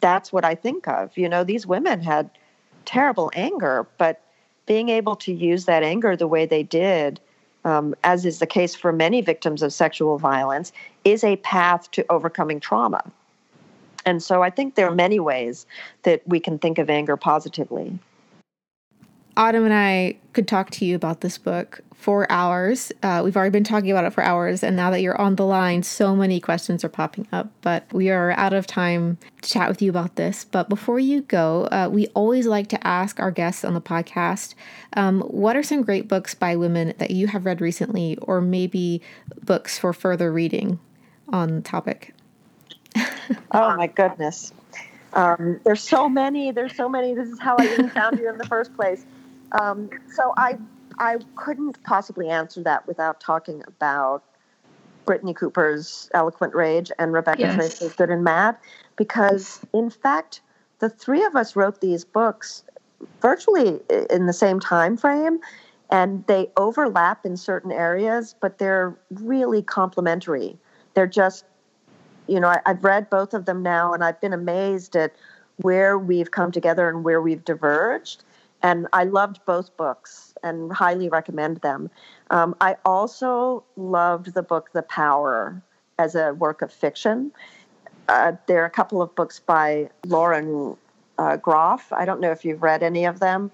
that's 0.00 0.32
what 0.32 0.44
I 0.44 0.54
think 0.54 0.86
of. 0.86 1.16
You 1.18 1.28
know, 1.28 1.44
these 1.44 1.66
women 1.66 2.00
had 2.00 2.30
terrible 2.84 3.30
anger, 3.34 3.86
but 3.98 4.20
being 4.66 4.88
able 4.88 5.16
to 5.16 5.32
use 5.32 5.64
that 5.64 5.82
anger 5.82 6.16
the 6.16 6.28
way 6.28 6.46
they 6.46 6.62
did, 6.62 7.20
um, 7.64 7.94
as 8.04 8.24
is 8.24 8.38
the 8.38 8.46
case 8.46 8.74
for 8.74 8.92
many 8.92 9.20
victims 9.20 9.62
of 9.62 9.72
sexual 9.72 10.18
violence, 10.18 10.72
is 11.04 11.24
a 11.24 11.36
path 11.36 11.90
to 11.92 12.04
overcoming 12.10 12.60
trauma. 12.60 13.02
And 14.06 14.22
so 14.22 14.42
I 14.42 14.50
think 14.50 14.74
there 14.74 14.86
are 14.86 14.94
many 14.94 15.20
ways 15.20 15.66
that 16.02 16.22
we 16.26 16.40
can 16.40 16.58
think 16.58 16.78
of 16.78 16.88
anger 16.88 17.16
positively. 17.16 17.98
Autumn 19.40 19.64
and 19.64 19.72
I 19.72 20.18
could 20.34 20.46
talk 20.46 20.68
to 20.72 20.84
you 20.84 20.94
about 20.94 21.22
this 21.22 21.38
book 21.38 21.80
for 21.94 22.30
hours. 22.30 22.92
Uh, 23.02 23.22
we've 23.24 23.38
already 23.38 23.50
been 23.50 23.64
talking 23.64 23.90
about 23.90 24.04
it 24.04 24.12
for 24.12 24.22
hours, 24.22 24.62
and 24.62 24.76
now 24.76 24.90
that 24.90 25.00
you're 25.00 25.18
on 25.18 25.36
the 25.36 25.46
line, 25.46 25.82
so 25.82 26.14
many 26.14 26.40
questions 26.40 26.84
are 26.84 26.90
popping 26.90 27.26
up. 27.32 27.48
But 27.62 27.90
we 27.90 28.10
are 28.10 28.32
out 28.32 28.52
of 28.52 28.66
time 28.66 29.16
to 29.40 29.48
chat 29.48 29.70
with 29.70 29.80
you 29.80 29.88
about 29.88 30.16
this. 30.16 30.44
But 30.44 30.68
before 30.68 31.00
you 31.00 31.22
go, 31.22 31.68
uh, 31.72 31.88
we 31.90 32.08
always 32.08 32.46
like 32.46 32.66
to 32.68 32.86
ask 32.86 33.18
our 33.18 33.30
guests 33.30 33.64
on 33.64 33.72
the 33.72 33.80
podcast 33.80 34.54
um, 34.92 35.22
what 35.22 35.56
are 35.56 35.62
some 35.62 35.80
great 35.80 36.06
books 36.06 36.34
by 36.34 36.54
women 36.54 36.92
that 36.98 37.10
you 37.10 37.28
have 37.28 37.46
read 37.46 37.62
recently, 37.62 38.18
or 38.20 38.42
maybe 38.42 39.00
books 39.42 39.78
for 39.78 39.94
further 39.94 40.30
reading 40.30 40.78
on 41.30 41.54
the 41.54 41.62
topic? 41.62 42.14
oh, 43.52 43.74
my 43.74 43.86
goodness. 43.86 44.52
Um, 45.14 45.60
there's 45.64 45.82
so 45.82 46.10
many. 46.10 46.50
There's 46.50 46.76
so 46.76 46.90
many. 46.90 47.14
This 47.14 47.30
is 47.30 47.40
how 47.40 47.56
I 47.58 47.64
even 47.72 47.88
found 47.88 48.18
you 48.18 48.28
in 48.28 48.36
the 48.36 48.46
first 48.46 48.76
place. 48.76 49.06
Um, 49.52 49.90
so 50.14 50.32
I 50.36 50.58
I 50.98 51.18
couldn't 51.36 51.82
possibly 51.84 52.28
answer 52.28 52.62
that 52.62 52.86
without 52.86 53.20
talking 53.20 53.62
about 53.66 54.22
Brittney 55.06 55.34
Cooper's 55.34 56.10
Eloquent 56.14 56.54
Rage 56.54 56.92
and 56.98 57.12
Rebecca 57.12 57.40
yes. 57.40 57.56
Traister's 57.56 57.94
Good 57.94 58.10
and 58.10 58.22
Mad, 58.22 58.56
because 58.96 59.60
in 59.72 59.90
fact 59.90 60.42
the 60.78 60.88
three 60.88 61.24
of 61.24 61.36
us 61.36 61.56
wrote 61.56 61.80
these 61.80 62.04
books 62.04 62.64
virtually 63.20 63.80
in 64.10 64.26
the 64.26 64.32
same 64.32 64.60
time 64.60 64.96
frame, 64.96 65.40
and 65.90 66.24
they 66.26 66.50
overlap 66.56 67.24
in 67.24 67.36
certain 67.36 67.72
areas, 67.72 68.34
but 68.40 68.58
they're 68.58 68.96
really 69.10 69.62
complementary. 69.62 70.58
They're 70.94 71.06
just, 71.06 71.44
you 72.26 72.40
know, 72.40 72.48
I, 72.48 72.60
I've 72.66 72.84
read 72.84 73.10
both 73.10 73.34
of 73.34 73.46
them 73.46 73.62
now, 73.62 73.92
and 73.92 74.04
I've 74.04 74.20
been 74.20 74.32
amazed 74.32 74.96
at 74.96 75.14
where 75.56 75.98
we've 75.98 76.30
come 76.30 76.52
together 76.52 76.88
and 76.88 77.04
where 77.04 77.20
we've 77.20 77.44
diverged 77.44 78.22
and 78.62 78.86
I 78.92 79.04
loved 79.04 79.40
both 79.46 79.76
books 79.76 80.34
and 80.42 80.72
highly 80.72 81.08
recommend 81.08 81.58
them. 81.58 81.90
Um, 82.30 82.54
I 82.60 82.76
also 82.84 83.64
loved 83.76 84.34
the 84.34 84.42
book 84.42 84.70
The 84.72 84.82
Power 84.82 85.62
as 85.98 86.14
a 86.14 86.34
work 86.34 86.62
of 86.62 86.72
fiction. 86.72 87.32
Uh, 88.08 88.32
there 88.46 88.62
are 88.62 88.66
a 88.66 88.70
couple 88.70 89.00
of 89.02 89.14
books 89.14 89.38
by 89.38 89.90
Lauren 90.06 90.76
uh, 91.18 91.36
Groff. 91.36 91.92
I 91.92 92.04
don't 92.04 92.20
know 92.20 92.32
if 92.32 92.44
you've 92.44 92.62
read 92.62 92.82
any 92.82 93.04
of 93.04 93.20
them. 93.20 93.50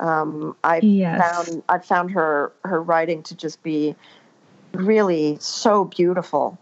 Um, 0.00 0.56
I 0.64 0.80
yes. 0.80 1.20
found 1.20 1.62
I 1.68 1.78
found 1.78 2.10
her 2.10 2.52
her 2.64 2.82
writing 2.82 3.22
to 3.24 3.36
just 3.36 3.62
be 3.62 3.94
really 4.72 5.36
so 5.38 5.84
beautiful, 5.84 6.58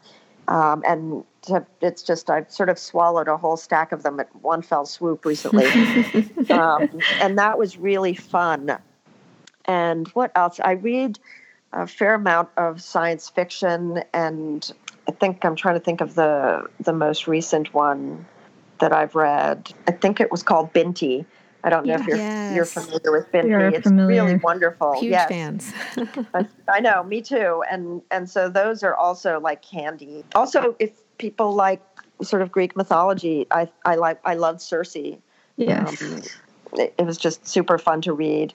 um, 0.51 0.83
and 0.87 1.25
to, 1.43 1.65
it's 1.81 2.03
just 2.03 2.29
I've 2.29 2.51
sort 2.51 2.69
of 2.69 2.79
swallowed 2.79 3.29
a 3.29 3.37
whole 3.37 3.57
stack 3.57 3.93
of 3.93 4.03
them 4.03 4.19
at 4.19 4.35
one 4.43 4.63
fell 4.63 4.85
swoop 4.85 5.25
recently, 5.25 5.67
um, 6.51 7.01
and 7.21 7.39
that 7.39 7.57
was 7.57 7.79
really 7.79 8.15
fun. 8.15 8.77
And 9.65 10.09
what 10.09 10.33
else? 10.35 10.59
I 10.59 10.73
read 10.73 11.21
a 11.73 11.87
fair 11.87 12.15
amount 12.15 12.49
of 12.57 12.83
science 12.83 13.29
fiction, 13.29 14.03
and 14.13 14.71
I 15.09 15.13
think 15.13 15.45
I'm 15.45 15.55
trying 15.55 15.77
to 15.77 15.81
think 15.81 16.01
of 16.01 16.17
the 16.17 16.69
the 16.81 16.93
most 16.93 17.29
recent 17.29 17.73
one 17.73 18.27
that 18.81 18.93
I've 18.93 19.15
read. 19.15 19.73
I 19.87 19.93
think 19.93 20.21
it 20.21 20.33
was 20.33 20.43
called 20.43 20.73
Binti. 20.73 21.25
I 21.63 21.71
don't 21.71 21.87
know 21.87 21.95
if 21.95 22.07
you're 22.07 22.17
yes. 22.17 22.55
you're 22.55 22.65
familiar 22.65 23.13
with 23.13 23.31
Binti. 23.31 23.77
It's 23.77 23.87
familiar. 23.87 24.25
really 24.25 24.37
wonderful. 24.37 24.99
Huge 24.99 25.13
yes. 25.13 25.29
fans. 25.29 25.73
I, 26.35 26.47
I 26.69 26.81
know, 26.81 27.03
me 27.03 27.21
too. 27.21 27.63
And 27.71 28.03
and 28.11 28.29
so 28.29 28.49
those 28.49 28.83
are 28.83 28.95
also 28.95 29.41
like 29.41 29.63
candy. 29.63 30.25
Also, 30.35 30.75
if 30.79 30.93
people 31.19 31.55
like 31.55 31.83
sort 32.23 32.43
of 32.43 32.51
Greek 32.51 32.77
mythology. 32.77 33.47
I 33.51 33.69
I 33.85 33.97
like 33.97 34.21
I 34.25 34.35
loved 34.35 34.61
Circe. 34.61 34.97
Yes. 35.57 36.03
Um, 36.03 36.23
it, 36.75 36.95
it, 36.99 37.05
was 37.05 37.19
just 37.19 37.47
super 37.47 37.79
fun 37.79 38.01
to 38.03 38.13
read, 38.13 38.55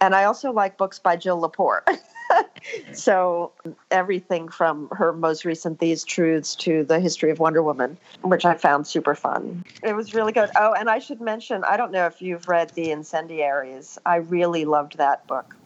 and 0.00 0.14
I 0.14 0.24
also 0.24 0.52
like 0.52 0.76
books 0.76 0.98
by 0.98 1.16
Jill 1.16 1.40
Lepore. 1.40 1.80
so 2.92 3.52
everything 3.90 4.48
from 4.48 4.88
her 4.92 5.12
most 5.12 5.44
recent 5.44 5.78
These 5.78 6.04
Truths 6.04 6.54
to 6.56 6.84
the 6.84 7.00
history 7.00 7.30
of 7.30 7.38
Wonder 7.38 7.62
Woman, 7.62 7.98
which 8.22 8.44
I 8.44 8.54
found 8.54 8.86
super 8.86 9.14
fun. 9.14 9.64
It 9.82 9.94
was 9.94 10.14
really 10.14 10.32
good. 10.32 10.50
Oh, 10.56 10.72
and 10.72 10.88
I 10.88 10.98
should 10.98 11.20
mention, 11.20 11.64
I 11.64 11.76
don't 11.76 11.92
know 11.92 12.06
if 12.06 12.20
you've 12.22 12.48
read 12.48 12.70
The 12.70 12.90
Incendiaries. 12.90 13.98
I 14.06 14.16
really 14.16 14.64
loved 14.64 14.98
that 14.98 15.26
book. 15.26 15.56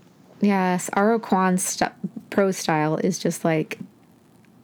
Yes, 0.40 0.88
R.O. 0.92 1.18
Kwon's 1.18 1.62
st- 1.62 1.92
prose 2.30 2.56
style 2.56 2.96
is 2.96 3.18
just 3.18 3.44
like 3.44 3.78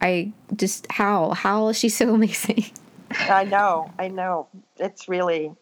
I 0.01 0.31
just 0.55 0.89
how 0.91 1.31
how 1.31 1.67
is 1.69 1.77
she 1.77 1.89
so 1.89 2.13
amazing? 2.13 2.65
I 3.11 3.43
know, 3.45 3.91
I 3.97 4.07
know. 4.07 4.47
It's 4.77 5.07
really 5.07 5.53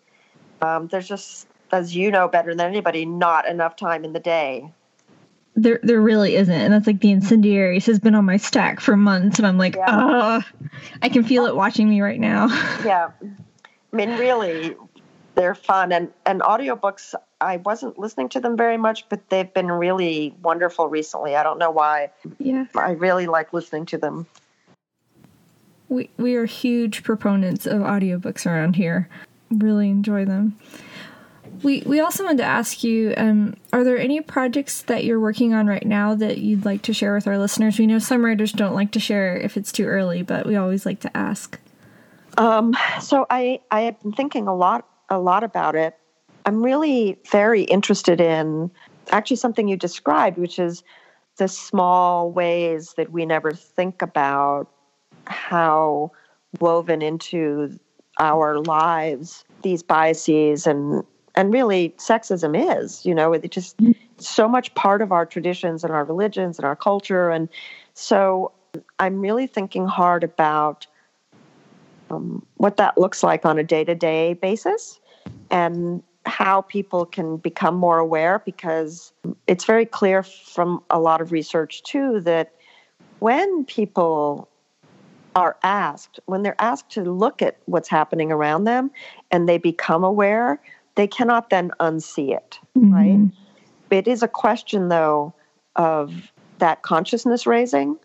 um, 0.62 0.88
there's 0.88 1.08
just 1.08 1.48
as 1.72 1.96
you 1.96 2.12
know 2.12 2.28
better 2.28 2.54
than 2.54 2.68
anybody, 2.68 3.06
not 3.06 3.48
enough 3.48 3.76
time 3.76 4.06
in 4.06 4.14
the 4.14 4.20
day. 4.20 4.72
There, 5.56 5.80
there 5.84 6.02
really 6.02 6.36
isn't, 6.36 6.54
and 6.54 6.74
that's 6.74 6.88
like 6.88 7.00
the 7.00 7.12
incendiaries 7.12 7.86
has 7.86 8.00
been 8.00 8.16
on 8.16 8.26
my 8.26 8.38
stack 8.38 8.80
for 8.80 8.98
months, 8.98 9.38
and 9.38 9.48
I'm 9.48 9.58
like, 9.58 9.78
ah, 9.80 10.44
yeah. 10.44 10.70
I 11.04 11.10
can 11.10 11.24
feel 11.24 11.46
it 11.46 11.56
watching 11.56 11.88
me 11.88 12.02
right 12.02 12.20
now. 12.20 12.48
yeah, 12.84 13.12
I 13.22 13.96
mean, 13.96 14.10
really, 14.18 14.76
they're 15.36 15.54
fun, 15.54 15.92
and 15.92 16.12
and 16.26 16.42
audiobooks 16.42 17.14
I 17.44 17.58
wasn't 17.58 18.00
listening 18.00 18.30
to 18.30 18.40
them 18.40 18.56
very 18.56 18.78
much, 18.78 19.08
but 19.10 19.30
they've 19.30 19.54
been 19.54 19.72
really 19.72 20.34
wonderful 20.42 20.88
recently. 20.88 21.36
I 21.36 21.44
don't 21.44 21.60
know 21.60 21.72
why. 21.72 22.12
Yeah. 22.40 22.66
I 22.76 22.92
really 22.92 23.28
like 23.28 23.52
listening 23.52 23.86
to 23.88 23.98
them. 23.98 24.26
We 25.90 26.10
we 26.18 26.36
are 26.36 26.46
huge 26.46 27.04
proponents 27.04 27.68
of 27.68 27.82
audiobooks 27.82 28.46
around 28.46 28.78
here. 28.78 29.10
Really 29.52 29.90
enjoy 29.90 30.26
them. 30.26 30.58
We 31.64 31.82
we 31.86 32.00
also 32.00 32.24
wanted 32.24 32.40
to 32.40 32.44
ask 32.44 32.84
you, 32.84 33.14
um, 33.18 33.56
are 33.72 33.84
there 33.84 33.98
any 33.98 34.22
projects 34.22 34.82
that 34.84 35.06
you're 35.06 35.20
working 35.20 35.54
on 35.54 35.68
right 35.68 35.86
now 35.86 36.14
that 36.16 36.40
you'd 36.40 36.66
like 36.66 36.82
to 36.84 36.94
share 36.94 37.14
with 37.14 37.28
our 37.28 37.38
listeners? 37.38 37.80
We 37.80 37.88
know 37.88 38.00
some 38.00 38.24
writers 38.24 38.52
don't 38.52 38.76
like 38.76 38.92
to 38.92 39.00
share 39.00 39.38
if 39.38 39.56
it's 39.56 39.72
too 39.72 39.86
early, 39.86 40.22
but 40.22 40.46
we 40.46 40.56
always 40.56 40.86
like 40.86 41.00
to 41.02 41.18
ask. 41.18 41.60
Um, 42.38 42.76
so 43.02 43.26
I 43.30 43.62
I 43.72 43.82
have 43.82 44.02
been 44.02 44.12
thinking 44.12 44.48
a 44.48 44.56
lot 44.56 44.88
a 45.10 45.18
lot 45.18 45.44
about 45.44 45.76
it 45.76 45.98
I'm 46.46 46.64
really 46.64 47.18
very 47.32 47.64
interested 47.64 48.20
in 48.20 48.72
actually 49.12 49.38
something 49.38 49.68
you 49.68 49.78
described, 49.78 50.38
which 50.38 50.60
is 50.60 50.84
the 51.38 51.48
small 51.48 52.32
ways 52.32 52.94
that 52.98 53.12
we 53.12 53.26
never 53.26 53.52
think 53.54 54.02
about 54.02 54.68
how 55.26 56.12
woven 56.60 57.02
into 57.02 57.80
our 58.20 58.60
lives 58.60 59.44
these 59.64 59.82
biases 59.82 60.68
and 60.68 61.04
and 61.36 61.54
really 61.54 61.90
sexism 61.98 62.80
is 62.80 63.06
you 63.06 63.16
know 63.16 63.34
it 63.34 63.50
just 63.52 63.80
so 64.18 64.48
much 64.48 64.74
part 64.76 65.02
of 65.02 65.12
our 65.12 65.26
traditions 65.26 65.84
and 65.84 65.92
our 65.92 66.06
religions 66.06 66.58
and 66.58 66.66
our 66.66 66.76
culture. 66.76 67.30
And 67.30 67.50
so 67.94 68.52
i'm 69.00 69.22
really 69.22 69.48
thinking 69.48 69.86
hard 69.86 70.24
about 70.24 70.88
um, 72.10 72.46
what 72.56 72.78
that 72.78 72.98
looks 72.98 73.24
like 73.24 73.46
on 73.46 73.60
a 73.60 73.64
day-to-day 73.64 74.34
basis 74.34 75.00
and 75.52 76.02
how 76.26 76.62
people 76.62 77.06
can 77.06 77.38
become 77.38 77.76
more 77.76 78.00
aware 78.00 78.42
because 78.46 79.12
it's 79.48 79.66
very 79.66 79.86
clear 79.86 80.24
from 80.24 80.82
a 80.90 81.00
lot 81.00 81.22
of 81.22 81.32
research 81.32 81.84
too 81.84 82.22
that 82.22 82.54
when 83.20 83.66
people 83.66 84.50
are 85.36 85.58
asked 85.64 86.20
when 86.26 86.44
they're 86.44 86.60
asked 86.62 86.90
to 86.92 87.04
look 87.04 87.42
at 87.42 87.58
what's 87.66 87.90
happening 87.90 88.32
around 88.32 88.66
them 88.66 88.92
and 89.32 89.50
they 89.50 89.58
become 89.58 90.04
aware 90.04 90.60
they 90.96 91.08
cannot 91.08 91.50
then 91.50 91.72
unsee 91.80 92.36
it 92.36 92.60
mm-hmm. 92.78 92.94
right 92.94 93.32
it 93.90 94.08
is 94.08 94.24
a 94.24 94.28
question 94.28 94.90
though 94.90 95.34
of 95.76 96.32
that 96.60 96.82
consciousness 96.82 97.46
raising 97.46 97.98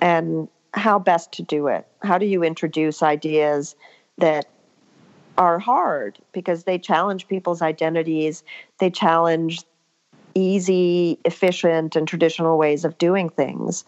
and 0.00 0.48
how 0.74 0.98
best 0.98 1.32
to 1.32 1.42
do 1.42 1.66
it 1.66 1.86
how 2.02 2.18
do 2.18 2.26
you 2.26 2.42
introduce 2.42 3.02
ideas 3.02 3.74
that 4.18 4.46
are 5.38 5.58
hard 5.58 6.18
because 6.32 6.64
they 6.64 6.78
challenge 6.78 7.28
people's 7.28 7.62
identities. 7.62 8.42
They 8.78 8.90
challenge 8.90 9.62
easy, 10.34 11.18
efficient, 11.24 11.96
and 11.96 12.08
traditional 12.08 12.58
ways 12.58 12.84
of 12.84 12.96
doing 12.98 13.28
things. 13.28 13.84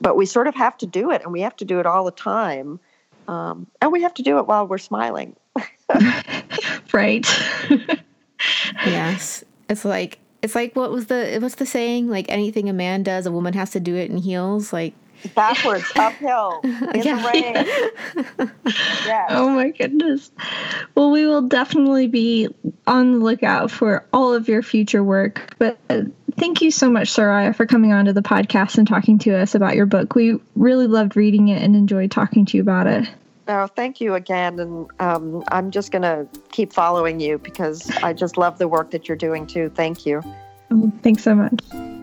But 0.00 0.16
we 0.16 0.26
sort 0.26 0.46
of 0.46 0.54
have 0.54 0.76
to 0.78 0.86
do 0.86 1.10
it, 1.10 1.22
and 1.22 1.32
we 1.32 1.40
have 1.40 1.56
to 1.56 1.64
do 1.64 1.80
it 1.80 1.86
all 1.86 2.04
the 2.04 2.10
time. 2.10 2.78
Um, 3.28 3.66
and 3.80 3.92
we 3.92 4.02
have 4.02 4.14
to 4.14 4.22
do 4.22 4.38
it 4.38 4.46
while 4.46 4.66
we're 4.66 4.78
smiling. 4.78 5.36
right. 6.92 7.26
yes. 8.86 9.44
It's 9.68 9.84
like 9.84 10.18
it's 10.42 10.54
like 10.54 10.74
what 10.74 10.90
was 10.90 11.06
the 11.06 11.38
what's 11.40 11.54
the 11.54 11.66
saying? 11.66 12.08
Like 12.08 12.26
anything 12.28 12.68
a 12.68 12.72
man 12.72 13.02
does, 13.02 13.26
a 13.26 13.32
woman 13.32 13.54
has 13.54 13.70
to 13.70 13.80
do 13.80 13.94
it 13.94 14.10
in 14.10 14.18
heels. 14.18 14.72
Like 14.72 14.94
backwards, 15.34 15.90
uphill, 15.96 16.60
in 16.64 17.02
yeah. 17.02 17.16
the 17.16 17.28
rain. 17.32 18.50
yes. 19.06 19.26
Oh 19.30 19.50
my 19.50 19.70
goodness. 19.70 20.30
Well, 20.94 21.10
we 21.10 21.26
will 21.26 21.42
definitely 21.42 22.08
be 22.08 22.48
on 22.86 23.12
the 23.12 23.18
lookout 23.18 23.70
for 23.70 24.06
all 24.12 24.34
of 24.34 24.48
your 24.48 24.62
future 24.62 25.02
work. 25.02 25.54
But 25.58 25.78
uh, 25.88 26.02
thank 26.36 26.60
you 26.60 26.70
so 26.70 26.90
much, 26.90 27.12
Soraya, 27.12 27.54
for 27.54 27.66
coming 27.66 27.92
on 27.92 28.06
to 28.06 28.12
the 28.12 28.22
podcast 28.22 28.78
and 28.78 28.86
talking 28.86 29.18
to 29.20 29.36
us 29.36 29.54
about 29.54 29.76
your 29.76 29.86
book. 29.86 30.14
We 30.14 30.38
really 30.56 30.86
loved 30.86 31.16
reading 31.16 31.48
it 31.48 31.62
and 31.62 31.76
enjoyed 31.76 32.10
talking 32.10 32.46
to 32.46 32.56
you 32.56 32.62
about 32.62 32.86
it. 32.86 33.08
Oh, 33.48 33.66
thank 33.66 34.00
you 34.00 34.14
again. 34.14 34.58
And 34.58 34.86
um, 35.00 35.42
I'm 35.50 35.70
just 35.70 35.90
going 35.90 36.02
to 36.02 36.26
keep 36.50 36.72
following 36.72 37.20
you 37.20 37.38
because 37.38 37.90
I 38.02 38.12
just 38.12 38.36
love 38.36 38.58
the 38.58 38.68
work 38.68 38.90
that 38.92 39.08
you're 39.08 39.16
doing 39.16 39.46
too. 39.46 39.70
Thank 39.74 40.06
you. 40.06 40.22
Oh, 40.70 40.92
thanks 41.02 41.24
so 41.24 41.34
much. 41.34 42.01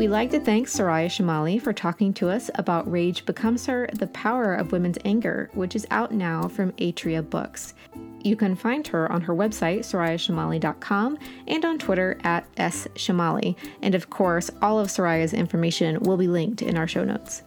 We'd 0.00 0.08
like 0.08 0.30
to 0.30 0.40
thank 0.40 0.66
Soraya 0.66 1.08
Chemaly 1.08 1.60
for 1.60 1.74
talking 1.74 2.14
to 2.14 2.30
us 2.30 2.50
about 2.54 2.90
Rage 2.90 3.26
Becomes 3.26 3.66
Her 3.66 3.86
The 3.92 4.06
Power 4.06 4.54
of 4.54 4.72
Women's 4.72 4.96
Anger, 5.04 5.50
which 5.52 5.76
is 5.76 5.86
out 5.90 6.10
now 6.10 6.48
from 6.48 6.72
Atria 6.78 7.20
Books. 7.28 7.74
You 8.22 8.34
can 8.34 8.56
find 8.56 8.86
her 8.86 9.12
on 9.12 9.20
her 9.20 9.34
website, 9.34 9.80
sorayachemaly.com, 9.80 11.18
and 11.48 11.64
on 11.66 11.78
Twitter 11.78 12.18
at 12.24 12.50
schemaly. 12.54 13.56
And 13.82 13.94
of 13.94 14.08
course, 14.08 14.50
all 14.62 14.80
of 14.80 14.88
Soraya's 14.88 15.34
information 15.34 16.00
will 16.00 16.16
be 16.16 16.28
linked 16.28 16.62
in 16.62 16.78
our 16.78 16.88
show 16.88 17.04
notes. 17.04 17.42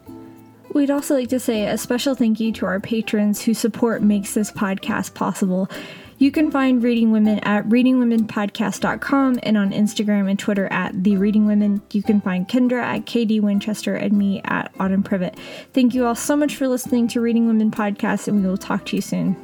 We'd 0.76 0.92
also 0.92 1.16
like 1.16 1.30
to 1.30 1.40
say 1.40 1.66
a 1.66 1.78
special 1.80 2.14
thank 2.14 2.40
you 2.40 2.52
to 2.52 2.68
our 2.68 2.80
patrons 2.80 3.42
whose 3.42 3.58
support 3.58 4.04
makes 4.04 4.36
this 4.36 4.52
podcast 4.52 5.16
possible. 5.16 5.72
You 6.24 6.32
can 6.32 6.52
find 6.52 6.82
Reading 6.82 7.12
Women 7.12 7.40
at 7.40 7.68
readingwomenpodcast.com 7.68 9.40
and 9.44 9.58
on 9.58 9.72
Instagram 9.74 10.30
and 10.30 10.40
Twitter 10.40 10.72
at 10.72 11.04
The 11.04 11.18
Reading 11.18 11.46
Women. 11.46 11.82
You 11.92 12.02
can 12.02 12.22
find 12.22 12.48
Kendra 12.48 12.82
at 12.82 13.06
KD 13.06 13.42
Winchester 13.42 13.94
and 13.94 14.14
me 14.14 14.40
at 14.46 14.74
Autumn 14.80 15.04
Privett. 15.04 15.38
Thank 15.74 15.94
you 15.94 16.06
all 16.06 16.16
so 16.16 16.38
much 16.38 16.56
for 16.56 16.70
listening 16.70 17.10
to 17.10 17.20
Reading 17.20 17.46
Women 17.48 17.72
Podcast, 17.72 18.30
and 18.30 18.42
we 18.42 18.48
will 18.48 18.58
talk 18.58 18.86
to 18.86 18.96
you 18.96 19.02
soon. 19.02 19.36